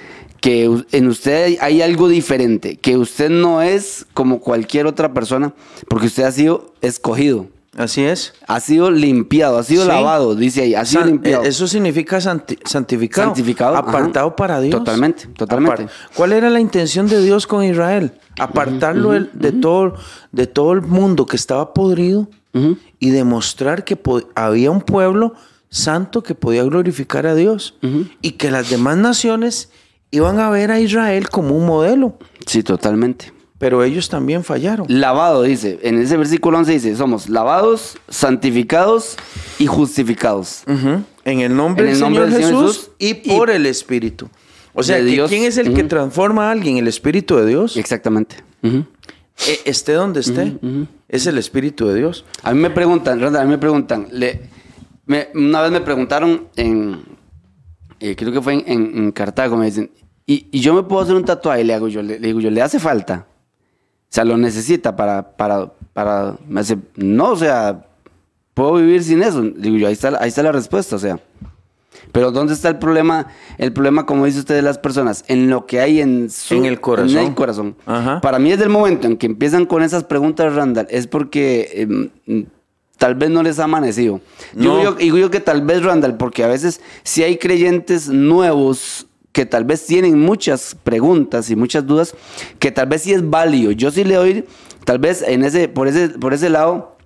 que 0.40 0.84
en 0.92 1.08
usted 1.08 1.58
hay 1.60 1.82
algo 1.82 2.08
diferente, 2.08 2.76
que 2.76 2.96
usted 2.96 3.30
no 3.30 3.62
es 3.62 4.06
como 4.14 4.40
cualquier 4.40 4.86
otra 4.86 5.12
persona, 5.12 5.54
porque 5.88 6.06
usted 6.06 6.24
ha 6.24 6.32
sido 6.32 6.74
escogido, 6.80 7.46
Así 7.78 8.02
es. 8.04 8.34
ha 8.46 8.60
sido 8.60 8.90
limpiado, 8.90 9.56
ha 9.58 9.62
sido 9.62 9.82
Sí. 9.84 9.88
lavado, 9.88 10.34
dice 10.34 10.62
ahí, 10.62 10.74
ha 10.74 10.84
sido 10.84 11.00
San- 11.02 11.10
limpiado. 11.10 11.44
eh, 11.44 11.48
Eso 11.48 11.66
significa 11.66 12.20
santi- 12.20 12.58
santificado. 12.64 13.28
Santificado, 13.28 13.76
Apartado 13.76 14.26
ajá. 14.28 14.36
para 14.36 14.60
Dios. 14.60 14.78
Totalmente, 14.78 15.26
totalmente. 15.28 15.86
¿Cuál 16.14 16.32
era 16.32 16.50
la 16.50 16.60
intención 16.60 17.06
de 17.08 17.22
Dios 17.22 17.46
con 17.46 17.64
Israel? 17.64 18.12
Apartarlo 18.38 19.12
de, 19.12 19.52
todo, 19.52 19.94
de 20.32 20.46
todo 20.46 20.72
el 20.72 20.82
mundo 20.82 21.24
que 21.26 21.36
estaba 21.36 21.72
podrido 21.72 22.28
y 22.98 23.10
demostrar 23.10 23.84
que 23.84 23.96
había 24.34 24.70
un 24.72 24.80
pueblo 24.80 25.34
santo 25.70 26.22
que 26.22 26.34
podía 26.34 26.64
glorificar 26.64 27.26
a 27.26 27.34
Dios 27.34 27.76
y 28.22 28.32
que 28.32 28.50
las 28.50 28.68
demás 28.70 28.96
naciones 28.96 29.70
iban 30.10 30.40
a 30.40 30.50
ver 30.50 30.70
a 30.72 30.80
Israel 30.80 31.28
como 31.28 31.54
un 31.56 31.66
modelo, 31.66 32.18
Sí, 32.46 32.62
totalmente. 32.62 33.32
Pero 33.58 33.82
ellos 33.82 34.08
también 34.08 34.44
fallaron. 34.44 34.86
Lavado, 34.88 35.42
dice, 35.42 35.78
en 35.82 36.00
ese 36.00 36.16
versículo 36.16 36.58
11 36.58 36.72
dice, 36.72 36.96
somos 36.96 37.28
lavados, 37.28 37.98
santificados 38.08 39.16
y 39.58 39.66
justificados. 39.66 40.62
En 41.24 41.40
el 41.40 41.54
nombre, 41.56 41.84
En 41.84 41.88
el 41.90 41.94
del, 41.94 42.00
nombre 42.00 42.24
Señor 42.26 42.38
del 42.40 42.44
Señor 42.48 42.62
Jesús, 42.64 42.76
Jesús 42.76 42.90
y 42.98 43.32
y 43.32 43.36
por 43.36 43.50
el 43.50 43.66
Espíritu. 43.66 44.28
O 44.74 44.82
sea, 44.82 44.98
que. 44.98 45.04
¿quién 45.28 45.42
es 45.44 45.58
el 45.58 45.74
que 45.74 45.82
transforma 45.84 46.48
a 46.48 46.52
alguien? 46.52 46.76
El 46.76 46.86
Espíritu 46.88 47.36
de 47.36 47.46
Dios. 47.46 47.76
Exactamente. 47.76 48.36
Eh, 48.62 49.60
esté 49.64 49.92
donde 49.92 50.20
esté, 50.20 50.56
es 51.08 51.26
el 51.26 51.38
Espíritu 51.38 51.86
de 51.88 51.96
Dios. 51.96 52.24
A 52.42 52.52
mí 52.54 52.60
me 52.60 52.70
preguntan, 52.70 53.20
Randa, 53.20 53.40
a 53.40 53.44
mí 53.44 53.50
me 53.50 53.58
preguntan, 53.58 54.08
le- 54.12 54.40
me- 55.06 55.28
una 55.34 55.62
vez 55.62 55.70
me 55.72 55.80
preguntaron 55.80 56.48
en, 56.56 57.02
eh, 58.00 58.14
creo 58.16 58.32
que 58.32 58.40
fue 58.42 58.54
en, 58.54 58.64
en- 58.66 58.98
en 58.98 59.12
Cartago, 59.12 59.56
me 59.56 59.66
dicen, 59.66 59.90
¿y, 60.26 60.46
y 60.50 60.60
yo 60.60 60.74
me 60.74 60.82
puedo 60.82 61.02
hacer 61.02 61.14
un 61.14 61.24
tatuaje? 61.24 61.64
Le 61.64 61.72
hago 61.74 61.88
yo, 61.88 62.02
le, 62.02 62.18
le 62.20 62.26
digo 62.28 62.40
yo, 62.40 62.50
¿le 62.50 62.62
hace 62.62 62.78
falta? 62.80 63.26
O 64.10 64.14
sea, 64.14 64.24
¿lo 64.24 64.38
necesita 64.38 64.96
para, 64.96 65.36
para, 65.36 65.70
para, 65.92 66.36
me 66.48 66.60
hace, 66.60 66.78
no, 66.96 67.32
o 67.32 67.36
sea, 67.36 67.84
¿puedo 68.54 68.74
vivir 68.74 69.04
sin 69.04 69.22
eso? 69.22 69.42
Digo 69.42 69.76
yo, 69.76 69.86
ahí 69.86 69.92
está, 69.92 70.16
ahí 70.18 70.28
está 70.28 70.42
la 70.42 70.52
respuesta, 70.52 70.96
o 70.96 70.98
sea. 70.98 71.20
Pero 72.12 72.30
¿dónde 72.30 72.54
está 72.54 72.70
el 72.70 72.78
problema? 72.78 73.26
El 73.58 73.72
problema, 73.72 74.06
como 74.06 74.24
dice 74.24 74.38
usted, 74.38 74.54
de 74.54 74.62
las 74.62 74.78
personas, 74.78 75.24
en 75.28 75.50
lo 75.50 75.66
que 75.66 75.80
hay 75.80 76.00
en 76.00 76.30
su... 76.30 76.54
En 76.54 76.64
el 76.64 76.80
corazón. 76.80 77.18
En 77.18 77.26
el 77.26 77.34
corazón. 77.34 77.76
Ajá. 77.84 78.20
Para 78.22 78.38
mí, 78.38 78.50
desde 78.50 78.64
el 78.64 78.70
momento 78.70 79.06
en 79.06 79.18
que 79.18 79.26
empiezan 79.26 79.66
con 79.66 79.82
esas 79.82 80.04
preguntas, 80.04 80.54
Randall, 80.54 80.86
es 80.90 81.06
porque 81.06 82.10
em, 82.26 82.46
tal 82.96 83.14
vez 83.14 83.28
no 83.30 83.42
les 83.42 83.58
ha 83.58 83.64
amanecido. 83.64 84.20
Yo 84.54 84.78
digo, 84.78 84.92
digo 84.92 85.18
yo 85.18 85.30
que 85.30 85.40
tal 85.40 85.62
vez, 85.62 85.82
Randall, 85.82 86.16
porque 86.16 86.44
a 86.44 86.48
veces 86.48 86.80
si 87.02 87.22
hay 87.22 87.36
creyentes 87.36 88.08
nuevos 88.08 89.07
que 89.32 89.46
tal 89.46 89.64
vez 89.64 89.84
tienen 89.86 90.18
muchas 90.18 90.76
preguntas 90.82 91.50
y 91.50 91.56
muchas 91.56 91.86
dudas, 91.86 92.14
que 92.58 92.70
tal 92.72 92.86
vez 92.88 93.02
sí 93.02 93.12
es 93.12 93.28
válido. 93.28 93.72
Yo 93.72 93.90
sí 93.90 94.04
le 94.04 94.14
doy, 94.16 94.44
tal 94.84 94.98
vez 94.98 95.22
en 95.22 95.44
ese, 95.44 95.68
por 95.68 95.86
ese, 95.88 96.08
por 96.08 96.34
ese 96.34 96.48
lado, 96.50 96.96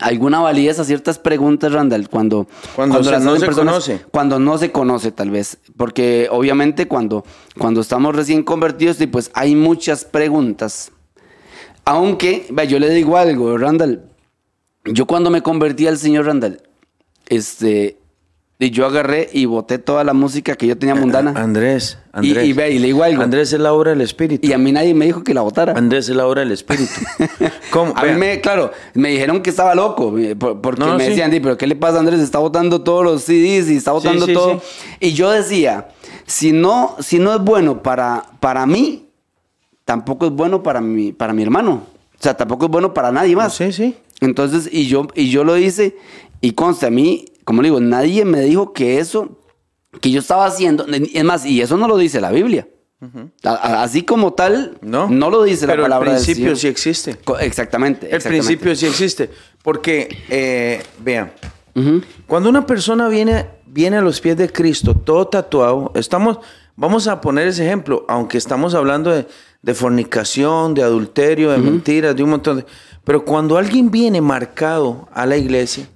alguna 0.00 0.40
validez 0.40 0.78
a 0.80 0.84
ciertas 0.84 1.18
preguntas, 1.18 1.72
Randall, 1.72 2.08
cuando, 2.08 2.46
Cuando 2.74 3.02
se- 3.04 3.10
las 3.10 3.22
no 3.22 3.36
se 3.36 3.46
conoce. 3.46 4.00
Cuando 4.10 4.38
no 4.38 4.58
se 4.58 4.72
conoce, 4.72 5.12
tal 5.12 5.30
vez. 5.30 5.58
Porque 5.76 6.28
obviamente 6.30 6.88
cuando, 6.88 7.24
cuando 7.58 7.80
estamos 7.80 8.14
recién 8.16 8.42
convertidos, 8.42 8.98
pues 9.10 9.30
hay 9.34 9.54
muchas 9.54 10.04
preguntas. 10.04 10.90
Aunque, 11.84 12.46
yo 12.68 12.78
le 12.78 12.90
digo 12.90 13.16
algo, 13.16 13.56
Randall. 13.58 14.02
Yo 14.84 15.06
cuando 15.06 15.30
me 15.30 15.42
convertí 15.42 15.86
al 15.86 15.98
señor 15.98 16.26
Randall, 16.26 16.62
este, 17.28 17.98
y 18.58 18.70
yo 18.70 18.86
agarré 18.86 19.28
y 19.32 19.44
boté 19.44 19.78
toda 19.78 20.02
la 20.02 20.14
música 20.14 20.54
que 20.56 20.66
yo 20.66 20.78
tenía 20.78 20.94
mundana. 20.94 21.34
Andrés, 21.36 21.98
Y- 22.22 22.30
Andrés. 22.30 22.46
y 22.48 22.52
ve, 22.54 22.70
y 22.70 22.78
le 22.78 22.86
digo 22.86 23.02
algo. 23.02 23.22
Andrés 23.22 23.52
es 23.52 23.60
la 23.60 23.72
obra 23.74 23.90
del 23.90 24.00
Espíritu. 24.00 24.46
Y 24.48 24.52
a 24.54 24.58
mí 24.58 24.72
nadie 24.72 24.94
me 24.94 25.04
dijo 25.04 25.22
que 25.22 25.34
la 25.34 25.42
botara. 25.42 25.74
Andrés 25.76 26.08
es 26.08 26.16
la 26.16 26.26
obra 26.26 26.40
del 26.40 26.52
Espíritu. 26.52 26.90
¿Cómo? 27.70 27.92
A 27.94 28.04
mí 28.04 28.12
me, 28.12 28.40
claro, 28.40 28.70
me 28.94 29.10
dijeron 29.10 29.42
que 29.42 29.50
estaba 29.50 29.74
loco, 29.74 30.16
eh, 30.18 30.34
por- 30.36 30.60
porque 30.62 30.80
No, 30.80 30.96
me 30.96 31.04
sí. 31.04 31.10
decían, 31.10 31.30
"Di, 31.30 31.40
pero 31.40 31.58
¿qué 31.58 31.66
le 31.66 31.76
pasa 31.76 31.96
a 31.98 32.00
Andrés? 32.00 32.20
Está 32.20 32.38
botando 32.38 32.80
todos 32.82 33.04
los 33.04 33.22
CDs 33.24 33.68
y 33.68 33.76
está 33.76 33.92
botando 33.92 34.24
sí, 34.24 34.32
todo. 34.32 34.60
sí. 34.60 34.86
Y 35.00 35.12
yo 35.12 35.30
decía, 35.30 35.88
si 36.24 36.52
no, 36.52 36.96
si 37.00 37.18
no 37.18 37.34
es 37.34 37.40
bueno 37.42 37.82
para, 37.82 38.24
para 38.40 38.64
mí, 38.64 39.06
tampoco 39.84 40.26
es 40.26 40.32
bueno 40.32 40.62
para 40.62 40.80
mi, 40.80 41.12
para 41.12 41.32
mi 41.34 41.42
hermano. 41.42 41.82
O 42.18 42.22
sea, 42.22 42.34
tampoco 42.34 42.64
es 42.64 42.70
bueno 42.70 42.94
para 42.94 43.12
nadie 43.12 43.36
más. 43.36 43.54
Sí, 43.54 43.70
sí. 43.72 43.96
Entonces, 44.20 44.68
y 44.72 44.86
yo, 44.86 45.06
y 45.14 45.28
yo 45.28 45.44
lo 45.44 45.58
hice, 45.58 45.94
y 46.40 46.52
conste, 46.52 46.86
a 46.86 46.90
mí, 46.90 47.26
como 47.46 47.62
le 47.62 47.68
digo, 47.68 47.80
nadie 47.80 48.26
me 48.26 48.40
dijo 48.42 48.74
que 48.74 48.98
eso 48.98 49.38
que 50.02 50.10
yo 50.10 50.20
estaba 50.20 50.44
haciendo, 50.44 50.84
es 50.86 51.24
más, 51.24 51.46
y 51.46 51.62
eso 51.62 51.78
no 51.78 51.88
lo 51.88 51.96
dice 51.96 52.20
la 52.20 52.30
Biblia. 52.30 52.68
A- 53.44 53.50
a- 53.50 53.82
así 53.82 54.02
como 54.02 54.32
tal, 54.34 54.76
No. 54.82 55.08
no, 55.08 55.30
lo 55.30 55.42
dice 55.44 55.66
Pero 55.66 55.82
la 55.82 55.88
palabra 55.88 56.10
el 56.10 56.16
del 56.16 56.24
principio 56.24 56.48
Señor. 56.48 56.56
sí 56.58 56.68
existe. 56.68 57.16
Exactamente. 57.40 58.14
El 58.14 58.20
principio 58.20 58.74
sí 58.76 58.86
existe. 58.86 59.30
Porque, 59.62 60.24
eh, 60.28 60.82
vean, 61.02 61.32
cuando 62.26 62.48
una 62.50 62.66
persona 62.66 63.08
viene, 63.08 63.46
viene 63.66 63.96
a 63.98 64.00
los 64.02 64.20
pies 64.20 64.36
de 64.36 64.50
Cristo, 64.50 64.94
todo 64.94 65.28
tatuado, 65.28 65.92
estamos, 65.94 66.38
vamos 66.74 67.06
a 67.06 67.20
poner 67.20 67.46
ese 67.48 67.64
ejemplo, 67.66 68.04
aunque 68.08 68.38
estamos 68.38 68.74
hablando 68.74 69.10
de, 69.10 69.26
de 69.62 69.74
fornicación, 69.74 70.74
de 70.74 70.82
adulterio, 70.82 71.52
de 71.52 71.58
mentiras, 71.58 72.14
de 72.16 72.22
un 72.22 72.30
montón 72.30 72.58
de... 72.58 72.66
Pero 73.04 73.24
cuando 73.24 73.56
alguien 73.56 73.90
viene 73.90 74.20
marcado 74.20 75.08
a 75.12 75.26
la 75.26 75.36
iglesia 75.36 75.88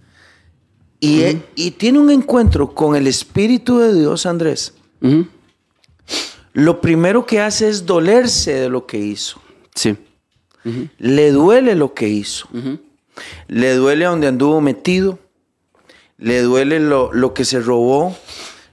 y, 1.00 1.22
eh, 1.22 1.42
y 1.54 1.72
tiene 1.72 1.98
un 1.98 2.10
encuentro 2.10 2.74
con 2.74 2.94
el 2.96 3.06
Espíritu 3.06 3.78
de 3.78 3.94
Dios, 3.94 4.26
Andrés, 4.26 4.74
lo 6.52 6.80
primero 6.80 7.26
que 7.26 7.40
hace 7.40 7.68
es 7.68 7.86
dolerse 7.86 8.52
de 8.54 8.68
lo 8.68 8.86
que 8.86 8.98
hizo. 8.98 9.40
Sí. 9.74 9.96
Le 10.98 11.30
duele 11.32 11.74
lo 11.74 11.94
que 11.94 12.08
hizo. 12.08 12.48
Le 13.48 13.74
duele 13.74 14.04
a 14.06 14.10
donde 14.10 14.26
anduvo 14.26 14.60
metido. 14.60 15.18
Le 16.18 16.42
duele 16.42 16.80
lo, 16.80 17.12
lo 17.12 17.32
que 17.32 17.44
se 17.44 17.60
robó. 17.60 18.14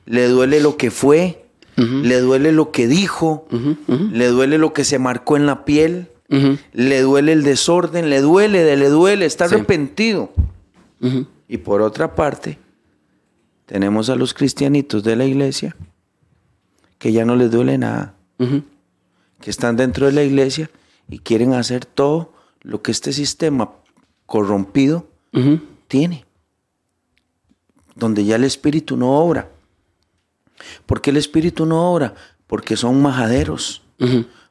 Le 0.05 0.28
duele 0.28 0.59
lo 0.59 0.75
que 0.78 0.91
fue. 0.91 1.45
Le 1.78 2.19
duele 2.19 2.51
lo 2.51 2.71
que 2.71 2.88
dijo. 2.88 3.47
Le 3.88 4.28
duele 4.28 4.57
lo 4.57 4.73
que 4.73 4.84
se 4.84 4.99
marcó 4.99 5.38
en 5.38 5.45
la 5.45 5.63
piel. 5.63 6.09
Le 6.73 7.01
duele 7.01 7.32
el 7.34 7.43
desorden. 7.43 8.09
Le 8.09 8.19
duele, 8.21 8.75
le 8.75 8.89
duele. 8.89 9.25
Está 9.25 9.47
Sí. 9.47 9.55
arrepentido. 9.55 10.32
Y 11.47 11.57
por 11.57 11.81
otra 11.81 12.15
parte, 12.15 12.57
tenemos 13.65 14.09
a 14.09 14.15
los 14.15 14.33
cristianitos 14.33 15.03
de 15.03 15.15
la 15.15 15.25
iglesia 15.25 15.75
que 16.97 17.11
ya 17.11 17.25
no 17.25 17.35
les 17.35 17.51
duele 17.51 17.77
nada. 17.77 18.15
Que 19.39 19.49
están 19.49 19.77
dentro 19.77 20.07
de 20.07 20.11
la 20.13 20.23
iglesia 20.23 20.69
y 21.09 21.19
quieren 21.19 21.53
hacer 21.53 21.85
todo 21.85 22.33
lo 22.61 22.81
que 22.81 22.91
este 22.91 23.13
sistema 23.13 23.71
corrompido 24.25 25.07
tiene, 25.87 26.25
donde 27.95 28.25
ya 28.25 28.35
el 28.35 28.43
espíritu 28.43 28.97
no 28.97 29.11
obra. 29.19 29.51
¿Por 30.85 31.01
qué 31.01 31.11
el 31.11 31.17
espíritu 31.17 31.65
no 31.65 31.91
obra? 31.91 32.15
Porque 32.47 32.75
son 32.75 33.01
majaderos. 33.01 33.83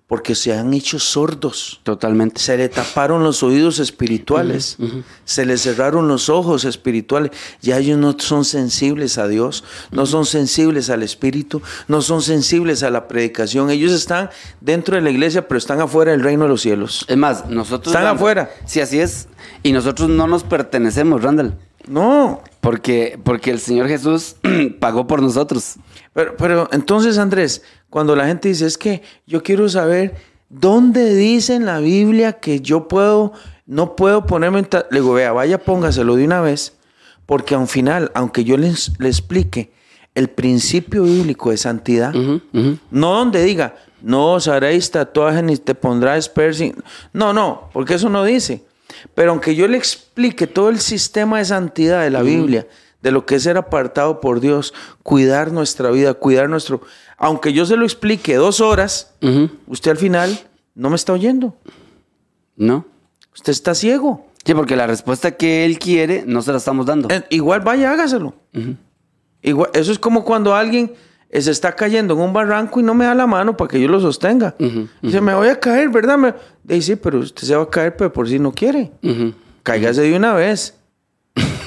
Porque 0.06 0.34
se 0.36 0.56
han 0.56 0.72
hecho 0.72 0.98
sordos. 0.98 1.80
Totalmente. 1.82 2.40
Se 2.40 2.56
le 2.56 2.68
taparon 2.68 3.24
los 3.24 3.42
oídos 3.42 3.80
espirituales, 3.80 4.76
se 5.24 5.44
le 5.44 5.58
cerraron 5.58 6.06
los 6.06 6.28
ojos 6.28 6.64
espirituales. 6.64 7.32
Ya 7.60 7.78
ellos 7.78 7.98
no 7.98 8.16
son 8.18 8.44
sensibles 8.44 9.18
a 9.18 9.26
Dios, 9.26 9.64
no 9.90 10.06
son 10.06 10.24
sensibles 10.24 10.90
al 10.90 11.02
Espíritu, 11.02 11.60
no 11.88 12.02
son 12.02 12.22
sensibles 12.22 12.82
a 12.84 12.90
la 12.90 13.08
predicación. 13.08 13.70
Ellos 13.70 13.92
están 13.92 14.30
dentro 14.60 14.94
de 14.94 15.02
la 15.02 15.10
iglesia, 15.10 15.48
pero 15.48 15.58
están 15.58 15.80
afuera 15.80 16.12
del 16.12 16.22
reino 16.22 16.44
de 16.44 16.50
los 16.50 16.60
cielos. 16.62 17.04
Es 17.08 17.16
más, 17.16 17.48
nosotros... 17.48 17.88
Están 17.88 18.04
Randall, 18.04 18.16
afuera. 18.16 18.50
Sí, 18.64 18.80
así 18.80 19.00
es. 19.00 19.28
Y 19.64 19.72
nosotros 19.72 20.08
no 20.08 20.28
nos 20.28 20.44
pertenecemos, 20.44 21.22
Randall. 21.22 21.58
No, 21.88 22.42
Porque, 22.60 23.18
porque 23.22 23.52
el 23.52 23.60
Señor 23.60 23.86
Jesús 23.88 24.36
pagó 24.80 25.06
por 25.06 25.22
nosotros. 25.22 25.76
pero, 26.12 26.36
pero 26.36 26.68
entonces 26.72 27.16
Andrés, 27.16 27.62
cuando 27.96 28.14
la 28.14 28.26
gente 28.26 28.48
dice 28.48 28.66
es 28.66 28.76
que 28.76 29.00
yo 29.26 29.42
quiero 29.42 29.70
saber 29.70 30.16
dónde 30.50 31.14
dice 31.14 31.54
en 31.54 31.64
la 31.64 31.78
Biblia 31.78 32.34
que 32.34 32.60
yo 32.60 32.88
puedo, 32.88 33.32
no 33.64 33.96
puedo 33.96 34.26
ponerme 34.26 34.58
en... 34.58 34.66
ta-?" 34.66 34.86
Le 34.90 35.00
digo, 35.00 35.14
vea, 35.14 35.32
vaya, 35.32 35.56
póngaselo 35.56 36.14
de 36.14 36.26
una 36.26 36.42
vez, 36.42 36.74
porque 37.24 37.54
al 37.54 37.66
final, 37.66 38.12
aunque 38.14 38.44
yo 38.44 38.58
les, 38.58 38.92
le 38.98 39.08
explique 39.08 39.72
el 40.14 40.28
principio 40.28 41.04
bíblico 41.04 41.52
de 41.52 41.56
santidad, 41.56 42.12
no 42.12 43.14
donde 43.14 43.42
diga, 43.42 43.76
no 44.02 44.34
os 44.34 44.46
haréis 44.46 44.90
tatuaje 44.90 45.42
ni 45.42 45.56
te 45.56 45.74
pondrás 45.74 46.28
piercing. 46.28 46.74
No, 47.14 47.32
no, 47.32 47.70
porque 47.72 47.94
eso 47.94 48.10
no 48.10 48.24
dice. 48.24 48.62
Pero 49.14 49.30
aunque 49.30 49.54
yo 49.54 49.66
le 49.68 49.78
explique 49.78 50.46
todo 50.46 50.68
el 50.68 50.80
sistema 50.80 51.38
de 51.38 51.46
santidad 51.46 52.02
de 52.02 52.10
la 52.10 52.20
Biblia, 52.20 52.66
de 53.00 53.10
lo 53.10 53.24
que 53.24 53.36
es 53.36 53.44
ser 53.44 53.56
apartado 53.56 54.20
por 54.20 54.40
Dios, 54.40 54.74
cuidar 55.02 55.50
nuestra 55.50 55.90
vida, 55.90 56.12
cuidar 56.12 56.50
nuestro... 56.50 56.82
Aunque 57.18 57.52
yo 57.52 57.64
se 57.66 57.76
lo 57.76 57.84
explique 57.84 58.34
dos 58.34 58.60
horas, 58.60 59.14
usted 59.66 59.90
al 59.90 59.96
final 59.96 60.38
no 60.74 60.90
me 60.90 60.96
está 60.96 61.12
oyendo. 61.12 61.56
¿No? 62.56 62.86
Usted 63.34 63.52
está 63.52 63.74
ciego. 63.74 64.26
Sí, 64.44 64.54
porque 64.54 64.76
la 64.76 64.86
respuesta 64.86 65.32
que 65.32 65.64
él 65.64 65.78
quiere 65.78 66.24
no 66.26 66.40
se 66.42 66.52
la 66.52 66.58
estamos 66.58 66.86
dando. 66.86 67.08
Eh, 67.10 67.24
igual 67.30 67.60
vaya, 67.60 67.90
hágaselo. 67.92 68.34
Igual, 69.42 69.70
eso 69.74 69.92
es 69.92 69.98
como 69.98 70.24
cuando 70.24 70.54
alguien 70.54 70.92
eh, 71.30 71.42
se 71.42 71.50
está 71.50 71.74
cayendo 71.74 72.14
en 72.14 72.20
un 72.20 72.32
barranco 72.32 72.78
y 72.80 72.82
no 72.82 72.94
me 72.94 73.04
da 73.06 73.14
la 73.14 73.26
mano 73.26 73.56
para 73.56 73.68
que 73.68 73.80
yo 73.80 73.88
lo 73.88 74.00
sostenga. 74.00 74.54
Dice, 75.02 75.20
me 75.20 75.34
voy 75.34 75.48
a 75.48 75.58
caer, 75.58 75.88
¿verdad? 75.88 76.16
Me... 76.18 76.34
Dice, 76.62 76.96
pero 76.96 77.18
usted 77.18 77.42
se 77.46 77.56
va 77.56 77.64
a 77.64 77.70
caer, 77.70 77.96
pero 77.96 78.12
por 78.12 78.28
si 78.28 78.38
no 78.38 78.52
quiere. 78.52 78.92
Cáigase 79.62 80.02
de 80.02 80.16
una 80.16 80.32
vez. 80.34 80.74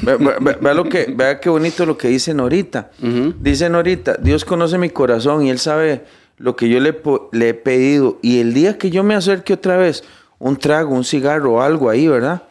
Ve- 0.02 0.18
ve- 0.18 0.36
ve- 0.40 0.58
Vea, 0.62 0.74
lo 0.74 0.86
que, 0.90 1.14
vea 1.16 1.40
qué 1.40 1.50
bonito 1.50 1.86
lo 1.86 1.98
que 1.98 2.08
dice 2.08 2.34
Norita. 2.34 2.92
Ujú. 3.02 3.34
Dice 3.40 3.70
Norita, 3.70 4.16
Dios 4.16 4.46
conoce 4.46 4.78
mi 4.78 4.90
corazón 4.90 5.46
y 5.46 5.50
Él 5.50 5.60
sabe 5.60 6.04
lo 6.38 6.56
que 6.56 6.70
yo 6.70 6.80
le, 6.80 7.00
le 7.32 7.50
he 7.50 7.54
pedido. 7.54 8.18
Y 8.22 8.40
el 8.40 8.54
día 8.54 8.78
que 8.78 8.90
yo 8.90 9.04
me 9.04 9.14
acerque 9.16 9.54
otra 9.54 9.78
vez, 9.78 10.04
un 10.40 10.56
trago, 10.58 10.94
un 10.96 11.04
cigarro 11.04 11.54
o 11.56 11.62
algo 11.62 11.90
ahí, 11.90 12.08
¿verdad? 12.08 12.44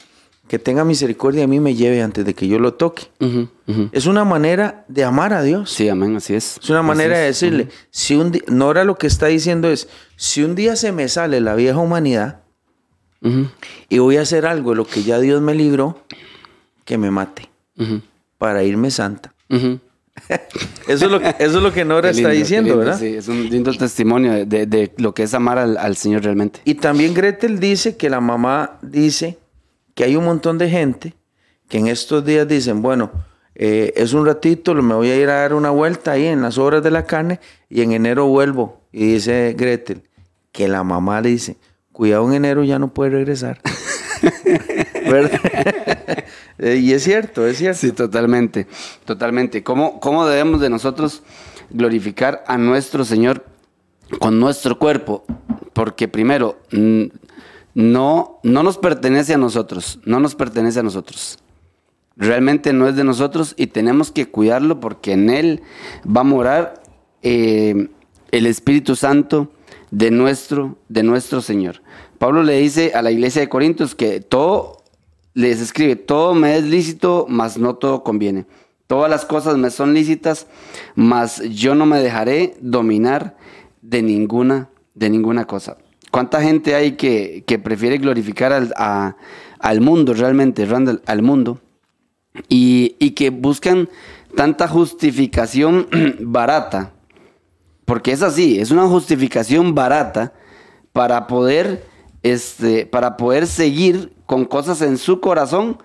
Que 0.46 0.58
tenga 0.58 0.84
misericordia 0.84 1.42
de 1.42 1.46
mí 1.46 1.60
me 1.60 1.74
lleve 1.74 2.00
antes 2.02 2.24
de 2.24 2.34
que 2.34 2.48
yo 2.48 2.58
lo 2.58 2.74
toque. 2.74 3.08
Es 3.92 4.06
una 4.06 4.24
manera 4.24 4.84
de 4.88 5.04
amar 5.04 5.32
a 5.34 5.42
Dios. 5.42 5.70
Sí, 5.70 5.88
amén, 5.88 6.16
así 6.16 6.34
es. 6.34 6.58
Es 6.62 6.70
una 6.70 6.78
Así 6.80 6.88
manera 6.88 7.18
de 7.18 7.24
decirle, 7.26 7.68
si 7.90 8.14
un 8.14 8.32
día, 8.32 8.42
Nora 8.48 8.84
lo 8.84 8.96
que 8.96 9.06
está 9.06 9.26
diciendo 9.26 9.68
es, 9.70 9.88
si 10.16 10.42
un 10.42 10.54
día 10.54 10.76
se 10.76 10.92
me 10.92 11.08
sale 11.08 11.40
la 11.40 11.54
vieja 11.54 11.78
humanidad 11.78 12.40
y 13.90 13.98
voy 13.98 14.16
a 14.16 14.22
hacer 14.22 14.46
algo 14.46 14.70
de 14.70 14.76
lo 14.76 14.86
que 14.86 15.02
ya 15.02 15.18
Dios 15.18 15.42
me 15.42 15.54
libró, 15.54 16.02
que 16.88 16.96
me 16.96 17.10
mate 17.10 17.48
para 18.38 18.62
irme 18.64 18.90
santa. 18.90 19.34
Eso 20.88 21.04
es 21.06 21.12
lo 21.12 21.20
que, 21.20 21.28
eso 21.38 21.58
es 21.58 21.62
lo 21.62 21.72
que 21.72 21.84
Nora 21.84 22.10
lindo, 22.10 22.28
está 22.28 22.30
diciendo, 22.40 22.68
lindo, 22.70 22.78
¿verdad? 22.78 22.98
Sí, 22.98 23.06
es 23.14 23.28
un 23.28 23.48
lindo 23.48 23.72
testimonio 23.72 24.32
de, 24.32 24.46
de- 24.46 24.66
de 24.66 24.92
lo 24.96 25.14
que 25.14 25.22
es 25.22 25.32
amar 25.34 25.58
al, 25.58 25.76
al 25.76 25.96
Señor 25.96 26.24
realmente. 26.24 26.60
Y 26.64 26.74
también 26.74 27.14
Gretel 27.14 27.60
dice 27.60 27.96
que 27.96 28.10
la 28.10 28.20
mamá 28.20 28.78
dice 28.82 29.38
que 29.94 30.02
hay 30.04 30.16
un 30.16 30.24
montón 30.24 30.56
de 30.58 30.68
gente 30.70 31.14
que 31.68 31.78
en 31.78 31.86
estos 31.86 32.24
días 32.24 32.48
dicen, 32.48 32.82
bueno, 32.82 33.12
eh, 33.54 33.92
es 33.96 34.12
un 34.12 34.24
ratito, 34.26 34.74
me 34.74 34.94
voy 34.94 35.10
a 35.10 35.16
ir 35.16 35.28
a 35.28 35.34
dar 35.42 35.52
una 35.54 35.70
vuelta 35.70 36.12
ahí 36.12 36.26
en 36.26 36.40
las 36.42 36.56
obras 36.58 36.82
de 36.82 36.90
la 36.90 37.04
carne 37.04 37.38
y 37.68 37.82
en 37.82 37.92
enero 37.92 38.26
vuelvo. 38.26 38.80
Y 38.90 39.12
dice 39.12 39.54
Gretel 39.56 40.02
que 40.52 40.66
la 40.66 40.82
mamá 40.82 41.20
le 41.20 41.28
dice, 41.28 41.56
cuidado 41.92 42.26
en 42.26 42.34
enero 42.34 42.64
ya 42.64 42.78
no 42.80 42.88
puede 42.92 43.10
regresar. 43.10 43.60
¿Verdad? 45.08 46.07
Eh, 46.58 46.76
y 46.76 46.92
es 46.92 47.04
cierto, 47.04 47.46
es 47.46 47.58
cierto. 47.58 47.78
Sí, 47.78 47.92
totalmente, 47.92 48.66
totalmente. 49.04 49.62
¿Cómo, 49.62 50.00
¿Cómo 50.00 50.26
debemos 50.26 50.60
de 50.60 50.70
nosotros 50.70 51.22
glorificar 51.70 52.44
a 52.46 52.58
nuestro 52.58 53.04
Señor 53.04 53.44
con 54.18 54.40
nuestro 54.40 54.78
cuerpo? 54.78 55.24
Porque 55.72 56.08
primero, 56.08 56.58
no, 57.74 58.40
no 58.42 58.62
nos 58.62 58.78
pertenece 58.78 59.34
a 59.34 59.38
nosotros, 59.38 60.00
no 60.04 60.18
nos 60.18 60.34
pertenece 60.34 60.80
a 60.80 60.82
nosotros. 60.82 61.38
Realmente 62.16 62.72
no 62.72 62.88
es 62.88 62.96
de 62.96 63.04
nosotros 63.04 63.54
y 63.56 63.68
tenemos 63.68 64.10
que 64.10 64.26
cuidarlo 64.26 64.80
porque 64.80 65.12
en 65.12 65.30
Él 65.30 65.62
va 66.04 66.22
a 66.22 66.24
morar 66.24 66.82
eh, 67.22 67.88
el 68.32 68.46
Espíritu 68.46 68.96
Santo 68.96 69.52
de 69.92 70.10
nuestro, 70.10 70.76
de 70.88 71.04
nuestro 71.04 71.40
Señor. 71.40 71.80
Pablo 72.18 72.42
le 72.42 72.58
dice 72.58 72.92
a 72.94 73.02
la 73.02 73.12
iglesia 73.12 73.40
de 73.40 73.48
Corintios 73.48 73.94
que 73.94 74.20
todo 74.20 74.77
les 75.38 75.60
escribe, 75.60 75.94
todo 75.94 76.34
me 76.34 76.56
es 76.56 76.64
lícito, 76.64 77.24
mas 77.28 77.58
no 77.58 77.76
todo 77.76 78.02
conviene. 78.02 78.46
Todas 78.88 79.08
las 79.08 79.24
cosas 79.24 79.56
me 79.56 79.70
son 79.70 79.94
lícitas, 79.94 80.48
mas 80.96 81.40
yo 81.50 81.76
no 81.76 81.86
me 81.86 82.00
dejaré 82.00 82.56
dominar 82.60 83.36
de 83.80 84.02
ninguna, 84.02 84.68
de 84.96 85.10
ninguna 85.10 85.46
cosa. 85.46 85.76
¿Cuánta 86.10 86.42
gente 86.42 86.74
hay 86.74 86.96
que, 86.96 87.44
que 87.46 87.60
prefiere 87.60 87.98
glorificar 87.98 88.52
al, 88.52 88.74
al 89.60 89.80
mundo 89.80 90.12
realmente, 90.12 90.66
Randall, 90.66 91.02
al 91.06 91.22
mundo? 91.22 91.60
Y, 92.48 92.96
y 92.98 93.12
que 93.12 93.30
buscan 93.30 93.88
tanta 94.34 94.66
justificación 94.66 95.86
barata, 96.18 96.94
porque 97.84 98.10
es 98.10 98.22
así, 98.22 98.58
es 98.58 98.72
una 98.72 98.88
justificación 98.88 99.76
barata 99.76 100.32
para 100.92 101.28
poder, 101.28 101.84
este, 102.22 102.86
para 102.86 103.16
poder 103.16 103.46
seguir 103.46 104.12
con 104.26 104.44
cosas 104.44 104.82
en 104.82 104.98
su 104.98 105.20
corazón 105.20 105.78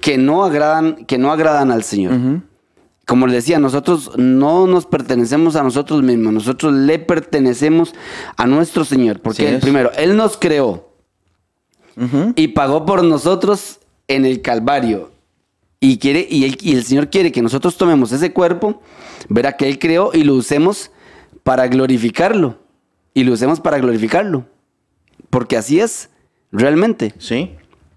que 0.00 0.18
no 0.18 0.44
agradan, 0.44 1.04
que 1.06 1.18
no 1.18 1.32
agradan 1.32 1.70
al 1.70 1.84
Señor. 1.84 2.42
Como 3.06 3.26
les 3.26 3.36
decía, 3.36 3.58
nosotros 3.58 4.12
no 4.16 4.66
nos 4.66 4.86
pertenecemos 4.86 5.56
a 5.56 5.62
nosotros 5.62 6.02
mismos, 6.02 6.32
nosotros 6.32 6.72
le 6.72 6.98
pertenecemos 6.98 7.94
a 8.36 8.46
nuestro 8.46 8.84
Señor, 8.84 9.20
porque 9.20 9.58
primero, 9.60 9.90
Él 9.96 10.16
nos 10.16 10.36
creó 10.36 10.88
y 12.34 12.48
pagó 12.48 12.86
por 12.86 13.04
nosotros 13.04 13.80
en 14.08 14.24
el 14.24 14.42
Calvario. 14.42 15.12
Y, 15.80 15.98
quiere, 15.98 16.26
y, 16.30 16.44
el, 16.44 16.56
y 16.62 16.76
el 16.76 16.84
Señor 16.84 17.10
quiere 17.10 17.30
que 17.30 17.42
nosotros 17.42 17.76
tomemos 17.76 18.10
ese 18.10 18.32
cuerpo, 18.32 18.80
verá 19.28 19.56
que 19.56 19.68
Él 19.68 19.78
creó 19.78 20.10
y 20.14 20.24
lo 20.24 20.34
usemos 20.34 20.90
para 21.42 21.68
glorificarlo. 21.68 22.58
Y 23.12 23.24
lo 23.24 23.34
usemos 23.34 23.60
para 23.60 23.78
glorificarlo. 23.78 24.46
Porque 25.34 25.56
así 25.56 25.80
es, 25.80 26.10
realmente. 26.52 27.12
Sí. 27.18 27.50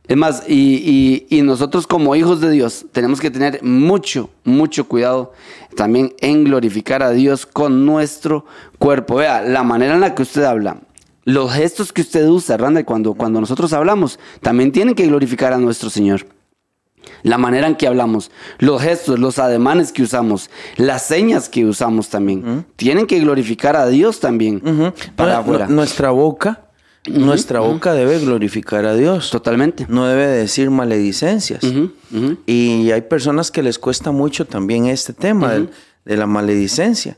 Es 0.08 0.18
más, 0.18 0.44
y, 0.48 1.26
y- 1.30 1.38
y 1.38 1.42
nosotros 1.44 1.86
como 1.86 2.16
hijos 2.16 2.42
de 2.42 2.50
Dios 2.50 2.86
tenemos 2.92 3.20
que 3.22 3.30
tener 3.30 3.62
mucho, 3.62 4.30
mucho 4.44 4.88
cuidado 4.88 5.34
también 5.76 6.16
en 6.22 6.46
glorificar 6.46 7.04
a 7.04 7.12
Dios 7.12 7.46
con 7.46 7.86
nuestro 7.86 8.46
cuerpo. 8.80 9.16
Vea, 9.18 9.42
la 9.44 9.62
manera 9.64 9.94
en 9.94 10.00
la 10.02 10.16
que 10.16 10.24
usted 10.24 10.44
habla, 10.46 10.78
los 11.26 11.54
gestos 11.54 11.94
que 11.94 12.02
usted 12.02 12.26
usa, 12.28 12.58
Randa, 12.58 12.84
cuando, 12.86 13.14
cuando 13.14 13.40
nosotros 13.40 13.72
hablamos, 13.74 14.18
también 14.42 14.72
tienen 14.72 14.96
que 14.96 15.06
glorificar 15.06 15.54
a 15.54 15.58
nuestro 15.60 15.90
Señor. 15.92 16.26
La 17.24 17.38
manera 17.38 17.68
en 17.68 17.76
que 17.76 17.86
hablamos, 17.88 18.32
los 18.60 18.82
gestos, 18.82 19.20
los 19.20 19.38
ademanes 19.40 19.92
que 19.92 20.04
usamos, 20.04 20.50
las 20.78 21.06
señas 21.06 21.50
que 21.50 21.66
usamos 21.66 22.10
también, 22.10 22.66
tienen 22.78 23.06
que 23.08 23.20
glorificar 23.20 23.76
a 23.76 23.88
Dios 23.88 24.20
también 24.20 24.62
para 25.16 25.40
afuera. 25.40 25.68
Nuestra 25.68 26.12
boca, 26.12 26.62
nuestra 27.10 27.60
boca 27.60 27.94
debe 27.94 28.20
glorificar 28.20 28.86
a 28.86 28.94
Dios. 28.96 29.30
Totalmente. 29.32 29.86
No 29.90 30.06
debe 30.08 30.28
decir 30.28 30.70
maledicencias. 30.70 31.64
Y 32.46 32.92
hay 32.92 33.02
personas 33.02 33.52
que 33.52 33.64
les 33.64 33.80
cuesta 33.80 34.12
mucho 34.12 34.46
también 34.46 34.86
este 34.86 35.14
tema 35.14 35.54
del- 35.54 35.70
de 36.06 36.18
la 36.18 36.26
maledicencia. 36.28 37.18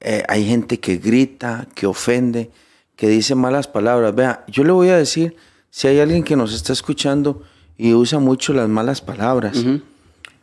Eh, 0.00 0.22
hay 0.28 0.46
gente 0.46 0.78
que 0.80 0.96
grita, 0.96 1.66
que 1.74 1.86
ofende, 1.86 2.50
que 2.96 3.08
dice 3.08 3.34
malas 3.34 3.66
palabras. 3.66 4.14
Vea, 4.14 4.44
yo 4.48 4.62
le 4.64 4.72
voy 4.72 4.88
a 4.88 4.96
decir, 4.96 5.34
si 5.70 5.88
hay 5.88 5.98
alguien 6.00 6.22
que 6.22 6.36
nos 6.36 6.54
está 6.54 6.72
escuchando 6.72 7.42
y 7.76 7.92
usa 7.94 8.18
mucho 8.18 8.52
las 8.52 8.68
malas 8.68 9.00
palabras, 9.00 9.56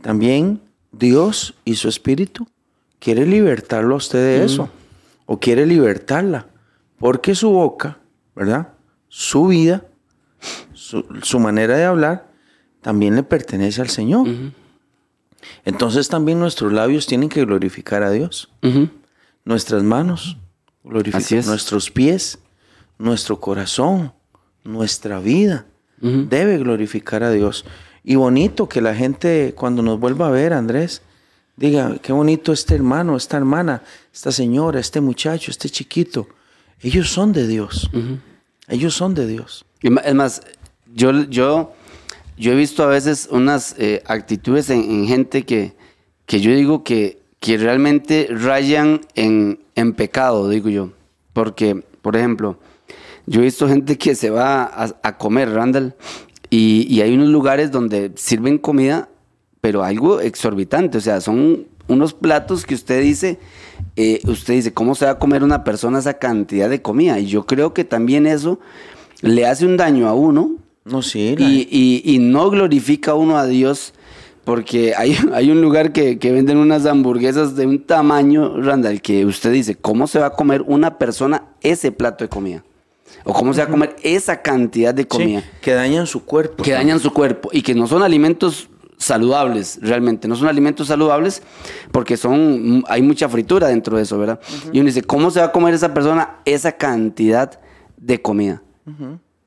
también 0.02 0.62
Dios 0.92 1.54
y 1.66 1.76
su 1.76 1.88
espíritu 1.90 2.48
quiere 3.00 3.26
libertarlo 3.26 3.94
a 3.96 3.98
usted 3.98 4.20
de 4.20 4.46
eso, 4.46 4.70
o 5.26 5.40
quiere 5.40 5.66
libertarla, 5.66 6.48
porque 7.00 7.36
su 7.36 7.50
boca, 7.52 7.98
¿verdad? 8.36 8.70
Su 9.10 9.48
vida, 9.48 9.86
su, 10.74 11.06
su 11.24 11.40
manera 11.40 11.78
de 11.78 11.86
hablar, 11.86 12.32
también 12.82 13.16
le 13.16 13.24
pertenece 13.24 13.82
al 13.82 13.90
Señor. 13.90 14.28
Entonces 15.66 16.08
también 16.10 16.40
nuestros 16.40 16.72
labios 16.74 17.06
tienen 17.06 17.30
que 17.30 17.44
glorificar 17.46 18.04
a 18.04 18.12
Dios, 18.12 18.50
nuestras 19.46 19.84
manos, 19.84 20.38
nuestros 21.48 21.92
pies, 21.92 22.40
nuestro 22.98 23.40
corazón, 23.40 24.14
nuestra 24.64 25.20
vida, 25.20 25.66
debe 26.00 26.58
glorificar 26.58 27.24
a 27.24 27.32
Dios. 27.32 27.66
Y 28.04 28.16
bonito 28.16 28.70
que 28.70 28.82
la 28.82 28.96
gente 28.96 29.54
cuando 29.56 29.82
nos 29.82 30.00
vuelva 30.00 30.28
a 30.28 30.32
ver, 30.32 30.54
Andrés, 30.54 31.02
diga, 31.56 31.98
qué 32.02 32.14
bonito 32.14 32.52
este 32.54 32.76
hermano, 32.76 33.18
esta 33.18 33.38
hermana, 33.38 33.84
esta 34.14 34.32
señora, 34.32 34.80
este 34.80 35.02
muchacho, 35.02 35.52
este 35.52 35.70
chiquito. 35.70 36.28
Ellos 36.82 37.10
son 37.10 37.34
de 37.34 37.48
Dios. 37.48 37.90
Ellos 38.68 38.94
son 38.94 39.14
de 39.16 39.28
Dios. 39.28 39.66
Es 39.82 40.14
más, 40.16 40.42
yo, 40.94 41.12
yo, 41.30 41.74
yo 42.38 42.52
he 42.52 42.56
visto 42.56 42.84
a 42.84 42.88
veces 42.88 43.30
unas 43.32 43.76
eh, 43.78 44.04
actitudes 44.06 44.70
en, 44.70 44.82
en 44.82 45.08
gente 45.08 45.44
que, 45.44 45.74
que 46.26 46.42
yo 46.42 46.52
digo 46.52 46.84
que, 46.84 47.22
que 47.40 47.58
realmente 47.58 48.28
rayan 48.30 49.02
en, 49.16 49.60
en 49.76 49.94
pecado, 49.94 50.50
digo 50.50 50.70
yo. 50.70 50.92
Porque, 51.34 51.84
por 52.02 52.16
ejemplo, 52.16 52.60
yo 53.26 53.42
he 53.42 53.46
visto 53.46 53.68
gente 53.68 53.98
que 53.98 54.16
se 54.16 54.30
va 54.30 54.64
a, 54.64 54.96
a 55.02 55.18
comer, 55.18 55.52
Randall, 55.52 55.96
y, 56.50 56.88
y 56.90 57.02
hay 57.02 57.14
unos 57.14 57.30
lugares 57.30 57.72
donde 57.72 58.12
sirven 58.16 58.58
comida, 58.58 59.10
pero 59.62 59.84
algo 59.84 60.20
exorbitante. 60.20 60.98
O 60.98 61.02
sea, 61.02 61.22
son 61.22 61.68
unos 61.88 62.14
platos 62.14 62.66
que 62.66 62.76
usted 62.76 63.02
dice, 63.02 63.40
eh, 63.96 64.22
usted 64.26 64.54
dice, 64.56 64.74
¿cómo 64.74 64.96
se 64.96 65.06
va 65.06 65.12
a 65.12 65.20
comer 65.20 65.44
una 65.44 65.64
persona 65.64 66.00
esa 66.00 66.16
cantidad 66.16 66.70
de 66.70 66.82
comida? 66.82 67.20
Y 67.20 67.28
yo 67.28 67.46
creo 67.46 67.74
que 67.74 67.84
también 67.84 68.26
eso 68.28 68.60
le 69.22 69.46
hace 69.46 69.66
un 69.66 69.78
daño 69.78 70.08
a 70.08 70.14
uno 70.14 70.52
No, 70.86 71.02
sí. 71.02 71.36
la- 71.38 71.48
y, 71.50 71.68
y- 71.72 72.02
y 72.16 72.20
no 72.20 72.50
glorifica 72.50 73.14
uno 73.16 73.38
a 73.38 73.46
Dios 73.48 73.94
Porque 74.44 74.94
hay, 74.96 75.18
hay 75.34 75.52
un 75.52 75.62
lugar 75.62 75.92
que, 75.92 76.20
que 76.20 76.32
venden 76.32 76.58
unas 76.58 76.86
hamburguesas 76.86 77.56
de 77.56 77.66
un 77.66 77.80
tamaño, 77.84 78.62
Randall, 78.62 79.02
que 79.02 79.26
usted 79.26 79.52
dice, 79.52 79.76
¿cómo 79.76 80.08
se 80.08 80.20
va 80.20 80.28
a 80.28 80.34
comer 80.34 80.62
una 80.68 80.98
persona 80.98 81.44
ese 81.62 81.92
plato 81.92 82.24
de 82.24 82.30
comida? 82.30 82.64
O 83.26 83.34
cómo 83.34 83.54
se 83.54 83.60
va 83.62 83.68
a 83.68 83.70
comer 83.70 83.96
esa 84.04 84.42
cantidad 84.42 84.94
de 84.94 85.06
comida. 85.06 85.42
Sí, 85.42 85.48
que 85.62 85.74
dañan 85.74 86.08
su 86.08 86.24
cuerpo. 86.24 86.64
que 86.64 86.72
dañan 86.72 87.00
su 87.02 87.12
cuerpo 87.12 87.50
y 87.52 87.62
que 87.62 87.74
no 87.76 87.88
son 87.88 88.04
alimentos 88.04 88.70
saludables 88.98 89.80
realmente, 89.82 90.28
no 90.28 90.36
son 90.36 90.48
alimentos 90.48 90.88
saludables 90.88 91.42
porque 91.92 92.18
son 92.18 92.84
hay 92.88 93.02
mucha 93.02 93.30
fritura 93.30 93.68
dentro 93.68 93.98
de 93.98 94.04
eso, 94.04 94.18
¿verdad? 94.18 94.40
Y 94.72 94.80
uno 94.80 94.88
dice, 94.88 95.04
¿cómo 95.04 95.30
se 95.32 95.40
va 95.40 95.48
a 95.48 95.52
comer 95.52 95.74
esa 95.74 95.94
persona 95.94 96.38
esa 96.46 96.72
cantidad 96.74 97.60
de 97.98 98.22
comida? 98.22 98.62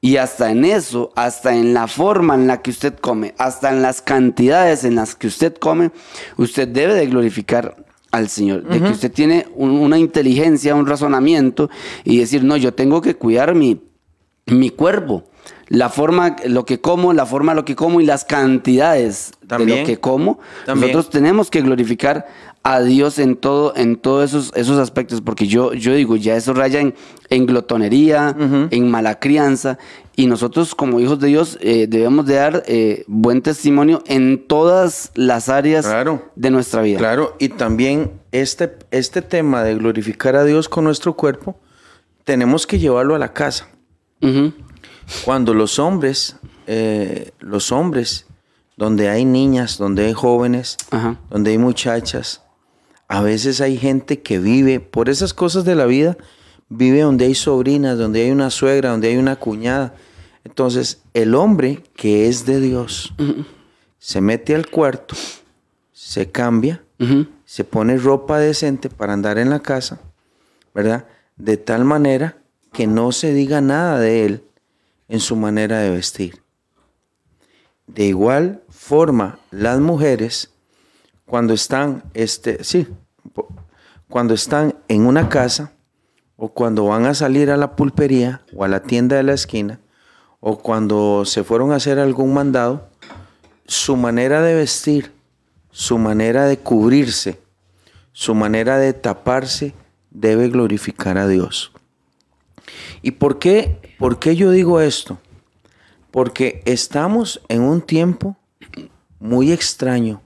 Y 0.03 0.17
hasta 0.17 0.51
en 0.51 0.65
eso, 0.65 1.13
hasta 1.17 1.55
en 1.55 1.75
la 1.75 1.87
forma 1.87 2.35
en 2.35 2.47
la 2.47 2.63
que 2.63 2.71
usted 2.71 2.95
come, 2.95 3.35
hasta 3.39 3.71
en 3.71 3.83
las 3.83 4.01
cantidades 4.01 4.85
en 4.85 4.95
las 4.95 5.15
que 5.15 5.27
usted 5.27 5.55
come, 5.57 5.91
usted 6.37 6.69
debe 6.69 6.95
de 6.95 7.07
glorificar 7.07 7.85
al 8.11 8.29
Señor, 8.29 8.63
de 8.65 8.79
que 8.81 8.93
usted 8.93 9.13
tiene 9.13 9.47
un- 9.55 9.71
una 9.73 9.99
inteligencia, 9.99 10.75
un 10.75 10.87
razonamiento 10.87 11.71
y 12.05 12.19
decir, 12.19 12.43
no, 12.45 12.57
yo 12.57 12.73
tengo 12.75 13.01
que 13.03 13.15
cuidar 13.15 13.55
mi, 13.55 13.81
mi 14.47 14.71
cuerpo, 14.71 15.25
la 15.71 15.89
forma, 15.89 16.35
lo 16.47 16.65
que 16.67 16.81
como, 16.81 17.13
la 17.13 17.25
forma 17.27 17.53
de 17.53 17.57
lo 17.57 17.65
que 17.65 17.77
como 17.77 18.01
y 18.01 18.05
las 18.05 18.25
cantidades 18.25 19.31
de 19.41 19.47
También. 19.47 19.81
lo 19.81 19.87
que 19.87 19.99
como. 19.99 20.41
También. 20.67 20.91
Nosotros 20.93 21.11
tenemos 21.11 21.49
que 21.49 21.63
glorificar 21.63 22.27
a 22.65 22.81
Dios 22.81 23.21
en 23.21 23.37
todo, 23.37 23.73
en 23.77 23.95
todos 23.97 24.25
esos, 24.29 24.53
esos 24.57 24.79
aspectos, 24.79 25.21
porque 25.21 25.47
yo, 25.47 25.73
yo 25.73 25.95
digo, 25.95 26.17
ya 26.17 26.35
eso 26.37 26.55
raya 26.55 26.81
en, 26.81 26.95
en 27.31 27.47
glotonería, 27.47 28.37
en 28.71 28.91
mala 28.91 29.21
crianza, 29.21 29.79
y 30.17 30.27
nosotros 30.27 30.75
como 30.75 30.99
hijos 30.99 31.21
de 31.21 31.29
Dios 31.29 31.57
eh, 31.63 31.87
debemos 31.89 32.27
de 32.27 32.35
dar 32.35 32.63
eh, 32.67 33.05
buen 33.07 33.41
testimonio 33.41 34.03
en 34.07 34.45
todas 34.47 35.13
las 35.15 35.49
áreas 35.49 35.87
Claro. 35.87 36.31
de 36.35 36.51
nuestra 36.51 36.83
vida. 36.83 36.99
Claro, 36.99 37.37
y 37.39 37.49
también 37.51 38.11
este, 38.33 38.77
este 38.91 39.23
tema 39.23 39.63
de 39.63 39.77
glorificar 39.77 40.35
a 40.35 40.43
Dios 40.45 40.69
con 40.69 40.83
nuestro 40.85 41.15
cuerpo, 41.15 41.57
tenemos 42.25 42.67
que 42.67 42.79
llevarlo 42.81 43.15
a 43.15 43.19
la 43.21 43.33
casa. 43.33 43.69
Cuando 45.25 45.55
los 45.55 45.79
hombres, 45.79 46.37
eh, 46.67 47.33
los 47.41 47.73
hombres, 47.73 48.27
donde 48.77 49.09
hay 49.09 49.25
niñas, 49.25 49.77
donde 49.79 50.07
hay 50.07 50.13
jóvenes, 50.13 50.77
Ajá. 50.91 51.19
donde 51.29 51.51
hay 51.51 51.59
muchachas, 51.59 52.43
a 53.09 53.21
veces 53.21 53.61
hay 53.61 53.77
gente 53.77 54.23
que 54.23 54.39
vive, 54.39 54.81
por 54.81 55.09
esas 55.09 55.35
cosas 55.35 55.65
de 55.65 55.75
la 55.75 55.87
vida, 55.87 56.17
vive 56.69 57.01
donde 57.01 57.27
hay 57.27 57.35
sobrinas, 57.35 57.99
donde 57.99 58.23
hay 58.23 58.31
una 58.31 58.51
suegra, 58.51 58.91
donde 58.91 59.09
hay 59.09 59.17
una 59.17 59.37
cuñada. 59.37 59.95
Entonces, 60.45 61.03
el 61.13 61.35
hombre 61.35 61.83
que 61.95 62.29
es 62.29 62.47
de 62.47 62.61
Dios 62.61 63.13
se 63.99 64.21
mete 64.21 64.55
al 64.55 64.71
cuarto, 64.71 65.15
se 65.93 66.31
cambia, 66.31 66.83
se 67.45 67.65
pone 67.65 67.99
ropa 67.99 68.39
decente 68.39 68.89
para 68.89 69.13
andar 69.13 69.39
en 69.39 69.51
la 69.51 69.61
casa, 69.61 70.01
¿verdad? 70.75 71.07
De 71.37 71.57
tal 71.57 71.85
manera 71.85 72.37
que 72.73 72.87
no 72.87 73.11
se 73.13 73.35
diga 73.35 73.61
nada 73.61 73.99
de 73.99 74.25
él 74.25 74.45
en 75.11 75.21
su 75.21 75.37
manera 75.37 75.81
de 75.81 75.91
vestir. 75.91 76.41
De 77.87 78.05
igual 78.05 78.63
forma, 78.69 79.41
las 79.51 79.81
mujeres, 79.81 80.51
cuando 81.27 81.53
están, 81.53 82.05
este, 82.15 82.63
sí, 82.63 82.87
cuando 84.09 84.35
están 84.35 84.77
en 84.89 85.05
una 85.05 85.29
casa, 85.29 85.73
o 86.37 86.49
cuando 86.49 86.87
van 86.87 87.05
a 87.05 87.15
salir 87.15 87.51
a 87.51 87.59
la 87.59 87.77
pulpería 87.77 88.43
o 88.55 88.65
a 88.65 88.69
la 88.69 88.83
tienda 88.83 89.17
de 89.17 89.25
la 89.25 89.35
esquina, 89.35 89.81
o 90.39 90.59
cuando 90.61 91.25
se 91.27 91.45
fueron 91.45 91.73
a 91.73 91.77
hacer 91.77 91.99
algún 91.99 92.33
mandado, 92.33 92.89
su 93.67 93.97
manera 93.97 94.41
de 94.41 94.55
vestir, 94.55 95.13
su 95.71 95.99
manera 95.99 96.47
de 96.47 96.57
cubrirse, 96.59 97.41
su 98.13 98.35
manera 98.35 98.79
de 98.79 98.93
taparse, 98.93 99.75
debe 100.11 100.49
glorificar 100.49 101.19
a 101.19 101.27
Dios. 101.27 101.73
¿Y 103.03 103.13
por 103.13 103.39
qué, 103.39 103.95
por 103.99 104.19
qué 104.19 104.37
yo 104.37 104.51
digo 104.51 104.81
esto? 104.81 105.19
Porque 106.11 106.63
estamos 106.65 107.41
en 107.49 107.63
un 107.63 107.81
tiempo 107.81 108.37
muy 109.19 109.53
extraño. 109.53 110.23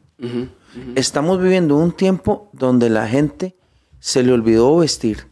Estamos 0.95 1.41
viviendo 1.41 1.77
un 1.77 1.93
tiempo 1.93 2.49
donde 2.53 2.91
la 2.91 3.07
gente 3.07 3.55
se 4.01 4.23
le 4.23 4.33
olvidó 4.33 4.77
vestir. 4.77 5.27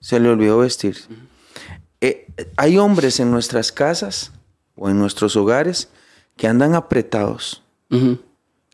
Se 0.00 0.20
le 0.20 0.28
olvidó 0.28 0.58
vestir. 0.58 0.96
Eh, 2.00 2.26
hay 2.56 2.78
hombres 2.78 3.20
en 3.20 3.30
nuestras 3.30 3.72
casas 3.72 4.32
o 4.74 4.90
en 4.90 4.98
nuestros 4.98 5.36
hogares 5.36 5.88
que 6.36 6.48
andan 6.48 6.74
apretados, 6.74 7.62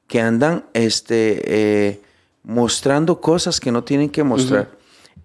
que 0.06 0.20
andan 0.20 0.64
este, 0.72 1.42
eh, 1.44 2.00
mostrando 2.42 3.20
cosas 3.20 3.60
que 3.60 3.70
no 3.70 3.84
tienen 3.84 4.10
que 4.10 4.22
mostrar. 4.22 4.77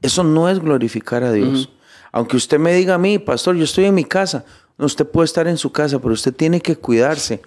Eso 0.04 0.24
no 0.24 0.48
es 0.50 0.60
glorificar 0.60 1.24
a 1.24 1.32
Dios. 1.32 1.70
Aunque 2.12 2.38
usted 2.38 2.60
me 2.60 2.74
diga 2.76 2.94
a 2.94 2.98
mí, 3.00 3.18
pastor, 3.18 3.56
yo 3.56 3.64
estoy 3.64 3.86
en 3.86 3.96
mi 3.96 4.04
casa. 4.06 4.46
Usted 4.78 5.08
puede 5.08 5.26
estar 5.26 5.48
en 5.48 5.58
su 5.58 5.72
casa, 5.72 6.00
pero 6.00 6.14
usted 6.14 6.34
tiene 6.34 6.62
que 6.62 6.76
cuidarse. 6.76 7.42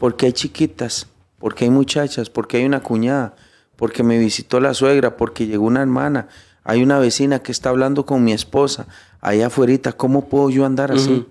Porque 0.00 0.26
hay 0.26 0.32
chiquitas, 0.32 1.06
porque 1.38 1.64
hay 1.64 1.70
muchachas, 1.70 2.28
porque 2.30 2.56
hay 2.56 2.64
una 2.64 2.82
cuñada, 2.82 3.36
porque 3.76 4.02
me 4.02 4.18
visitó 4.18 4.58
la 4.58 4.74
suegra, 4.74 5.16
porque 5.16 5.46
llegó 5.46 5.66
una 5.66 5.82
hermana. 5.82 6.26
Hay 6.64 6.82
una 6.82 6.98
vecina 6.98 7.38
que 7.40 7.52
está 7.52 7.68
hablando 7.70 8.04
con 8.06 8.24
mi 8.24 8.32
esposa 8.32 8.86
allá 9.20 9.46
afuera. 9.46 9.92
¿Cómo 9.92 10.28
puedo 10.28 10.50
yo 10.50 10.64
andar 10.66 10.90
así? 10.92 11.26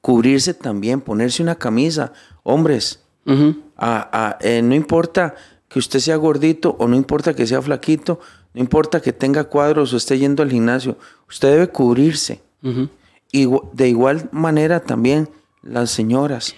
Cubrirse 0.00 0.54
también, 0.54 1.00
ponerse 1.00 1.42
una 1.42 1.56
camisa. 1.56 2.12
Hombres, 2.42 3.00
Ujú. 3.26 3.56
a- 3.76 4.08
a- 4.12 4.38
eh, 4.40 4.62
no 4.62 4.74
importa 4.74 5.34
que 5.68 5.78
usted 5.78 5.98
sea 5.98 6.16
gordito 6.16 6.76
o 6.78 6.86
no 6.86 6.96
importa 6.96 7.34
que 7.34 7.46
sea 7.46 7.60
flaquito, 7.60 8.20
no 8.54 8.60
importa 8.60 9.00
que 9.00 9.12
tenga 9.12 9.44
cuadros 9.44 9.92
o 9.92 9.96
esté 9.96 10.18
yendo 10.18 10.42
al 10.42 10.50
gimnasio, 10.50 10.96
usted 11.28 11.50
debe 11.52 11.68
cubrirse. 11.68 12.40
Igu- 13.32 13.70
de 13.72 13.88
igual 13.88 14.28
manera 14.32 14.80
también 14.80 15.28
las 15.62 15.90
señoras. 15.90 16.54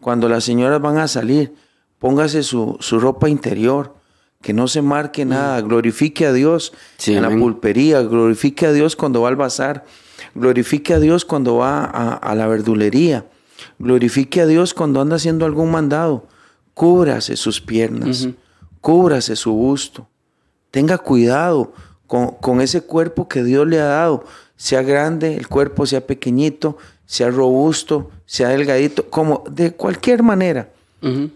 Cuando 0.00 0.28
las 0.28 0.44
señoras 0.44 0.80
van 0.80 0.96
a 0.98 1.06
salir, 1.08 1.54
póngase 1.98 2.42
su, 2.42 2.76
su 2.80 2.98
ropa 2.98 3.28
interior, 3.28 3.94
que 4.40 4.54
no 4.54 4.66
se 4.68 4.80
marque 4.80 5.26
nada, 5.26 5.60
glorifique 5.60 6.24
a 6.24 6.32
Dios 6.32 6.72
Sí, 6.96 7.14
en 7.14 7.22
la 7.22 7.28
pulpería, 7.40 8.00
glorifique 8.02 8.64
a 8.66 8.72
Dios 8.72 8.96
cuando 8.96 9.20
va 9.20 9.28
al 9.28 9.36
bazar, 9.36 9.84
glorifique 10.34 10.94
a 10.94 10.98
Dios 10.98 11.26
cuando 11.26 11.56
va 11.56 11.84
a, 11.84 12.14
a 12.14 12.34
la 12.34 12.46
verdulería, 12.46 13.26
glorifique 13.78 14.40
a 14.40 14.46
Dios 14.46 14.72
cuando 14.72 15.02
anda 15.02 15.16
haciendo 15.16 15.44
algún 15.44 15.70
mandado, 15.70 16.26
cúbrase 16.72 17.36
sus 17.36 17.60
piernas, 17.60 18.28
cúbrase 18.80 19.36
su 19.36 19.52
busto, 19.52 20.08
tenga 20.70 20.98
cuidado 20.98 21.72
con, 22.06 22.28
con 22.32 22.60
ese 22.60 22.82
cuerpo 22.82 23.28
que 23.28 23.42
Dios 23.44 23.66
le 23.66 23.80
ha 23.80 23.86
dado, 23.86 24.24
sea 24.56 24.82
grande, 24.82 25.36
el 25.36 25.48
cuerpo 25.48 25.86
sea 25.86 26.06
pequeñito, 26.06 26.76
sea 27.06 27.30
robusto, 27.30 28.10
sea 28.26 28.48
delgadito, 28.48 29.08
como 29.10 29.42
de 29.50 29.72
cualquier 29.72 30.22
manera, 30.22 30.68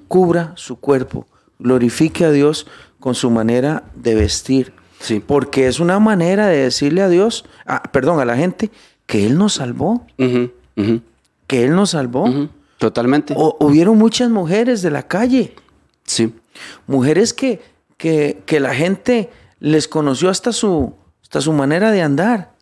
cubra 0.09 0.53
su 0.57 0.77
cuerpo, 0.79 1.27
glorifique 1.59 2.25
a 2.25 2.31
Dios 2.31 2.67
con 3.01 3.15
su 3.15 3.31
manera 3.31 3.85
de 3.95 4.15
vestir. 4.15 4.73
Sí. 5.01 5.23
Porque 5.25 5.67
es 5.67 5.81
una 5.81 5.99
manera 5.99 6.47
de 6.47 6.59
decirle 6.59 7.03
a 7.03 7.09
Dios, 7.09 7.45
ah, 7.67 7.83
perdón, 7.93 8.21
a 8.21 8.25
la 8.25 8.37
gente, 8.37 8.71
que 9.07 9.27
Él 9.27 9.37
nos 9.37 9.55
salvó, 9.55 10.07
que 11.47 11.65
Él 11.65 11.75
nos 11.75 11.91
salvó. 11.91 12.49
Totalmente. 12.79 13.35
O- 13.37 13.57
hubieron 13.61 13.97
muchas 13.99 14.31
mujeres 14.31 14.83
de 14.83 14.91
la 14.91 15.03
calle, 15.07 15.55
Sí. 16.05 16.35
mujeres 16.87 17.33
que, 17.33 17.61
que, 17.97 18.43
que 18.47 18.61
la 18.61 18.75
gente 18.75 19.31
les 19.61 19.89
conoció 19.89 20.31
hasta 20.31 20.53
su, 20.53 20.95
hasta 21.23 21.41
su 21.41 21.53
manera 21.53 21.91
de 21.91 22.03
andar. 22.03 22.53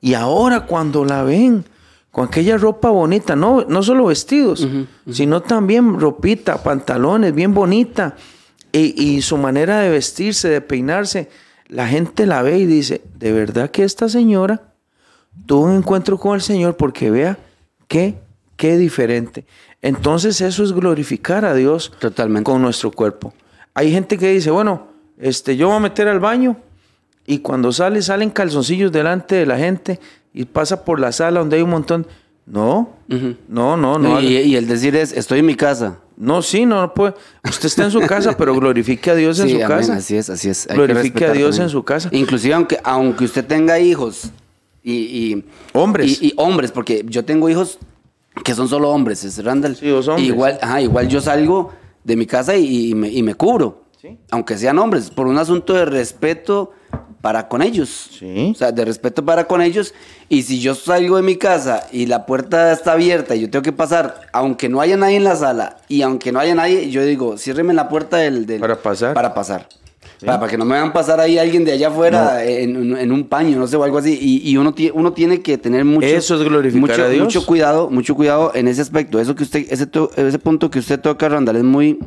Y 0.00 0.14
ahora 0.14 0.66
cuando 0.66 1.04
la 1.04 1.22
ven 1.22 1.64
con 2.10 2.26
aquella 2.26 2.56
ropa 2.56 2.90
bonita, 2.90 3.36
no, 3.36 3.64
no 3.68 3.82
solo 3.82 4.06
vestidos, 4.06 4.66
sino 5.10 5.42
también 5.42 6.00
ropita, 6.00 6.62
pantalones, 6.62 7.34
bien 7.34 7.54
bonita, 7.54 8.16
y, 8.72 9.00
y 9.00 9.22
su 9.22 9.36
manera 9.36 9.80
de 9.80 9.90
vestirse, 9.90 10.48
de 10.48 10.60
peinarse, 10.60 11.28
la 11.68 11.86
gente 11.86 12.26
la 12.26 12.42
ve 12.42 12.58
y 12.58 12.66
dice, 12.66 13.02
de 13.16 13.32
verdad 13.32 13.70
que 13.70 13.84
esta 13.84 14.08
señora 14.08 14.74
tuvo 15.46 15.66
un 15.66 15.76
encuentro 15.76 16.18
con 16.18 16.34
el 16.34 16.40
Señor 16.40 16.76
porque 16.76 17.10
vea 17.10 17.38
qué, 17.86 18.16
qué 18.56 18.76
diferente. 18.76 19.46
Entonces 19.82 20.40
eso 20.40 20.64
es 20.64 20.72
glorificar 20.72 21.44
a 21.44 21.54
Dios 21.54 21.92
Totalmente. 22.00 22.44
con 22.44 22.60
nuestro 22.60 22.90
cuerpo. 22.90 23.32
Hay 23.74 23.90
gente 23.92 24.18
que 24.18 24.30
dice, 24.32 24.50
bueno, 24.50 24.88
este, 25.18 25.56
yo 25.56 25.68
voy 25.68 25.76
a 25.76 25.80
meter 25.80 26.08
al 26.08 26.20
baño 26.20 26.56
y 27.26 27.38
cuando 27.38 27.72
sale, 27.72 28.02
salen 28.02 28.30
calzoncillos 28.30 28.90
delante 28.92 29.36
de 29.36 29.46
la 29.46 29.56
gente 29.58 30.00
y 30.34 30.44
pasa 30.44 30.84
por 30.84 30.98
la 31.00 31.12
sala 31.12 31.40
donde 31.40 31.56
hay 31.56 31.62
un 31.62 31.70
montón. 31.70 32.06
No, 32.46 32.90
no, 33.48 33.76
no, 33.76 33.98
no. 33.98 34.20
y, 34.20 34.36
y 34.38 34.56
el 34.56 34.66
decir 34.66 34.96
es, 34.96 35.12
estoy 35.12 35.38
en 35.38 35.46
mi 35.46 35.54
casa. 35.54 35.98
No, 36.16 36.42
sí, 36.42 36.66
no, 36.66 36.80
no 36.80 36.92
puede. 36.92 37.14
Usted 37.48 37.66
está 37.66 37.84
en 37.84 37.90
su 37.92 38.00
casa, 38.00 38.36
pero 38.36 38.54
glorifique 38.54 39.10
a 39.10 39.14
Dios 39.14 39.38
en 39.40 39.48
su 39.50 39.56
amén, 39.56 39.68
casa. 39.68 39.94
Así 39.96 40.16
es, 40.16 40.28
así 40.28 40.48
es. 40.50 40.68
Hay 40.68 40.76
Glorifique 40.76 41.24
a 41.24 41.32
Dios 41.32 41.50
también. 41.50 41.62
en 41.64 41.70
su 41.70 41.82
casa. 41.84 42.08
Inclusive 42.12 42.52
aunque, 42.54 42.78
aunque 42.82 43.24
usted 43.24 43.44
tenga 43.46 43.78
hijos 43.78 44.30
y, 44.82 44.92
y- 44.94 45.44
Hombres. 45.72 46.20
Y, 46.20 46.28
y 46.28 46.32
hombres, 46.36 46.72
porque 46.72 47.04
yo 47.08 47.24
tengo 47.24 47.48
hijos 47.48 47.78
que 48.44 48.54
son 48.54 48.68
solo 48.68 48.90
hombres, 48.90 49.22
es 49.24 49.42
Randall. 49.44 49.76
Sí, 49.76 49.88
dos 49.88 50.08
hombres. 50.08 50.26
Igual, 50.28 50.58
ajá, 50.60 50.82
igual 50.82 51.08
yo 51.08 51.20
salgo 51.20 51.72
de 52.04 52.16
mi 52.16 52.26
casa 52.26 52.56
y, 52.56 52.90
y 52.90 52.94
me, 52.94 53.08
y 53.08 53.22
me 53.22 53.34
cubro, 53.34 53.84
Sí. 54.00 54.16
aunque 54.30 54.56
sean 54.56 54.78
hombres, 54.78 55.10
por 55.10 55.26
un 55.26 55.36
asunto 55.36 55.74
de 55.74 55.84
respeto 55.84 56.72
para 57.20 57.48
con 57.48 57.60
ellos. 57.60 58.08
Sí. 58.18 58.52
O 58.54 58.58
sea, 58.58 58.72
de 58.72 58.82
respeto 58.86 59.22
para 59.22 59.44
con 59.46 59.60
ellos. 59.60 59.92
Y 60.30 60.42
si 60.44 60.58
yo 60.60 60.74
salgo 60.74 61.16
de 61.16 61.22
mi 61.22 61.36
casa 61.36 61.86
y 61.92 62.06
la 62.06 62.24
puerta 62.24 62.72
está 62.72 62.92
abierta 62.92 63.34
y 63.36 63.42
yo 63.42 63.50
tengo 63.50 63.62
que 63.62 63.72
pasar, 63.72 64.22
aunque 64.32 64.70
no 64.70 64.80
haya 64.80 64.96
nadie 64.96 65.16
en 65.16 65.24
la 65.24 65.36
sala 65.36 65.76
y 65.86 66.00
aunque 66.00 66.32
no 66.32 66.38
haya 66.40 66.54
nadie, 66.54 66.88
yo 66.90 67.04
digo, 67.04 67.36
ciérreme 67.36 67.74
la 67.74 67.90
puerta 67.90 68.16
del... 68.16 68.46
del- 68.46 68.60
Para 68.60 68.80
pasar. 68.80 69.12
Para 69.12 69.34
pasar. 69.34 69.68
Para, 70.26 70.40
para 70.40 70.50
que 70.50 70.58
no 70.58 70.64
me 70.64 70.74
vean 70.74 70.92
pasar 70.92 71.18
ahí 71.20 71.38
alguien 71.38 71.64
de 71.64 71.72
allá 71.72 71.88
afuera 71.88 72.44
en, 72.44 72.76
en- 72.76 72.96
en 72.96 73.12
un 73.12 73.24
paño, 73.24 73.58
no 73.58 73.66
sé, 73.66 73.76
o 73.76 73.84
algo 73.84 73.98
así. 73.98 74.18
Y, 74.20 74.50
y 74.50 74.56
uno, 74.56 74.74
uno 74.94 75.12
tiene 75.12 75.40
que 75.40 75.56
tener 75.58 75.84
mucho... 75.84 76.06
Eso 76.06 76.36
es 76.36 76.42
glorificar 76.42 76.80
mucho, 76.90 77.04
a 77.04 77.08
Dios. 77.08 77.24
Mucho 77.24 77.46
cuidado, 77.46 77.90
mucho 77.90 78.14
cuidado 78.14 78.52
en 78.54 78.68
ese 78.68 78.82
aspecto. 78.82 79.18
Eso 79.20 79.34
que 79.34 79.44
usted, 79.44 79.66
ese, 79.70 79.86
to- 79.86 80.10
ese 80.16 80.38
punto 80.38 80.70
que 80.70 80.78
usted 80.78 81.00
toca, 81.00 81.28
Randall, 81.28 81.56
es 81.56 81.64
muy, 81.64 81.98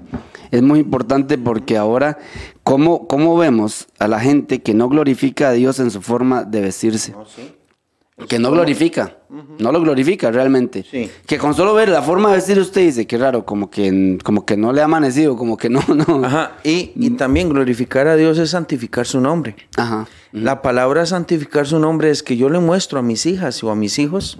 es 0.52 0.62
muy 0.62 0.80
importante 0.80 1.38
porque 1.38 1.76
ahora, 1.78 2.18
¿cómo, 2.64 3.08
¿cómo 3.08 3.36
vemos 3.38 3.88
a 4.00 4.08
la 4.08 4.20
gente 4.20 4.62
que 4.62 4.74
no 4.74 4.90
glorifica 4.90 5.50
a 5.50 5.52
Dios 5.54 5.80
en 5.80 5.90
su 5.90 6.02
forma 6.02 6.44
de 6.44 6.62
vestirse? 6.62 7.14
Que 8.30 8.38
no 8.38 8.52
glorifica, 8.52 9.18
no 9.58 9.72
lo 9.72 9.82
glorifica 9.82 10.30
realmente. 10.30 10.86
Sí. 10.90 11.10
Que 11.26 11.40
con 11.40 11.56
solo 11.56 11.74
ver 11.74 11.90
la 11.90 12.04
forma 12.04 12.30
de 12.30 12.36
vestir 12.36 12.60
usted 12.60 12.82
dice, 12.82 13.08
qué 13.08 13.18
raro, 13.18 13.44
como 13.44 13.72
que, 13.72 14.20
como 14.24 14.46
que 14.46 14.56
no 14.56 14.72
le 14.72 14.82
ha 14.82 14.86
amanecido, 14.86 15.36
como 15.36 15.58
que 15.58 15.70
no, 15.70 15.82
no. 15.88 16.24
Ajá. 16.24 16.58
Y, 16.64 16.92
y 16.96 17.10
también 17.12 17.50
glorificar 17.50 18.08
a 18.08 18.16
Dios 18.16 18.38
es 18.38 18.52
santificar 18.52 19.08
su 19.08 19.20
nombre. 19.20 19.56
Ajá. 19.78 20.08
La 20.32 20.62
palabra 20.62 21.08
santificar 21.08 21.66
su 21.66 21.80
nombre 21.80 22.12
es 22.12 22.22
que 22.22 22.38
yo 22.38 22.50
le 22.50 22.60
muestro 22.60 23.00
a 23.00 23.02
mis 23.02 23.26
hijas 23.26 23.64
o 23.64 23.72
a 23.72 23.76
mis 23.76 23.98
hijos 23.98 24.40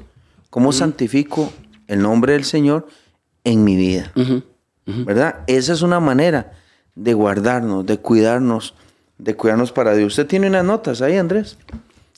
cómo 0.52 0.72
santifico 0.72 1.52
el 1.88 2.02
nombre 2.02 2.34
del 2.34 2.44
Señor 2.44 2.88
en 3.44 3.64
mi 3.64 3.76
vida. 3.76 4.12
¿Verdad? 4.86 5.40
Esa 5.48 5.74
es 5.74 5.82
una 5.82 6.00
manera 6.00 6.52
de 6.96 7.14
guardarnos, 7.16 7.86
de 7.86 7.98
cuidarnos, 7.98 8.76
de 9.18 9.36
cuidarnos 9.36 9.72
para 9.72 9.96
Dios. 9.96 10.14
Usted 10.14 10.28
tiene 10.28 10.48
unas 10.48 10.64
notas 10.64 11.02
ahí, 11.02 11.18
Andrés. 11.18 11.58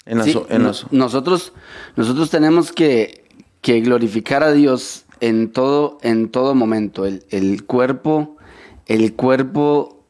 En 0.05 0.17
las, 0.19 0.27
Sí, 0.27 0.39
en 0.49 0.61
no- 0.61 0.67
las- 0.69 0.91
nosotros, 0.91 1.53
nosotros 1.95 2.29
tenemos 2.29 2.71
que, 2.71 3.23
que 3.61 3.81
glorificar 3.81 4.43
a 4.43 4.51
Dios 4.51 5.05
en 5.19 5.51
todo, 5.51 5.97
en 6.01 6.29
todo 6.29 6.53
momento. 6.55 7.05
El, 7.05 7.25
el 7.31 7.65
cuerpo, 7.65 8.37
el 8.85 9.13
cuerpo 9.15 10.03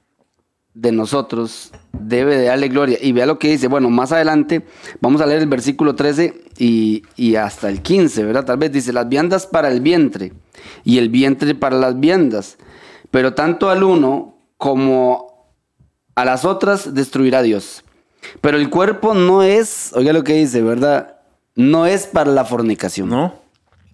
de 0.74 0.91
nosotros 0.91 1.72
debe 1.93 2.38
de 2.38 2.46
darle 2.48 2.68
gloria. 2.68 2.98
Y 3.02 3.14
vea 3.14 3.26
lo 3.26 3.39
que 3.39 3.48
dice. 3.52 3.68
Bueno, 3.70 3.89
más 3.89 4.12
adelante 4.12 4.66
vamos 5.00 5.22
a 5.22 5.26
leer 5.26 5.41
el 5.41 5.48
versículo 5.48 5.96
13 5.96 6.34
y, 6.58 7.04
y 7.16 7.36
hasta 7.36 7.70
el 7.70 7.82
15, 7.82 8.26
¿verdad? 8.26 8.43
Tal 8.43 8.58
vez 8.58 8.74
dice, 8.74 8.91
las 8.91 9.08
viandas 9.08 9.48
para 9.48 9.70
el 9.72 9.80
vientre 9.80 10.34
y 10.84 10.98
el 10.98 11.08
vientre 11.08 11.56
para 11.56 11.78
las 11.78 11.98
viandas. 11.98 12.58
Pero 13.12 13.34
tanto 13.34 13.70
al 13.70 13.84
uno 13.84 14.38
como 14.58 15.48
a 16.16 16.26
las 16.26 16.43
otras 16.43 16.93
destruirá 16.93 17.41
Dios. 17.41 17.84
Pero 18.41 18.57
el 18.57 18.69
cuerpo 18.69 19.13
no 19.13 19.43
es, 19.43 19.91
oiga 19.95 20.13
lo 20.13 20.23
que 20.23 20.34
dice, 20.34 20.61
¿verdad? 20.61 21.15
No 21.55 21.86
es 21.86 22.05
para 22.07 22.32
la 22.32 22.45
fornicación. 22.45 23.09
¿No? 23.09 23.36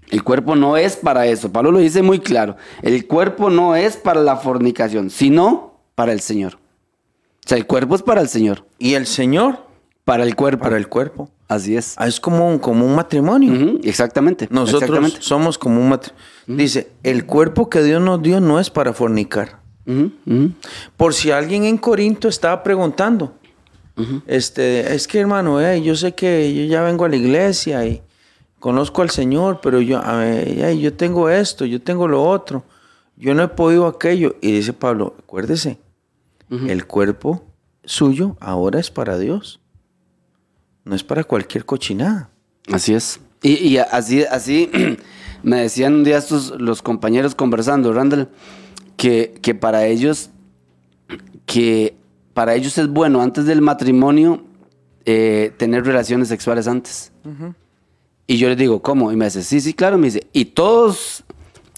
El 0.09 0.23
cuerpo 0.23 0.55
no 0.55 0.75
es 0.75 0.97
para 0.97 1.25
eso. 1.27 1.51
Pablo 1.51 1.71
lo 1.71 1.79
dice 1.79 2.01
muy 2.01 2.19
claro. 2.19 2.57
El 2.81 3.07
cuerpo 3.07 3.49
no 3.49 3.75
es 3.75 3.95
para 3.95 4.19
la 4.21 4.35
fornicación, 4.35 5.09
sino 5.09 5.79
para 5.95 6.11
el 6.11 6.19
Señor. 6.19 6.55
O 7.45 7.47
sea, 7.47 7.57
el 7.57 7.65
cuerpo 7.65 7.95
es 7.95 8.03
para 8.03 8.21
el 8.21 8.27
Señor, 8.27 8.65
Y 8.77 8.95
el 8.95 9.07
Señor 9.07 9.59
para 10.03 10.23
el 10.23 10.35
cuerpo. 10.35 10.63
para 10.63 10.77
el 10.77 10.87
cuerpo. 10.89 11.29
Así 11.47 11.75
es. 11.75 11.95
Ah, 11.97 12.07
Es 12.07 12.19
como 12.19 12.47
un, 12.49 12.59
como 12.59 12.85
un 12.85 12.95
matrimonio. 12.95 13.79
Exactamente. 13.83 14.47
Nosotros 14.51 14.83
exactamente. 14.83 15.17
somos 15.21 15.57
como 15.57 15.79
un 15.81 15.89
matrimonio. 15.89 16.25
Dice, 16.47 16.91
el 17.03 17.25
cuerpo 17.25 17.69
que 17.69 17.81
Dios 17.83 18.01
nos 18.01 18.21
dio 18.21 18.39
no 18.41 18.59
es 18.59 18.69
para 18.69 18.93
fornicar. 18.93 19.59
Por 20.97 21.13
si 21.13 21.31
alguien 21.31 21.63
en 21.65 21.77
Corinto 21.77 22.27
estaba 22.27 22.63
preguntando, 22.63 23.33
este, 24.27 24.93
es 24.93 25.07
que 25.07 25.19
hermano, 25.19 25.61
eh, 25.61 25.81
yo 25.81 25.95
sé 25.95 26.13
que 26.13 26.53
yo 26.53 26.65
ya 26.65 26.81
vengo 26.81 27.05
a 27.05 27.09
la 27.09 27.15
iglesia 27.15 27.85
y 27.85 28.01
conozco 28.59 29.01
al 29.01 29.09
Señor, 29.09 29.59
pero 29.61 29.81
yo, 29.81 29.97
a 29.99 30.17
ver, 30.17 30.63
ay, 30.63 30.79
yo 30.79 30.93
tengo 30.93 31.29
esto, 31.29 31.65
yo 31.65 31.81
tengo 31.81 32.07
lo 32.07 32.23
otro, 32.23 32.63
yo 33.17 33.33
no 33.33 33.43
he 33.43 33.47
podido 33.49 33.87
aquello. 33.87 34.35
Y 34.41 34.51
dice 34.51 34.73
Pablo, 34.73 35.15
acuérdese, 35.19 35.79
el 36.49 36.85
cuerpo 36.85 37.43
suyo 37.85 38.37
ahora 38.39 38.79
es 38.79 38.91
para 38.91 39.17
Dios, 39.17 39.59
no 40.83 40.95
es 40.95 41.03
para 41.03 41.23
cualquier 41.23 41.65
cochinada. 41.65 42.29
Así 42.71 42.93
es. 42.93 43.19
Y, 43.41 43.53
y 43.67 43.77
así, 43.77 44.23
así 44.23 44.69
me 45.43 45.61
decían 45.61 45.95
un 45.95 46.03
día 46.03 46.17
estos 46.17 46.59
los 46.61 46.81
compañeros 46.81 47.35
conversando, 47.35 47.91
Randall, 47.93 48.29
que, 48.97 49.33
que 49.41 49.55
para 49.55 49.85
ellos, 49.87 50.29
que 51.45 51.95
para 52.41 52.55
ellos 52.55 52.75
es 52.79 52.87
bueno 52.87 53.21
antes 53.21 53.45
del 53.45 53.61
matrimonio 53.61 54.41
eh, 55.05 55.51
tener 55.57 55.85
relaciones 55.85 56.27
sexuales 56.27 56.67
antes. 56.67 57.11
Y 58.25 58.37
yo 58.37 58.49
les 58.49 58.57
digo, 58.57 58.81
¿cómo? 58.81 59.11
Y 59.11 59.15
me 59.15 59.25
dice, 59.25 59.43
sí, 59.43 59.61
sí, 59.61 59.75
claro, 59.75 59.99
me 59.99 60.07
dice. 60.07 60.25
Y 60.33 60.45
todos, 60.45 61.23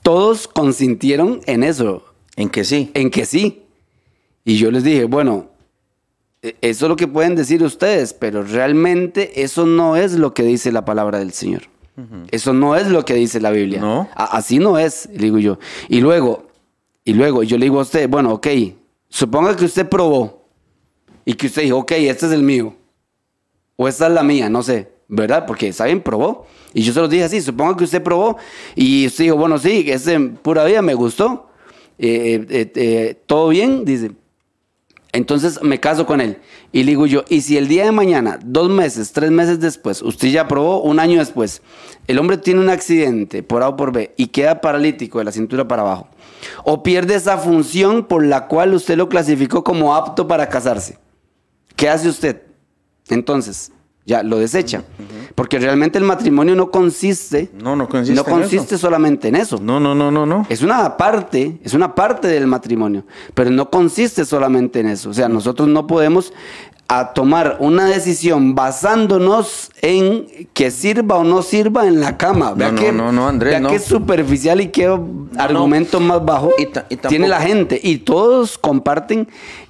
todos 0.03 0.47
consintieron 0.47 1.41
en 1.47 1.64
eso, 1.66 2.05
En 2.38 2.47
que 2.49 2.64
sí. 2.64 2.91
en 2.93 3.09
que 3.11 3.26
sí. 3.26 3.64
Y 4.45 4.55
yo 4.55 4.72
les 4.72 4.86
dije, 4.86 5.03
bueno, 5.03 5.47
e- 6.41 6.55
eso 6.61 6.86
es 6.86 6.89
lo 6.89 6.95
que 6.95 7.09
pueden 7.09 7.36
decir 7.36 7.61
ustedes, 7.61 8.14
pero 8.14 8.41
realmente 8.43 9.43
eso 9.43 9.66
no 9.66 9.97
es 9.97 10.14
lo 10.14 10.34
que 10.34 10.43
dice 10.43 10.72
la 10.72 10.86
palabra 10.86 11.20
del 11.20 11.34
Señor. 11.34 11.64
Eso 12.32 12.53
no 12.53 12.78
es 12.78 12.88
lo 12.88 13.03
que 13.03 13.16
dice 13.16 13.41
la 13.41 13.51
Biblia. 13.51 13.82
No. 13.82 14.07
Así 14.16 14.59
no 14.59 14.80
es, 14.80 15.09
le 15.11 15.24
digo 15.26 15.39
yo. 15.39 15.59
Y 15.89 15.99
luego, 15.99 16.47
y 17.03 17.16
luego 17.16 17.43
yo 17.43 17.57
le 17.57 17.66
digo 17.66 17.80
a 17.80 17.82
usted, 17.84 18.07
bueno, 18.09 18.32
ok, 18.36 18.47
suponga 19.09 19.57
que 19.57 19.66
usted 19.66 19.89
probó 19.89 20.43
y 21.26 21.34
que 21.34 21.48
usted 21.48 21.64
dijo, 21.64 21.78
ok, 21.78 21.92
este 21.94 22.26
es 22.26 22.32
el 22.32 22.44
mío. 22.44 22.76
O 23.76 23.88
esta 23.88 24.08
es 24.08 24.14
la 24.14 24.24
mía, 24.24 24.50
no 24.50 24.62
sé, 24.64 24.92
¿verdad? 25.08 25.46
Porque 25.46 25.68
está 25.68 25.86
bien, 25.86 26.02
probó. 26.02 26.46
Y 26.74 26.82
yo 26.84 26.94
se 26.94 27.00
lo 27.00 27.08
dije 27.08 27.24
así, 27.24 27.42
supongo 27.42 27.78
que 27.78 27.84
usted 27.84 28.02
probó 28.02 28.38
y 28.76 29.08
usted 29.08 29.26
dijo, 29.26 29.38
bueno, 29.38 29.58
sí, 29.58 29.86
ese 29.88 30.20
pura 30.20 30.64
vida 30.66 30.82
me 30.82 30.94
gustó. 30.94 31.50
Eh, 32.00 32.46
eh, 32.50 32.72
eh, 32.76 33.22
todo 33.26 33.50
bien, 33.50 33.86
dice. 33.86 34.12
Entonces 35.14 35.62
me 35.62 35.80
caso 35.80 36.08
con 36.08 36.20
él. 36.22 36.40
Y 36.72 36.84
le 36.84 36.92
digo 36.92 37.06
yo, 37.06 37.24
y 37.30 37.42
si 37.42 37.56
el 37.56 37.68
día 37.68 37.86
de 37.86 37.92
mañana, 37.92 38.40
dos 38.44 38.70
meses, 38.70 39.14
tres 39.14 39.30
meses 39.30 39.60
después, 39.60 40.02
usted 40.02 40.30
ya 40.30 40.48
probó, 40.48 40.82
un 40.82 41.00
año 41.00 41.20
después, 41.20 41.62
el 42.08 42.18
hombre 42.18 42.38
tiene 42.38 42.60
un 42.60 42.70
accidente 42.70 43.44
por 43.44 43.62
A 43.62 43.70
o 43.70 43.78
por 43.78 43.92
B 43.92 44.12
y 44.18 44.28
queda 44.28 44.60
paralítico 44.60 45.20
de 45.20 45.26
la 45.26 45.32
cintura 45.32 45.68
para 45.68 45.84
abajo, 45.84 46.08
o 46.64 46.82
pierde 46.82 47.14
esa 47.14 47.38
función 47.38 48.06
por 48.06 48.26
la 48.26 48.48
cual 48.48 48.74
usted 48.74 48.98
lo 48.98 49.08
clasificó 49.08 49.64
como 49.64 49.96
apto 49.96 50.28
para 50.28 50.50
casarse, 50.50 50.98
¿qué 51.76 51.90
hace 51.90 52.10
usted? 52.10 52.42
Entonces, 53.10 53.72
ya 54.06 54.22
lo 54.24 54.38
desecha. 54.38 54.84
Porque 55.36 55.60
realmente 55.60 55.98
el 55.98 56.04
matrimonio 56.04 56.56
no 56.56 56.72
consiste, 56.72 57.50
No, 57.54 57.76
no 57.76 57.88
consiste 57.88 58.16
no 58.16 58.24
consiste 58.26 58.78
solamente 58.78 59.30
en 59.30 59.36
eso. 59.36 59.60
No, 59.62 59.80
no, 59.80 59.96
no, 59.96 60.12
no, 60.12 60.26
no. 60.26 60.46
Es 60.50 60.62
una 60.62 60.98
parte, 60.98 61.60
es 61.64 61.74
una 61.74 61.96
parte 61.96 62.28
del 62.28 62.48
matrimonio, 62.48 63.06
pero 63.34 63.50
no 63.50 63.70
consiste 63.70 64.26
solamente 64.26 64.80
en 64.82 64.88
eso. 64.88 65.10
O 65.10 65.14
sea, 65.14 65.30
nosotros 65.30 65.68
no 65.70 65.88
podemos 65.88 66.34
a 66.90 67.14
tomar 67.14 67.58
una 67.60 67.86
decisión 67.86 68.56
basándonos 68.56 69.72
en 69.82 70.28
que 70.54 70.70
sirva 70.70 71.16
o 71.18 71.24
no 71.24 71.42
sirva 71.42 71.88
en 71.88 72.02
la 72.02 72.18
cama. 72.18 72.54
Vea 72.54 72.72
No, 72.72 72.74
no, 72.74 72.82
que, 72.82 72.92
no, 72.92 73.12
no, 73.12 73.28
Andrés, 73.28 73.52
vea 73.54 73.60
no. 73.62 73.70
qué 73.70 73.80
superficial 73.80 74.60
y 74.62 74.68
qué 74.68 74.86
argumento 75.38 76.00
más 76.02 76.24
bajo 76.24 76.52
Y 76.58 76.68
y 76.94 76.98
tiene 76.98 77.28
la 77.30 77.42
gente. 77.42 77.80
Y 77.82 78.00
todos 78.00 78.58
comparten 78.58 79.28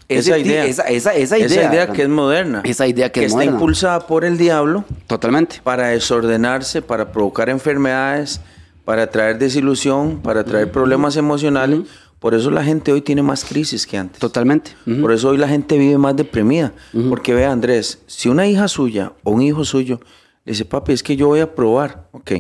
ese 0.09 0.29
esa 0.31 0.37
idea. 0.39 0.65
esa, 0.65 0.83
esa- 0.83 1.13
esa 1.15 1.37
idea. 1.37 1.45
Esa 1.47 1.73
idea 1.73 1.87
que 1.91 2.03
es 2.03 2.09
moderna. 2.09 2.61
Esa 2.65 2.87
idea 2.87 3.11
que 3.11 3.21
es 3.21 3.25
está 3.27 3.37
moderna. 3.37 3.53
impulsada 3.53 3.99
por 4.07 4.25
el 4.25 4.37
diablo 4.37 4.83
Totalmente. 5.07 5.61
para 5.63 5.87
desordenarse, 5.87 6.81
para 6.81 7.11
provocar 7.11 7.49
enfermedades, 7.49 8.41
para 8.85 9.07
traer 9.09 9.37
desilusión, 9.37 10.19
para 10.21 10.43
traer 10.43 10.71
problemas 10.71 11.15
emocionales. 11.17 11.79
Por 12.19 12.33
eso 12.33 12.49
la 12.51 12.63
gente 12.63 12.91
hoy 12.93 13.01
tiene 13.01 13.21
más 13.21 13.43
crisis 13.43 13.85
que 13.85 13.97
antes. 13.97 14.19
Totalmente. 14.19 14.71
Por 15.01 15.11
eso 15.11 15.29
hoy 15.29 15.37
la 15.37 15.47
gente 15.47 15.77
vive 15.77 15.97
más 15.97 16.15
deprimida. 16.15 16.71
Porque 17.09 17.33
vea, 17.33 17.51
Andrés, 17.51 17.99
si 18.07 18.29
una 18.29 18.47
hija 18.47 18.67
suya 18.69 19.11
o 19.23 19.31
un 19.31 19.41
hijo 19.41 19.65
suyo 19.65 19.99
le 20.45 20.51
dice, 20.51 20.63
papi, 20.65 20.93
es 20.93 21.03
que 21.03 21.15
yo 21.17 21.27
voy 21.27 21.39
a 21.41 21.53
probar, 21.55 22.07
ok. 22.11 22.31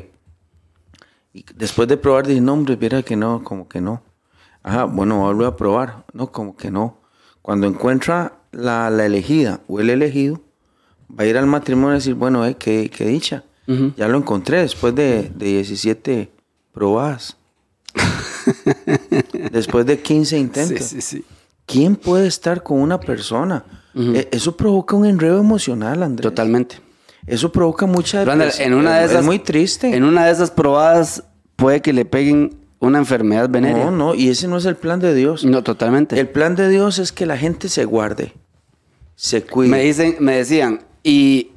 Y 1.33 1.45
después 1.55 1.87
de 1.87 1.97
probar, 1.97 2.27
dice, 2.27 2.41
no, 2.41 2.53
hombre, 2.53 2.77
mira 2.79 3.01
que 3.01 3.15
no, 3.15 3.43
como 3.43 3.67
que 3.67 3.81
no. 3.81 4.03
Ajá, 4.61 4.83
bueno, 4.85 5.19
vuelve 5.19 5.45
a 5.47 5.55
probar. 5.55 6.05
No, 6.13 6.31
como 6.31 6.55
que 6.55 6.69
no. 6.71 6.99
Cuando 7.43 7.67
encuentra 7.67 8.33
la, 8.51 8.89
la 8.89 9.05
elegida 9.05 9.59
o 9.67 9.79
el 9.79 9.91
elegido, 9.91 10.41
va 11.11 11.25
a 11.25 11.27
ir 11.27 11.37
al 11.37 11.45
matrimonio 11.45 11.91
y 11.91 11.99
decir, 11.99 12.15
bueno, 12.15 12.43
eh, 12.45 12.55
qué, 12.57 12.89
qué 12.89 13.05
dicha. 13.05 13.43
Ya 13.95 14.07
lo 14.09 14.17
encontré 14.17 14.61
después 14.61 14.93
de, 14.95 15.31
de 15.35 15.45
17 15.45 16.31
probadas. 16.73 17.37
después 19.51 19.85
de 19.85 19.99
15 20.01 20.37
intentos. 20.37 20.83
Sí, 20.85 21.01
sí, 21.01 21.01
sí. 21.01 21.25
¿Quién 21.65 21.95
puede 21.95 22.27
estar 22.27 22.61
con 22.63 22.79
una 22.81 22.99
persona? 22.99 23.63
Eh, 23.95 24.27
Eso 24.31 24.57
provoca 24.57 24.95
un 24.95 25.05
enredo 25.05 25.39
emocional, 25.39 26.03
Andrés. 26.03 26.23
Totalmente. 26.29 26.77
Eso 27.25 27.51
provoca 27.51 27.85
mucha 27.85 28.25
depresión. 28.25 28.67
en 28.67 28.73
una 28.73 28.97
de 28.97 29.05
Es- 29.05 29.11
esas. 29.11 29.21
Es 29.21 29.25
muy 29.25 29.39
triste. 29.39 29.95
En 29.95 30.03
una 30.03 30.25
de 30.25 30.31
esas 30.33 30.51
probadas 30.51 31.23
puede 31.55 31.81
que 31.81 31.93
le 31.93 32.03
peguen 32.03 32.62
una 32.83 32.99
enfermedad 32.99 33.49
venérea. 33.49 33.85
No, 33.85 33.91
no, 33.91 34.15
y 34.15 34.29
ese 34.29 34.47
no 34.47 34.57
es 34.57 34.65
el 34.65 34.75
plan 34.75 34.99
de 34.99 35.13
Dios. 35.15 35.45
No, 35.45 35.63
totalmente. 35.63 36.19
El 36.19 36.29
plan 36.29 36.55
de 36.55 36.69
Dios 36.69 36.99
es 36.99 37.11
que 37.11 37.25
la 37.25 37.37
gente 37.37 37.69
se 37.69 37.85
guarde, 37.85 38.33
se 39.15 39.43
cuide. 39.43 39.69
Me 39.69 39.83
dicen, 39.83 40.17
me 40.19 40.37
decían, 40.37 40.81
y, 41.03 41.51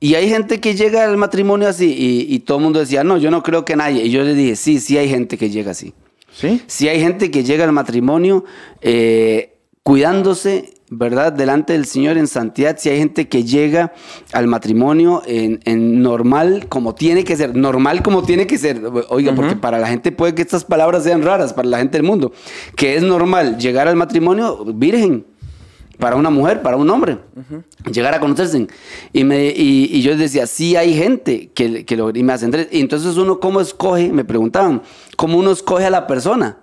y 0.00 0.14
hay 0.14 0.28
gente 0.28 0.60
que 0.60 0.74
llega 0.74 1.04
al 1.04 1.16
matrimonio 1.16 1.68
así, 1.68 1.92
y, 1.92 2.34
y 2.34 2.40
todo 2.40 2.58
el 2.58 2.64
mundo 2.64 2.80
decía, 2.80 3.04
no, 3.04 3.18
yo 3.18 3.30
no 3.30 3.42
creo 3.42 3.64
que 3.64 3.76
nadie. 3.76 4.04
Y 4.04 4.10
yo 4.10 4.22
les 4.22 4.36
dije, 4.36 4.56
sí, 4.56 4.80
sí 4.80 4.96
hay 4.96 5.08
gente 5.08 5.36
que 5.36 5.50
llega 5.50 5.72
así. 5.72 5.92
¿Sí? 6.32 6.62
Sí 6.66 6.88
hay 6.88 7.00
gente 7.00 7.30
que 7.30 7.42
llega 7.42 7.64
al 7.64 7.72
matrimonio 7.72 8.44
eh, 8.80 9.58
cuidándose, 9.82 10.74
¿verdad? 10.90 11.32
Delante 11.32 11.72
del 11.72 11.86
Señor 11.86 12.18
en 12.18 12.26
santidad. 12.26 12.76
Sí 12.78 12.88
hay 12.90 12.98
gente 12.98 13.28
que 13.28 13.44
llega 13.44 13.92
al 14.32 14.48
matrimonio 14.48 15.22
en, 15.24 15.60
en 15.64 16.02
normal 16.02 16.66
como 16.68 16.94
tiene 16.94 17.22
que 17.24 17.36
ser. 17.36 17.56
Normal 17.56 18.02
como 18.02 18.24
tiene 18.24 18.46
que 18.46 18.58
ser. 18.58 18.82
Oiga, 19.08 19.34
porque 19.34 19.56
para 19.56 19.78
la 19.78 19.86
gente 19.86 20.10
puede 20.12 20.34
que 20.34 20.42
estas 20.42 20.64
palabras 20.64 21.04
sean 21.04 21.22
raras, 21.22 21.52
para 21.52 21.68
la 21.68 21.78
gente 21.78 21.96
del 21.96 22.06
mundo. 22.06 22.32
Que 22.76 22.96
es 22.96 23.02
normal 23.02 23.56
llegar 23.58 23.88
al 23.88 23.96
matrimonio 23.96 24.64
virgen. 24.74 25.24
Para 25.98 26.16
una 26.16 26.30
mujer, 26.30 26.62
para 26.62 26.78
un 26.78 26.88
hombre. 26.88 27.18
Llegar 27.92 28.14
a 28.14 28.20
conocerse. 28.20 28.66
Y, 29.12 29.22
me, 29.22 29.48
y, 29.48 29.90
y 29.92 30.00
yo 30.00 30.12
les 30.12 30.20
decía, 30.20 30.46
sí 30.46 30.74
hay 30.74 30.94
gente 30.94 31.50
que, 31.54 31.84
que 31.84 31.96
lo... 31.96 32.08
Y 32.10 32.22
me 32.22 32.32
hacen... 32.32 32.50
Y 32.72 32.80
entonces 32.80 33.18
uno, 33.18 33.38
¿cómo 33.38 33.60
escoge? 33.60 34.10
Me 34.10 34.24
preguntaban, 34.24 34.82
¿cómo 35.16 35.38
uno 35.38 35.50
escoge 35.50 35.84
a 35.84 35.90
la 35.90 36.06
persona? 36.06 36.56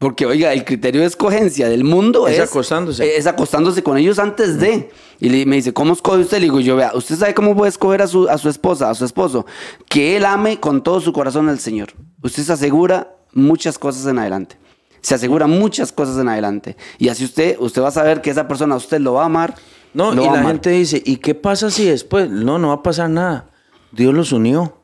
Porque, 0.00 0.24
oiga, 0.24 0.52
el 0.54 0.64
criterio 0.64 1.02
de 1.02 1.06
escogencia 1.08 1.68
del 1.68 1.84
mundo 1.84 2.26
Es 2.26 2.38
es... 2.38 2.48
acostándose. 2.50 3.16
Es 3.18 3.26
acostándose 3.26 3.82
con 3.82 3.98
ellos 3.98 4.18
antes 4.18 4.58
de. 4.58 4.88
Y 5.20 5.28
le- 5.28 5.44
me 5.44 5.56
dice, 5.56 5.74
¿cómo 5.74 5.92
escoge 5.92 6.20
usted? 6.22 6.38
Le 6.38 6.44
digo, 6.44 6.58
yo, 6.58 6.74
vea, 6.74 6.92
¿usted 6.94 7.16
sabe 7.16 7.34
cómo 7.34 7.54
puede 7.54 7.68
escoger 7.68 8.00
a 8.00 8.06
su, 8.06 8.26
a 8.26 8.38
su 8.38 8.48
esposa, 8.48 8.88
a 8.88 8.94
su 8.94 9.04
esposo? 9.04 9.44
Que 9.90 10.16
él 10.16 10.24
ame 10.24 10.58
con 10.58 10.82
todo 10.82 11.02
su 11.02 11.12
corazón 11.12 11.50
al 11.50 11.58
Señor. 11.58 11.90
Usted 12.22 12.42
se 12.44 12.52
asegura 12.54 13.14
muchas 13.34 13.78
cosas 13.78 14.06
en 14.06 14.18
adelante. 14.18 14.56
Se 15.02 15.14
asegura 15.14 15.46
muchas 15.46 15.92
cosas 15.92 16.18
en 16.18 16.28
adelante. 16.30 16.78
Y 16.98 17.08
así 17.10 17.22
usted, 17.26 17.56
usted 17.60 17.82
va 17.82 17.88
a 17.88 17.92
saber 17.92 18.22
que 18.22 18.30
esa 18.30 18.48
persona 18.48 18.76
usted 18.76 19.00
lo 19.00 19.12
va 19.12 19.24
a 19.24 19.26
amar. 19.26 19.54
No, 19.92 20.12
y 20.22 20.26
la 20.30 20.42
gente 20.48 20.70
dice, 20.70 21.02
¿y 21.04 21.16
qué 21.18 21.34
pasa 21.34 21.70
si 21.70 21.84
después? 21.84 22.30
No, 22.30 22.58
no 22.58 22.68
va 22.68 22.74
a 22.74 22.82
pasar 22.82 23.10
nada. 23.10 23.50
Dios 23.92 24.14
los 24.14 24.32
unió. 24.32 24.78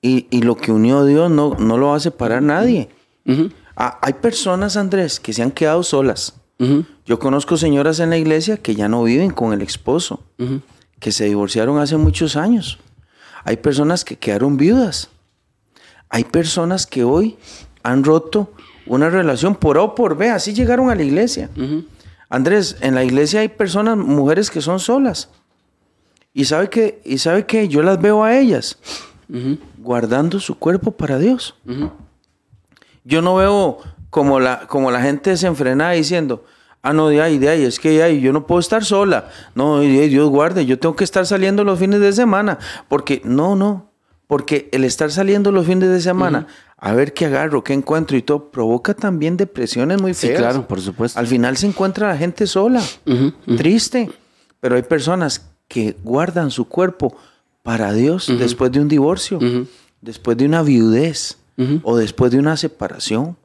Y, 0.00 0.26
y 0.30 0.40
lo 0.40 0.56
que 0.56 0.72
unió 0.72 1.04
Dios 1.04 1.30
no, 1.30 1.54
no 1.58 1.76
lo 1.76 1.88
va 1.88 1.96
a 1.96 2.00
separar 2.00 2.42
nadie. 2.42 2.88
Ah, 3.76 3.98
hay 4.02 4.14
personas, 4.14 4.76
Andrés, 4.76 5.20
que 5.20 5.32
se 5.32 5.42
han 5.42 5.50
quedado 5.50 5.82
solas. 5.82 6.34
Yo 7.04 7.18
conozco 7.18 7.56
señoras 7.56 7.98
en 7.98 8.10
la 8.10 8.18
iglesia 8.18 8.56
que 8.56 8.76
ya 8.76 8.88
no 8.88 9.02
viven 9.02 9.30
con 9.30 9.52
el 9.52 9.62
esposo, 9.62 10.22
que 11.00 11.10
se 11.10 11.24
divorciaron 11.24 11.78
hace 11.78 11.96
muchos 11.96 12.36
años. 12.36 12.78
Hay 13.42 13.56
personas 13.56 14.04
que 14.04 14.16
quedaron 14.16 14.56
viudas. 14.56 15.08
Hay 16.08 16.22
personas 16.22 16.86
que 16.86 17.02
hoy 17.02 17.36
han 17.82 18.04
roto 18.04 18.52
una 18.86 19.10
relación 19.10 19.56
por 19.56 19.76
O 19.78 19.84
o 19.84 19.94
por 19.96 20.16
B, 20.16 20.30
así 20.30 20.52
llegaron 20.52 20.88
a 20.90 20.94
la 20.94 21.02
iglesia. 21.02 21.50
Andrés, 22.28 22.76
en 22.80 22.94
la 22.94 23.02
iglesia 23.02 23.40
hay 23.40 23.48
personas, 23.48 23.96
mujeres 23.96 24.48
que 24.50 24.60
son 24.60 24.78
solas. 24.78 25.30
Y 26.32 26.44
sabe 26.44 26.70
que, 26.70 27.00
y 27.04 27.18
sabe 27.18 27.44
que 27.44 27.68
yo 27.68 27.82
las 27.82 28.00
veo 28.00 28.22
a 28.22 28.38
ellas 28.38 28.78
guardando 29.78 30.38
su 30.38 30.56
cuerpo 30.58 30.92
para 30.92 31.18
Dios. 31.18 31.54
Yo 33.04 33.22
no 33.22 33.34
veo 33.36 33.78
como 34.10 34.40
la, 34.40 34.66
como 34.68 34.90
la 34.90 35.00
gente 35.02 35.30
desenfrenada 35.30 35.92
diciendo, 35.92 36.44
ah, 36.82 36.92
no, 36.92 37.08
de 37.08 37.20
ahí, 37.22 37.38
de 37.38 37.48
ahí, 37.48 37.64
es 37.64 37.78
que 37.80 37.90
de 37.90 38.02
ahí, 38.02 38.20
yo 38.20 38.32
no 38.32 38.46
puedo 38.46 38.60
estar 38.60 38.84
sola. 38.84 39.28
No, 39.54 39.80
de 39.80 39.86
ahí, 39.86 40.08
Dios 40.08 40.28
guarde, 40.28 40.66
yo 40.66 40.78
tengo 40.78 40.94
que 40.96 41.04
estar 41.04 41.26
saliendo 41.26 41.64
los 41.64 41.78
fines 41.78 42.00
de 42.00 42.12
semana. 42.12 42.58
Porque, 42.88 43.22
no, 43.24 43.56
no, 43.56 43.90
porque 44.26 44.68
el 44.72 44.84
estar 44.84 45.10
saliendo 45.10 45.50
los 45.52 45.66
fines 45.66 45.88
de 45.88 46.00
semana, 46.00 46.46
a 46.76 46.92
ver 46.94 47.12
qué 47.14 47.26
agarro, 47.26 47.62
qué 47.64 47.72
encuentro 47.72 48.16
y 48.16 48.22
todo, 48.22 48.50
provoca 48.50 48.94
también 48.94 49.36
depresiones 49.36 50.00
muy 50.00 50.14
Sí, 50.14 50.28
feas. 50.28 50.40
claro, 50.40 50.66
por 50.68 50.80
supuesto. 50.80 51.18
Al 51.18 51.26
final 51.26 51.56
se 51.56 51.66
encuentra 51.66 52.08
la 52.08 52.16
gente 52.16 52.46
sola, 52.46 52.82
triste. 53.56 54.10
Pero 54.60 54.76
hay 54.76 54.82
personas 54.82 55.50
que 55.68 55.96
guardan 56.04 56.50
su 56.50 56.66
cuerpo 56.66 57.16
para 57.62 57.92
Dios 57.92 58.30
después 58.38 58.70
de 58.72 58.80
un 58.80 58.88
divorcio, 58.88 59.38
después 60.00 60.36
de 60.36 60.46
una 60.46 60.62
viudez 60.62 61.38
o 61.82 61.96
después 61.96 62.32
de 62.32 62.38
una 62.38 62.56
separación. 62.56 63.36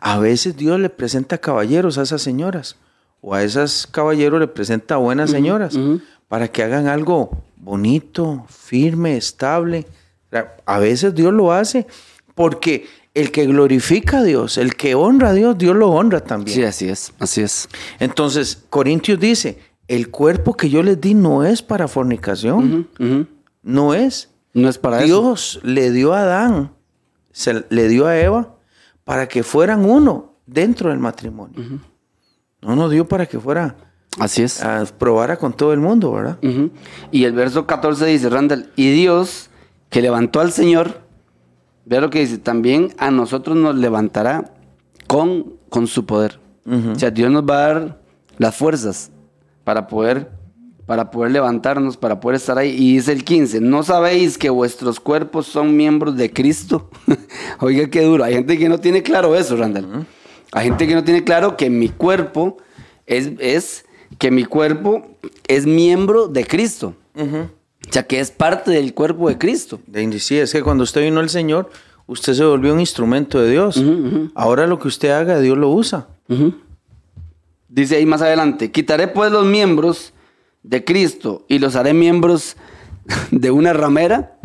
A 0.00 0.18
veces 0.18 0.56
Dios 0.56 0.80
le 0.80 0.90
presenta 0.90 1.38
caballeros 1.38 1.98
a 1.98 2.02
esas 2.02 2.22
señoras 2.22 2.76
o 3.20 3.34
a 3.34 3.42
esas 3.42 3.86
caballeros 3.86 4.40
le 4.40 4.48
presenta 4.48 4.96
buenas 4.96 5.30
señoras 5.30 5.78
para 6.28 6.48
que 6.48 6.62
hagan 6.62 6.86
algo 6.86 7.42
bonito, 7.56 8.46
firme, 8.48 9.16
estable. 9.16 9.86
A 10.64 10.78
veces 10.78 11.14
Dios 11.14 11.32
lo 11.32 11.52
hace 11.52 11.86
porque 12.34 12.86
el 13.12 13.32
que 13.32 13.46
glorifica 13.46 14.18
a 14.18 14.22
Dios, 14.22 14.56
el 14.56 14.76
que 14.76 14.94
honra 14.94 15.30
a 15.30 15.32
Dios, 15.32 15.58
Dios 15.58 15.76
lo 15.76 15.90
honra 15.90 16.20
también. 16.20 16.54
Sí, 16.54 16.62
así 16.62 16.88
es, 16.88 17.12
así 17.18 17.40
es. 17.42 17.68
Entonces, 17.98 18.64
Corintios 18.70 19.18
dice, 19.18 19.58
el 19.88 20.10
cuerpo 20.10 20.56
que 20.56 20.70
yo 20.70 20.82
les 20.82 21.00
di 21.00 21.14
no 21.14 21.44
es 21.44 21.62
para 21.62 21.88
fornicación, 21.88 22.88
no 23.62 23.94
es. 23.94 24.30
No 24.52 24.68
es 24.68 24.78
para 24.78 24.98
eso. 24.98 25.06
Dios 25.06 25.60
le 25.62 25.90
dio 25.92 26.12
a 26.12 26.22
Adán, 26.22 26.72
se 27.40 27.64
le 27.70 27.88
dio 27.88 28.06
a 28.06 28.18
Eva 28.18 28.54
para 29.04 29.26
que 29.28 29.42
fueran 29.42 29.84
uno 29.88 30.34
dentro 30.46 30.90
del 30.90 30.98
matrimonio. 30.98 31.80
No 32.60 32.76
nos 32.76 32.90
dio 32.90 33.08
para 33.08 33.24
que 33.26 33.40
fuera 33.40 33.76
Así 34.18 34.42
es. 34.42 34.62
a 34.62 34.84
probara 34.98 35.36
con 35.38 35.52
todo 35.54 35.72
el 35.72 35.80
mundo, 35.80 36.12
¿verdad? 36.12 36.38
Y 37.10 37.24
el 37.24 37.32
verso 37.32 37.66
14 37.66 38.04
dice, 38.06 38.28
Randall, 38.28 38.70
y 38.76 38.90
Dios 38.90 39.48
que 39.88 40.02
levantó 40.02 40.40
al 40.40 40.52
Señor, 40.52 41.00
vea 41.86 42.00
lo 42.00 42.10
que 42.10 42.20
dice, 42.20 42.38
también 42.38 42.94
a 42.98 43.10
nosotros 43.10 43.56
nos 43.56 43.74
levantará 43.74 44.52
con, 45.06 45.54
con 45.70 45.86
su 45.86 46.04
poder. 46.06 46.38
O 46.66 46.94
sea, 46.98 47.10
Dios 47.10 47.30
nos 47.30 47.42
va 47.44 47.54
a 47.54 47.68
dar 47.72 48.02
las 48.36 48.54
fuerzas 48.54 49.10
para 49.64 49.86
poder, 49.88 50.30
para 50.90 51.12
poder 51.12 51.30
levantarnos, 51.30 51.96
para 51.96 52.18
poder 52.18 52.34
estar 52.34 52.58
ahí. 52.58 52.70
Y 52.70 52.96
dice 52.96 53.12
el 53.12 53.22
15, 53.22 53.60
¿no 53.60 53.84
sabéis 53.84 54.36
que 54.36 54.50
vuestros 54.50 54.98
cuerpos 54.98 55.46
son 55.46 55.76
miembros 55.76 56.16
de 56.16 56.32
Cristo? 56.32 56.90
Oiga, 57.60 57.88
qué 57.88 58.02
duro. 58.02 58.24
Hay 58.24 58.34
gente 58.34 58.58
que 58.58 58.68
no 58.68 58.80
tiene 58.80 59.00
claro 59.04 59.36
eso, 59.36 59.56
Randall. 59.56 60.04
Hay 60.50 60.64
gente 60.64 60.88
que 60.88 60.96
no 60.96 61.04
tiene 61.04 61.22
claro 61.22 61.56
que 61.56 61.70
mi 61.70 61.90
cuerpo 61.90 62.56
es, 63.06 63.30
es 63.38 63.84
que 64.18 64.32
mi 64.32 64.44
cuerpo 64.44 65.06
es 65.46 65.64
miembro 65.64 66.26
de 66.26 66.44
Cristo. 66.44 66.96
O 67.16 67.92
sea, 67.92 68.02
que 68.02 68.18
es 68.18 68.32
parte 68.32 68.72
del 68.72 68.92
cuerpo 68.92 69.28
de 69.28 69.38
Cristo. 69.38 69.78
Sí, 70.18 70.38
es 70.38 70.50
que 70.50 70.64
cuando 70.64 70.82
usted 70.82 71.02
vino 71.02 71.20
al 71.20 71.30
Señor, 71.30 71.70
usted 72.08 72.34
se 72.34 72.42
volvió 72.42 72.74
un 72.74 72.80
instrumento 72.80 73.40
de 73.40 73.48
Dios. 73.48 73.80
Ahora 74.34 74.66
lo 74.66 74.80
que 74.80 74.88
usted 74.88 75.10
haga, 75.10 75.38
Dios 75.38 75.56
lo 75.56 75.70
usa. 75.70 76.08
Dice 77.68 77.94
ahí 77.94 78.06
más 78.06 78.22
adelante, 78.22 78.72
quitaré 78.72 79.06
pues 79.06 79.30
los 79.30 79.46
miembros 79.46 80.14
de 80.62 80.84
Cristo 80.84 81.44
y 81.48 81.58
los 81.58 81.76
haré 81.76 81.94
miembros 81.94 82.56
de 83.30 83.50
una 83.50 83.72
ramera. 83.72 84.38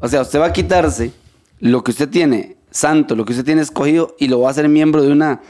O 0.00 0.08
sea, 0.08 0.22
usted 0.22 0.40
va 0.40 0.46
a 0.46 0.52
quitarse 0.52 1.12
lo 1.60 1.82
que 1.82 1.90
usted 1.90 2.08
tiene 2.08 2.56
santo, 2.70 3.16
lo 3.16 3.24
que 3.24 3.32
usted 3.32 3.44
tiene 3.44 3.62
escogido 3.62 4.14
y 4.18 4.28
lo 4.28 4.40
va 4.40 4.48
a 4.48 4.50
hacer 4.50 4.68
miembro 4.68 5.02
de 5.02 5.10
una, 5.10 5.40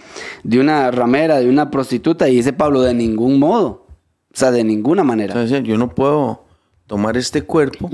de 0.44 0.60
una 0.60 0.90
ramera, 0.90 1.38
de 1.38 1.48
una 1.48 1.70
prostituta. 1.70 2.28
Y 2.28 2.36
dice 2.36 2.52
Pablo, 2.52 2.82
de 2.82 2.94
ningún 2.94 3.38
modo. 3.38 3.86
O 4.32 4.38
sea, 4.38 4.50
de 4.50 4.64
ninguna 4.64 5.02
manera. 5.02 5.44
Yo 5.44 5.78
no 5.78 5.94
puedo 5.94 6.44
tomar 6.86 7.16
este 7.16 7.42
cuerpo 7.42 7.90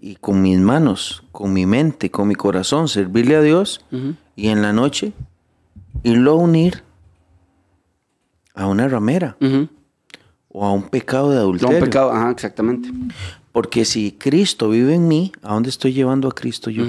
y 0.00 0.16
con 0.16 0.40
mis 0.42 0.58
manos, 0.58 1.24
con 1.30 1.52
mi 1.52 1.66
mente, 1.66 2.10
con 2.10 2.26
mi 2.26 2.34
corazón, 2.34 2.88
servirle 2.88 3.36
a 3.36 3.42
Dios 3.42 3.84
y 4.34 4.48
en 4.48 4.62
la 4.62 4.72
noche 4.72 5.12
irlo 6.02 6.32
a 6.32 6.34
unir 6.36 6.82
a 8.54 8.66
una 8.66 8.88
ramera. 8.88 9.36
O 10.48 10.64
a 10.64 10.72
un 10.72 10.82
pecado 10.88 11.30
de 11.30 11.38
adulterio. 11.38 11.76
un 11.78 11.84
pecado, 11.84 12.10
ajá, 12.10 12.30
exactamente. 12.30 12.90
Porque 13.52 13.84
si 13.84 14.12
Cristo 14.12 14.70
vive 14.70 14.94
en 14.94 15.08
mí, 15.08 15.32
¿a 15.42 15.54
dónde 15.54 15.68
estoy 15.70 15.92
llevando 15.92 16.28
a 16.28 16.32
Cristo 16.32 16.70
yo? 16.70 16.84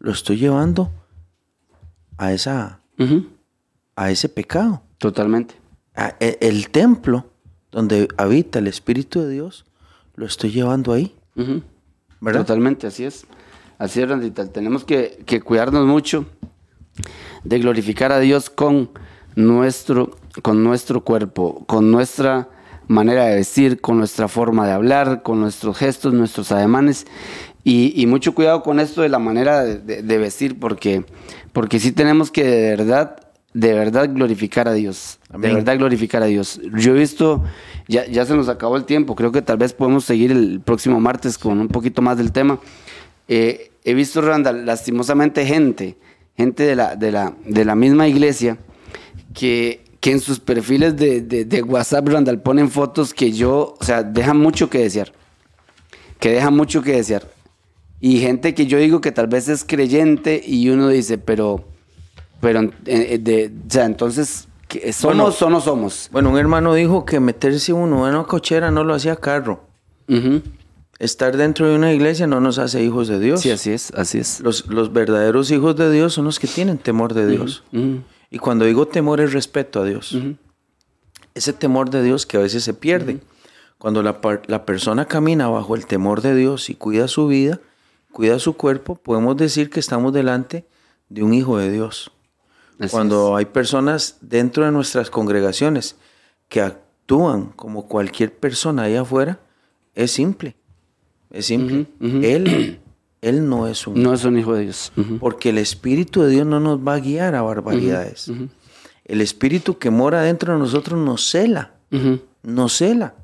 Lo 0.00 0.12
estoy 0.12 0.36
llevando 0.38 0.90
a, 2.16 2.32
esa, 2.32 2.80
a 3.96 4.10
ese 4.10 4.28
pecado. 4.28 4.82
Totalmente. 4.98 5.54
A- 5.94 6.14
e- 6.20 6.38
el 6.40 6.70
templo 6.70 7.26
donde 7.70 8.08
habita 8.16 8.58
el 8.58 8.66
Espíritu 8.66 9.20
de 9.20 9.30
Dios, 9.30 9.64
lo 10.16 10.26
estoy 10.26 10.50
llevando 10.50 10.92
ahí. 10.92 11.14
Totalmente, 12.40 12.86
así 12.86 13.04
es. 13.04 13.24
Así 13.78 14.00
es, 14.00 14.08
Randita. 14.08 14.46
Tenemos 14.50 14.84
que, 14.84 15.22
que 15.26 15.40
cuidarnos 15.40 15.86
mucho 15.86 16.26
de 17.44 17.58
glorificar 17.60 18.10
a 18.10 18.18
Dios 18.18 18.50
con 18.50 18.90
nuestro, 19.36 20.16
con 20.42 20.64
nuestro 20.64 21.04
cuerpo, 21.04 21.64
con 21.66 21.90
nuestra 21.92 22.48
manera 22.88 23.26
de 23.26 23.36
vestir, 23.36 23.80
con 23.80 23.98
nuestra 23.98 24.28
forma 24.28 24.66
de 24.66 24.72
hablar, 24.72 25.22
con 25.22 25.40
nuestros 25.40 25.76
gestos, 25.78 26.12
nuestros 26.14 26.50
ademanes. 26.52 27.06
Y, 27.64 27.92
y 28.00 28.06
mucho 28.06 28.34
cuidado 28.34 28.62
con 28.62 28.80
esto 28.80 29.02
de 29.02 29.08
la 29.10 29.18
manera 29.18 29.62
de, 29.62 29.78
de- 29.78 30.02
de 30.02 30.18
vestir, 30.18 30.58
porque, 30.58 31.04
porque 31.52 31.78
sí 31.80 31.92
tenemos 31.92 32.30
que 32.30 32.44
de 32.44 32.70
verdad, 32.76 33.16
de 33.52 33.74
verdad 33.74 34.08
glorificar 34.12 34.68
a 34.68 34.72
Dios. 34.72 35.18
De 35.36 35.52
verdad 35.52 35.76
glorificar 35.76 36.22
a 36.22 36.26
Dios. 36.26 36.60
Yo 36.76 36.94
he 36.94 36.98
visto, 36.98 37.44
ya, 37.86 38.06
ya 38.06 38.24
se 38.24 38.34
nos 38.34 38.48
acabó 38.48 38.76
el 38.76 38.84
tiempo, 38.84 39.14
creo 39.14 39.32
que 39.32 39.42
tal 39.42 39.58
vez 39.58 39.74
podemos 39.74 40.04
seguir 40.04 40.30
el 40.32 40.60
próximo 40.60 40.98
martes 41.00 41.36
con 41.36 41.60
un 41.60 41.68
poquito 41.68 42.00
más 42.00 42.16
del 42.16 42.32
tema. 42.32 42.58
Eh, 43.26 43.70
he 43.84 43.92
visto, 43.92 44.22
Randall, 44.22 44.64
lastimosamente 44.64 45.44
gente, 45.44 45.98
gente 46.36 46.62
de 46.62 46.74
la, 46.76 46.96
de 46.96 47.12
la, 47.12 47.34
de 47.44 47.64
la 47.66 47.74
misma 47.74 48.08
iglesia, 48.08 48.56
que, 49.34 49.84
que 50.08 50.12
en 50.14 50.20
sus 50.20 50.40
perfiles 50.40 50.96
de, 50.96 51.20
de, 51.20 51.44
de 51.44 51.62
WhatsApp, 51.62 52.08
Randall, 52.08 52.40
ponen 52.40 52.70
fotos 52.70 53.12
que 53.12 53.30
yo, 53.30 53.74
o 53.78 53.84
sea, 53.84 54.02
dejan 54.02 54.38
mucho 54.38 54.70
que 54.70 54.78
desear. 54.78 55.12
Que 56.18 56.30
dejan 56.30 56.56
mucho 56.56 56.80
que 56.80 56.92
desear. 56.92 57.30
Y 58.00 58.18
gente 58.20 58.54
que 58.54 58.64
yo 58.66 58.78
digo 58.78 59.02
que 59.02 59.12
tal 59.12 59.26
vez 59.26 59.48
es 59.48 59.64
creyente 59.64 60.42
y 60.42 60.70
uno 60.70 60.88
dice, 60.88 61.18
pero, 61.18 61.62
pero, 62.40 62.62
eh, 62.62 62.70
eh, 62.86 63.18
de, 63.20 63.52
o 63.66 63.70
sea, 63.70 63.84
entonces, 63.84 64.48
¿qué- 64.66 64.94
¿somos 64.94 65.42
o 65.42 65.50
no 65.50 65.60
somos? 65.60 66.08
Bueno, 66.10 66.30
un 66.30 66.38
hermano 66.38 66.72
dijo 66.72 67.04
que 67.04 67.20
meterse 67.20 67.74
uno 67.74 68.08
en 68.08 68.14
una 68.14 68.24
cochera 68.24 68.70
no 68.70 68.84
lo 68.84 68.94
hacía 68.94 69.16
carro. 69.16 69.66
Estar 70.98 71.36
dentro 71.36 71.68
de 71.68 71.74
una 71.76 71.92
iglesia 71.92 72.26
no 72.26 72.40
nos 72.40 72.58
hace 72.58 72.82
hijos 72.82 73.08
de 73.08 73.20
Dios. 73.20 73.42
Sí, 73.42 73.50
así 73.50 73.72
es, 73.72 73.92
así 73.94 74.18
es. 74.18 74.40
Los, 74.40 74.66
los 74.68 74.90
verdaderos 74.92 75.50
hijos 75.50 75.76
de 75.76 75.90
Dios 75.92 76.14
son 76.14 76.24
los 76.24 76.38
que 76.38 76.46
tienen 76.46 76.78
temor 76.78 77.12
de 77.12 77.26
Dios. 77.28 77.62
Ujú. 77.74 78.00
Y 78.30 78.38
cuando 78.38 78.64
digo 78.64 78.86
temor 78.88 79.20
es 79.20 79.32
respeto 79.32 79.80
a 79.80 79.84
Dios. 79.84 80.16
Ese 81.34 81.52
temor 81.52 81.90
de 81.90 82.02
Dios 82.02 82.26
que 82.26 82.36
a 82.36 82.40
veces 82.40 82.64
se 82.64 82.74
pierde. 82.74 83.20
Cuando 83.78 84.02
la, 84.02 84.20
la 84.46 84.66
persona 84.66 85.06
camina 85.06 85.48
bajo 85.48 85.76
el 85.76 85.86
temor 85.86 86.20
de 86.20 86.34
Dios 86.34 86.68
y 86.68 86.74
cuida 86.74 87.06
su 87.08 87.28
vida, 87.28 87.60
cuida 88.12 88.38
su 88.38 88.54
cuerpo, 88.54 88.96
podemos 88.96 89.36
decir 89.36 89.70
que 89.70 89.80
estamos 89.80 90.12
delante 90.12 90.66
de 91.08 91.22
un 91.22 91.32
hijo 91.32 91.58
de 91.58 91.70
Dios. 91.70 92.10
Así 92.78 92.90
Cuando 92.90 93.36
hay 93.36 93.46
personas 93.46 94.18
dentro 94.20 94.64
de 94.64 94.72
nuestras 94.72 95.10
congregaciones 95.10 95.96
que 96.48 96.60
actúan 96.60 97.46
como 97.56 97.88
cualquier 97.88 98.34
persona 98.34 98.84
allá 98.84 99.02
afuera, 99.02 99.40
es 99.94 100.12
simple. 100.12 100.56
Es 101.30 101.46
simple. 101.46 101.86
Él, 102.00 102.80
él 103.20 103.48
no 103.48 103.66
es 103.66 103.86
un 103.86 104.02
No 104.02 104.12
es 104.14 104.24
un 104.24 104.38
hijo 104.38 104.54
de 104.54 104.62
Dios. 104.64 104.92
Porque 105.20 105.50
el 105.50 105.58
Espíritu 105.58 106.22
de 106.22 106.30
Dios 106.30 106.46
no 106.46 106.60
nos 106.60 106.78
va 106.78 106.94
a 106.94 107.00
guiar 107.00 107.34
a 107.34 107.42
barbaridades. 107.42 108.30
El 109.04 109.20
Espíritu 109.20 109.78
que 109.78 109.90
mora 109.90 110.22
dentro 110.22 110.52
de 110.52 110.58
nosotros 110.58 110.98
nos 111.00 111.28
cela, 111.30 111.74
Ujú. 111.90 112.20
nos 112.42 112.74
cela. 112.76 113.14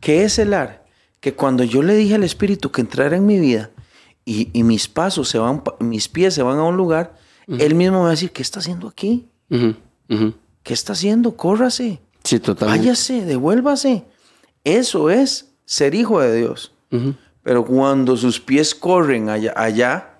¿Qué 0.00 0.24
es 0.24 0.34
celar? 0.34 0.84
Que 1.20 1.34
cuando 1.34 1.62
yo 1.64 1.82
le 1.82 1.94
dije 1.94 2.14
al 2.14 2.24
Espíritu 2.24 2.70
que 2.72 2.80
entrara 2.80 3.16
en 3.16 3.26
mi 3.26 3.38
vida 3.38 3.70
y, 4.24 4.48
y 4.52 4.62
mis 4.64 4.88
pasos 4.88 5.28
se 5.28 5.38
van, 5.38 5.62
mis 5.78 6.08
pies 6.08 6.34
se 6.34 6.42
van 6.42 6.58
a 6.58 6.64
un 6.64 6.76
lugar, 6.76 7.16
Él 7.46 7.74
mismo 7.74 7.98
me 7.98 8.02
va 8.04 8.08
a 8.08 8.10
decir, 8.12 8.30
¿qué 8.32 8.42
está 8.42 8.60
haciendo 8.60 8.88
aquí? 8.88 9.28
¿Qué 10.62 10.72
está 10.74 10.92
haciendo? 10.92 11.36
Córrase, 11.36 12.00
Sí, 12.24 12.38
totalmente. 12.38 12.80
váyase, 12.86 13.24
devuélvase. 13.24 14.04
Eso 14.64 15.08
es 15.10 15.52
ser 15.64 15.94
hijo 15.94 16.20
de 16.20 16.36
Dios. 16.36 16.72
Pero 17.50 17.64
cuando 17.64 18.16
sus 18.16 18.38
pies 18.38 18.76
corren 18.76 19.28
allá, 19.28 19.52
allá 19.56 20.10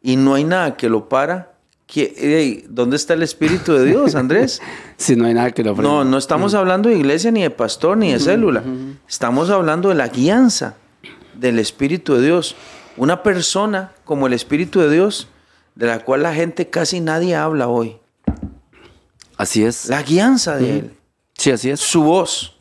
y 0.00 0.14
no 0.14 0.34
hay 0.34 0.44
nada 0.44 0.76
que 0.76 0.88
lo 0.88 1.08
para, 1.08 1.54
¿qué- 1.84 2.14
ey, 2.16 2.64
¿dónde 2.68 2.94
está 2.94 3.14
el 3.14 3.24
Espíritu 3.24 3.72
de 3.72 3.84
Dios, 3.86 4.14
Andrés? 4.14 4.62
Sí, 4.96 5.16
no 5.16 5.26
hay 5.26 5.34
nada 5.34 5.50
que 5.50 5.64
lo 5.64 5.72
ofrezca. 5.72 5.90
No, 5.92 6.04
no 6.04 6.16
estamos 6.16 6.54
hablando 6.54 6.88
de 6.90 6.94
iglesia, 6.96 7.32
ni 7.32 7.42
de 7.42 7.50
pastor, 7.50 7.96
ni 7.96 8.12
de 8.12 8.20
célula. 8.20 8.62
Estamos 9.08 9.50
hablando 9.50 9.88
de 9.88 9.96
la 9.96 10.06
guianza 10.06 10.76
del 11.34 11.58
Espíritu 11.58 12.14
de 12.14 12.22
Dios. 12.24 12.54
Una 12.96 13.24
persona 13.24 13.90
como 14.04 14.28
el 14.28 14.32
Espíritu 14.32 14.78
de 14.78 14.92
Dios, 14.92 15.26
de 15.74 15.86
la 15.88 16.04
cual 16.04 16.22
la 16.22 16.32
gente 16.34 16.70
casi 16.70 17.00
nadie 17.00 17.34
habla 17.34 17.66
hoy. 17.66 17.96
Así 19.36 19.64
es. 19.64 19.88
La 19.88 20.04
guianza 20.04 20.54
de 20.56 20.78
Él. 20.78 20.96
Sí, 21.36 21.50
así 21.50 21.70
es. 21.70 21.80
Su 21.80 22.04
voz, 22.04 22.56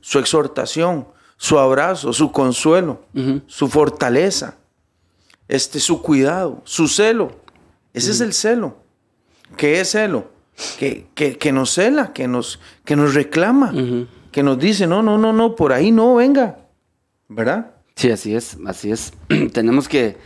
su 0.00 0.18
exhortación, 0.18 1.08
su 1.44 1.58
abrazo, 1.58 2.14
su 2.14 2.32
consuelo, 2.32 3.02
su 3.46 3.68
fortaleza, 3.68 4.56
este, 5.46 5.78
su 5.78 6.00
cuidado, 6.00 6.62
su 6.64 6.88
celo. 6.88 7.32
Ese 7.92 8.12
es 8.12 8.22
el 8.22 8.32
celo. 8.32 8.78
¿Qué 9.58 9.78
es 9.78 9.90
celo? 9.90 10.30
Que, 10.78 11.06
que, 11.14 11.36
que 11.36 11.52
nos 11.52 11.70
cela, 11.74 12.14
que 12.14 12.28
nos, 12.28 12.60
que 12.86 12.96
nos 12.96 13.12
reclama, 13.12 13.74
que 14.32 14.42
nos 14.42 14.58
dice, 14.58 14.86
no, 14.86 15.02
no, 15.02 15.18
no, 15.18 15.34
no, 15.34 15.54
por 15.54 15.74
ahí 15.74 15.92
no, 15.92 16.14
venga. 16.14 16.60
¿Verdad? 17.28 17.72
Sí, 17.94 18.10
así 18.10 18.34
es, 18.34 18.56
así 18.66 18.90
es. 18.90 19.12
Tenemos 19.52 19.86
que 19.86 20.16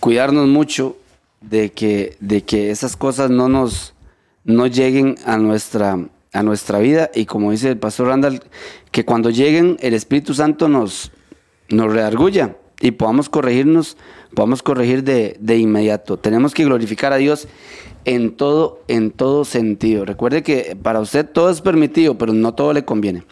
cuidarnos 0.00 0.48
mucho 0.48 0.96
de 1.42 1.70
que, 1.70 2.16
de 2.18 2.42
que 2.42 2.72
esas 2.72 2.96
cosas 2.96 3.30
no 3.30 3.48
nos 3.48 3.94
no 4.42 4.66
lleguen 4.66 5.14
a 5.26 5.36
nuestra, 5.36 5.96
a 6.32 6.42
nuestra 6.42 6.78
vida 6.78 7.10
y 7.14 7.26
como 7.26 7.50
dice 7.50 7.70
el 7.70 7.78
pastor 7.78 8.08
Randall, 8.08 8.42
que 8.90 9.04
cuando 9.04 9.30
lleguen 9.30 9.76
el 9.80 9.94
Espíritu 9.94 10.34
Santo 10.34 10.68
nos, 10.68 11.12
nos 11.68 11.92
redarguya 11.92 12.56
y 12.80 12.92
podamos 12.92 13.28
corregirnos, 13.28 13.96
podamos 14.34 14.62
corregir 14.62 15.02
de, 15.02 15.36
de 15.40 15.58
inmediato. 15.58 16.18
Tenemos 16.18 16.54
que 16.54 16.64
glorificar 16.64 17.12
a 17.12 17.16
Dios 17.16 17.48
en 18.04 18.36
todo, 18.36 18.82
en 18.88 19.10
todo 19.10 19.44
sentido. 19.44 20.04
Recuerde 20.04 20.42
que 20.42 20.76
para 20.80 21.00
usted 21.00 21.26
todo 21.28 21.50
es 21.50 21.60
permitido, 21.60 22.16
pero 22.18 22.32
no 22.32 22.54
todo 22.54 22.72
le 22.72 22.84
conviene. 22.84 23.24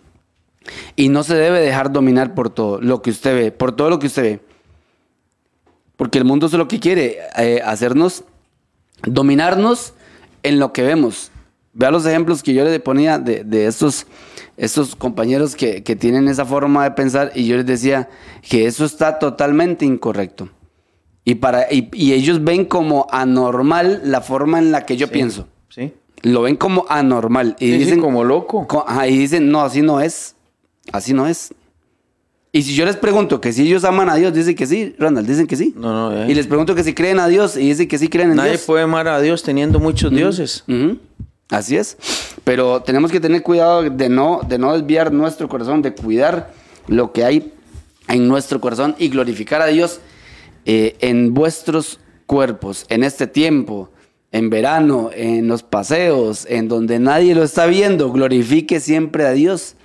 Y 0.96 1.08
no 1.10 1.22
se 1.22 1.34
debe 1.34 1.60
dejar 1.60 1.92
dominar 1.92 2.34
por 2.34 2.50
todo 2.50 2.80
lo 2.80 3.02
que 3.02 3.10
usted 3.10 3.34
ve, 3.34 3.52
por 3.52 3.72
todo 3.72 3.90
lo 3.90 3.98
que 3.98 4.06
usted 4.06 4.22
ve. 4.22 4.40
Porque 5.96 6.18
el 6.18 6.24
mundo 6.24 6.46
es 6.46 6.52
lo 6.54 6.66
que 6.68 6.80
quiere, 6.80 7.18
eh, 7.36 7.60
hacernos, 7.64 8.24
dominarnos 9.02 9.94
en 10.42 10.58
lo 10.58 10.72
que 10.72 10.82
vemos. 10.82 11.30
Vea 11.74 11.90
los 11.90 12.06
ejemplos 12.06 12.42
que 12.42 12.54
yo 12.54 12.64
le 12.64 12.80
ponía 12.80 13.18
de, 13.18 13.42
de 13.44 13.66
estos, 13.66 14.06
estos 14.56 14.94
compañeros 14.94 15.56
que, 15.56 15.82
que 15.82 15.96
tienen 15.96 16.28
esa 16.28 16.44
forma 16.44 16.84
de 16.84 16.92
pensar 16.92 17.32
y 17.34 17.46
yo 17.46 17.56
les 17.56 17.66
decía 17.66 18.08
que 18.48 18.66
eso 18.66 18.84
está 18.84 19.18
totalmente 19.18 19.84
incorrecto. 19.84 20.48
Y, 21.24 21.36
para, 21.36 21.72
y, 21.72 21.88
y 21.92 22.12
ellos 22.12 22.44
ven 22.44 22.64
como 22.64 23.06
anormal 23.10 24.02
la 24.04 24.20
forma 24.20 24.58
en 24.58 24.70
la 24.70 24.86
que 24.86 24.96
yo 24.96 25.08
pienso. 25.08 25.48
Sí. 25.68 25.92
Lo 26.22 26.42
ven 26.42 26.56
como 26.56 26.86
anormal. 26.88 27.56
Y 27.58 27.66
Sí, 27.66 27.72
sí, 27.72 27.78
dicen, 27.78 28.00
como 28.00 28.24
loco. 28.24 28.66
Y 29.08 29.16
dicen, 29.16 29.50
no, 29.50 29.62
así 29.62 29.82
no 29.82 30.00
es. 30.00 30.36
Así 30.92 31.12
no 31.12 31.26
es. 31.26 31.52
Y 32.52 32.62
si 32.62 32.74
yo 32.74 32.84
les 32.84 32.96
pregunto 32.96 33.40
que 33.40 33.52
si 33.52 33.62
ellos 33.62 33.82
aman 33.84 34.08
a 34.08 34.14
Dios, 34.14 34.32
dicen 34.32 34.54
que 34.54 34.66
sí, 34.66 34.94
Ronald, 34.96 35.26
dicen 35.26 35.48
que 35.48 35.56
sí. 35.56 35.74
No, 35.76 36.10
no, 36.10 36.22
eh. 36.22 36.30
Y 36.30 36.34
les 36.34 36.46
pregunto 36.46 36.74
que 36.76 36.84
si 36.84 36.94
creen 36.94 37.18
a 37.18 37.26
Dios, 37.26 37.56
y 37.56 37.68
dicen 37.68 37.88
que 37.88 37.98
sí 37.98 38.08
creen 38.08 38.30
en 38.30 38.36
Nadie 38.36 38.52
Dios. 38.52 38.62
puede 38.62 38.84
amar 38.84 39.08
a 39.08 39.20
Dios 39.20 39.42
teniendo 39.42 39.80
muchos 39.80 40.12
dioses. 40.12 40.62
Así 41.50 41.76
es. 41.76 41.96
Pero 42.44 42.82
tenemos 42.82 43.10
que 43.10 43.20
tener 43.20 43.42
cuidado 43.42 43.82
de 43.82 44.08
no, 44.08 44.40
de 44.46 44.58
no 44.58 44.72
desviar 44.72 45.12
nuestro 45.12 45.48
corazón, 45.48 45.82
de 45.82 45.94
cuidar 45.94 46.52
lo 46.86 47.12
que 47.12 47.24
hay 47.24 47.52
en 48.08 48.28
nuestro 48.28 48.60
corazón 48.60 48.94
y 48.98 49.08
glorificar 49.08 49.62
a 49.62 49.66
Dios 49.66 50.00
eh, 50.66 50.96
en 51.00 51.34
vuestros 51.34 52.00
cuerpos, 52.26 52.86
en 52.88 53.04
este 53.04 53.26
tiempo, 53.26 53.90
en 54.32 54.50
verano, 54.50 55.10
en 55.14 55.46
los 55.46 55.62
paseos, 55.62 56.46
en 56.48 56.68
donde 56.68 56.98
nadie 56.98 57.34
lo 57.34 57.44
está 57.44 57.66
viendo. 57.66 58.10
Glorifique 58.10 58.80
siempre 58.80 59.26
a 59.26 59.32
Dios. 59.32 59.76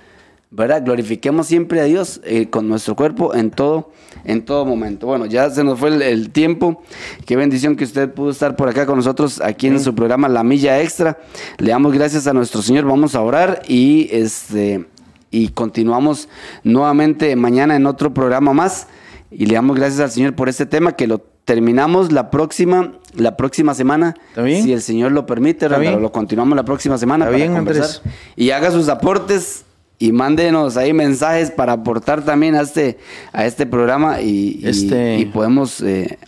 ¿Verdad? 0.50 0.82
Glorifiquemos 0.84 1.46
siempre 1.46 1.80
a 1.80 1.84
Dios 1.84 2.20
eh, 2.24 2.48
con 2.50 2.68
nuestro 2.68 2.96
cuerpo 2.96 3.34
en 3.34 3.50
todo, 3.50 3.92
en 4.24 4.44
todo 4.44 4.64
momento. 4.64 5.06
Bueno, 5.06 5.26
ya 5.26 5.48
se 5.50 5.62
nos 5.62 5.78
fue 5.78 5.90
el, 5.90 6.02
el 6.02 6.30
tiempo. 6.30 6.82
Qué 7.24 7.36
bendición 7.36 7.76
que 7.76 7.84
usted 7.84 8.12
pudo 8.12 8.30
estar 8.30 8.56
por 8.56 8.68
acá 8.68 8.84
con 8.84 8.96
nosotros 8.96 9.40
aquí 9.40 9.68
en 9.68 9.80
su 9.80 9.94
programa 9.94 10.28
La 10.28 10.42
Milla 10.42 10.80
Extra. 10.80 11.18
Le 11.58 11.70
damos 11.70 11.92
gracias 11.92 12.26
a 12.26 12.32
nuestro 12.32 12.62
Señor. 12.62 12.84
Vamos 12.84 13.14
a 13.14 13.22
orar 13.22 13.62
y 13.68 14.08
este 14.10 14.86
y 15.30 15.50
continuamos 15.50 16.28
nuevamente 16.64 17.36
mañana 17.36 17.76
en 17.76 17.86
otro 17.86 18.12
programa 18.12 18.52
más. 18.52 18.88
Y 19.30 19.46
le 19.46 19.54
damos 19.54 19.76
gracias 19.76 20.00
al 20.00 20.10
Señor 20.10 20.34
por 20.34 20.48
este 20.48 20.66
tema 20.66 20.96
que 20.96 21.06
lo 21.06 21.20
terminamos 21.44 22.10
la 22.10 22.30
próxima, 22.30 22.94
la 23.14 23.36
próxima 23.36 23.74
semana. 23.74 24.16
¿Está 24.30 24.42
bien? 24.42 24.64
Si 24.64 24.72
el 24.72 24.82
Señor 24.82 25.12
lo 25.12 25.26
permite, 25.26 25.66
¿Está 25.66 25.78
Randall, 25.78 26.02
lo 26.02 26.10
continuamos 26.10 26.56
la 26.56 26.64
próxima 26.64 26.98
semana 26.98 27.26
¿Está 27.26 27.32
para 27.32 27.44
bien, 27.44 27.54
conversar. 27.54 27.84
Andrés? 27.84 28.02
Y 28.34 28.50
haga 28.50 28.72
sus 28.72 28.88
aportes 28.88 29.64
y 30.00 30.10
mándenos 30.12 30.76
ahí 30.78 30.92
mensajes 30.92 31.50
para 31.52 31.74
aportar 31.74 32.24
también 32.24 32.54
a 32.56 32.62
este, 32.62 32.98
a 33.32 33.44
este 33.46 33.66
programa 33.66 34.20
y, 34.20 34.58
y- 34.60 34.66
Este- 34.66 35.18
y 35.18 35.26
podemos 35.26 35.80
eh, 35.82 36.18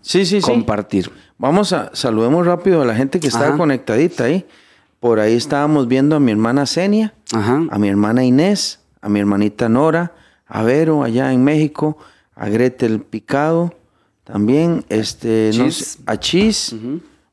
Sí, 0.00 0.26
sí, 0.26 0.40
sí. 0.40 0.50
compartir. 0.50 1.12
Vamos 1.38 1.72
a 1.72 1.90
saludemos 1.94 2.44
rápido 2.46 2.82
a 2.82 2.84
la 2.84 2.94
gente 2.96 3.20
que 3.20 3.28
está 3.28 3.48
Ajá. 3.48 3.56
conectadita 3.56 4.24
ahí. 4.24 4.44
Por 4.98 5.20
ahí 5.20 5.34
estábamos 5.34 5.88
viendo 5.88 6.16
a 6.16 6.20
mi 6.20 6.30
hermana 6.32 6.64
Senia, 6.66 7.12
Ajá. 7.32 7.62
a 7.70 7.78
mi 7.78 7.88
hermana 7.88 8.24
Inés, 8.24 8.80
a 9.00 9.08
mi 9.08 9.20
hermanita 9.20 9.68
Nora, 9.68 10.12
a 10.46 10.62
Vero 10.62 11.02
allá 11.04 11.32
en 11.32 11.44
México, 11.44 11.98
a 12.34 12.48
Gretel 12.48 13.00
Picado, 13.00 13.74
también 14.24 14.84
este, 14.88 15.50
no 15.54 15.64
Chis. 15.64 15.76
sé, 15.76 15.98
a 16.06 16.16
Chis. 16.18 16.74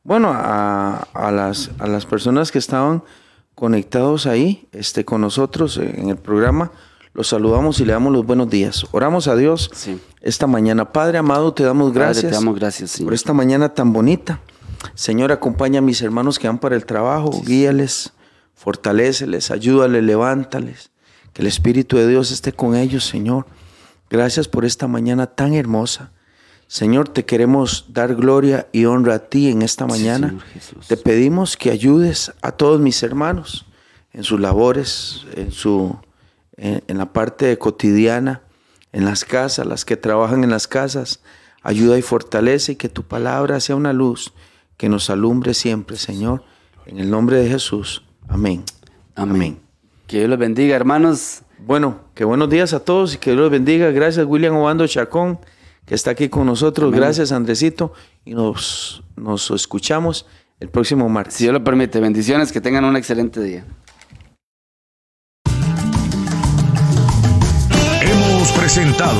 Bueno, 0.03 0.31
a, 0.33 1.07
a 1.13 1.31
las, 1.31 1.69
a 1.79 1.87
las 1.87 2.05
personas 2.05 2.51
que 2.51 2.57
estaban 2.59 3.03
conectados 3.59 4.25
ahí 4.25 4.67
este, 4.71 5.03
con 5.03 5.19
nosotros 5.21 5.77
en 5.77 6.09
el 6.09 6.15
programa, 6.15 6.71
los 7.13 7.27
saludamos 7.27 7.79
y 7.81 7.85
le 7.85 7.91
damos 7.91 8.13
los 8.13 8.25
buenos 8.25 8.49
días. 8.49 8.85
Oramos 8.91 9.27
a 9.27 9.35
Dios 9.35 9.69
Sí. 9.73 9.99
esta 10.21 10.47
mañana. 10.47 10.93
Padre 10.93 11.17
amado, 11.17 11.53
te 11.53 11.63
damos 11.63 11.89
Padre, 11.89 12.05
gracias 12.05 12.31
te 12.31 12.35
damos 12.35 12.55
gracias, 12.57 12.91
por 12.91 12.97
Señor. 12.97 13.13
esta 13.13 13.33
mañana 13.33 13.73
tan 13.73 13.91
bonita. 13.91 14.39
Señor, 14.95 15.31
acompaña 15.33 15.79
a 15.79 15.81
mis 15.81 16.01
hermanos 16.01 16.39
que 16.39 16.47
van 16.47 16.59
para 16.59 16.75
el 16.77 16.85
trabajo, 16.85 17.31
guíales, 17.45 18.13
fortaléceles, 18.55 19.51
ayúdales, 19.51 20.03
levántales. 20.03 20.91
Que 21.33 21.41
el 21.41 21.47
Espíritu 21.47 21.97
de 21.97 22.07
Dios 22.07 22.31
esté 22.31 22.53
con 22.53 22.75
ellos, 22.75 23.05
Señor. 23.05 23.45
Gracias 24.09 24.47
por 24.47 24.63
esta 24.63 24.87
mañana 24.87 25.27
tan 25.27 25.53
hermosa. 25.53 26.11
Señor, 26.69 27.09
te 27.09 27.25
queremos 27.25 27.85
dar 27.89 28.13
gloria 28.13 28.67
y 28.71 28.85
honra 28.85 29.15
a 29.15 29.19
ti 29.27 29.49
en 29.49 29.63
esta 29.63 29.87
mañana. 29.87 30.37
te 30.87 30.97
pedimos 30.97 31.57
que 31.57 31.71
ayudes 31.71 32.31
a 32.43 32.51
todos 32.51 32.79
mis 32.79 33.01
hermanos 33.01 33.65
en 34.13 34.23
sus 34.23 34.39
labores, 34.39 35.25
en, 35.35 35.51
su, 35.51 35.97
en, 36.57 36.95
la 36.95 37.11
parte 37.11 37.57
cotidiana, 37.57 38.43
en 38.91 39.03
las 39.03 39.25
casas, 39.25 39.65
las 39.65 39.83
que 39.83 39.97
trabajan 39.97 40.43
en 40.43 40.51
las 40.51 40.67
casas. 40.67 41.21
Ayuda 41.63 41.97
y 41.97 42.03
fortalece 42.03 42.73
y 42.73 42.75
que 42.75 42.87
tu 42.87 43.01
palabra 43.01 43.59
sea 43.61 43.75
una 43.75 43.91
luz 43.91 44.31
que 44.77 44.89
nos 44.89 45.09
alumbre 45.09 45.55
siempre, 45.55 45.97
Señor. 45.97 46.43
En 46.85 46.99
el 46.99 47.09
nombre 47.09 47.37
de 47.37 47.49
Jesús. 47.49 48.03
Amén. 48.27 48.63
Amén. 49.15 49.57
Que 50.05 50.17
Dios 50.17 50.29
los 50.29 50.37
bendiga, 50.37 50.75
hermanos. 50.75 51.41
Bueno, 51.65 52.01
que 52.13 52.25
buenos 52.25 52.47
días 52.47 52.73
a 52.73 52.79
todos 52.79 53.15
y 53.15 53.17
que 53.17 53.31
Dios 53.31 53.41
los 53.41 53.49
bendiga. 53.49 53.89
Gracias, 53.89 54.23
William 54.27 54.55
Obando 54.55 54.85
Chacón 54.85 55.39
que 55.89 55.95
está 55.95 56.11
aquí 56.11 56.29
con 56.29 56.45
nosotros. 56.45 56.93
Gracias, 56.93 57.31
Andresito. 57.31 57.93
Y 58.23 58.35
nos, 58.35 59.01
nos 59.15 59.49
escuchamos 59.49 60.27
el 60.59 60.69
próximo 60.69 61.09
martes. 61.09 61.33
Si 61.33 61.45
Dios 61.45 61.53
lo 61.53 61.63
permite. 61.63 61.99
Bendiciones, 61.99 62.51
que 62.51 62.61
tengan 62.61 62.85
un 62.85 62.95
excelente 62.95 63.41
día. 63.41 63.65
Hemos 68.03 68.51
presentado 68.51 69.19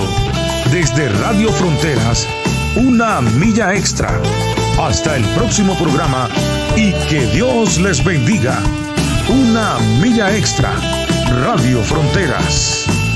desde 0.72 1.10
Radio 1.10 1.50
Fronteras 1.54 2.28
una 2.76 3.20
milla 3.20 3.74
extra. 3.74 4.22
Hasta 4.80 5.18
el 5.18 5.26
próximo 5.34 5.74
programa 5.74 6.30
y 6.76 6.92
que 7.10 7.26
Dios 7.34 7.80
les 7.80 8.06
bendiga. 8.06 8.60
Una 9.28 9.80
milla 10.04 10.38
extra. 10.38 10.72
Radio 11.42 11.82
Fronteras. 11.82 13.09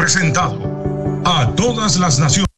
Presentado 0.00 0.58
a 1.26 1.54
todas 1.54 1.98
las 1.98 2.18
naciones. 2.18 2.49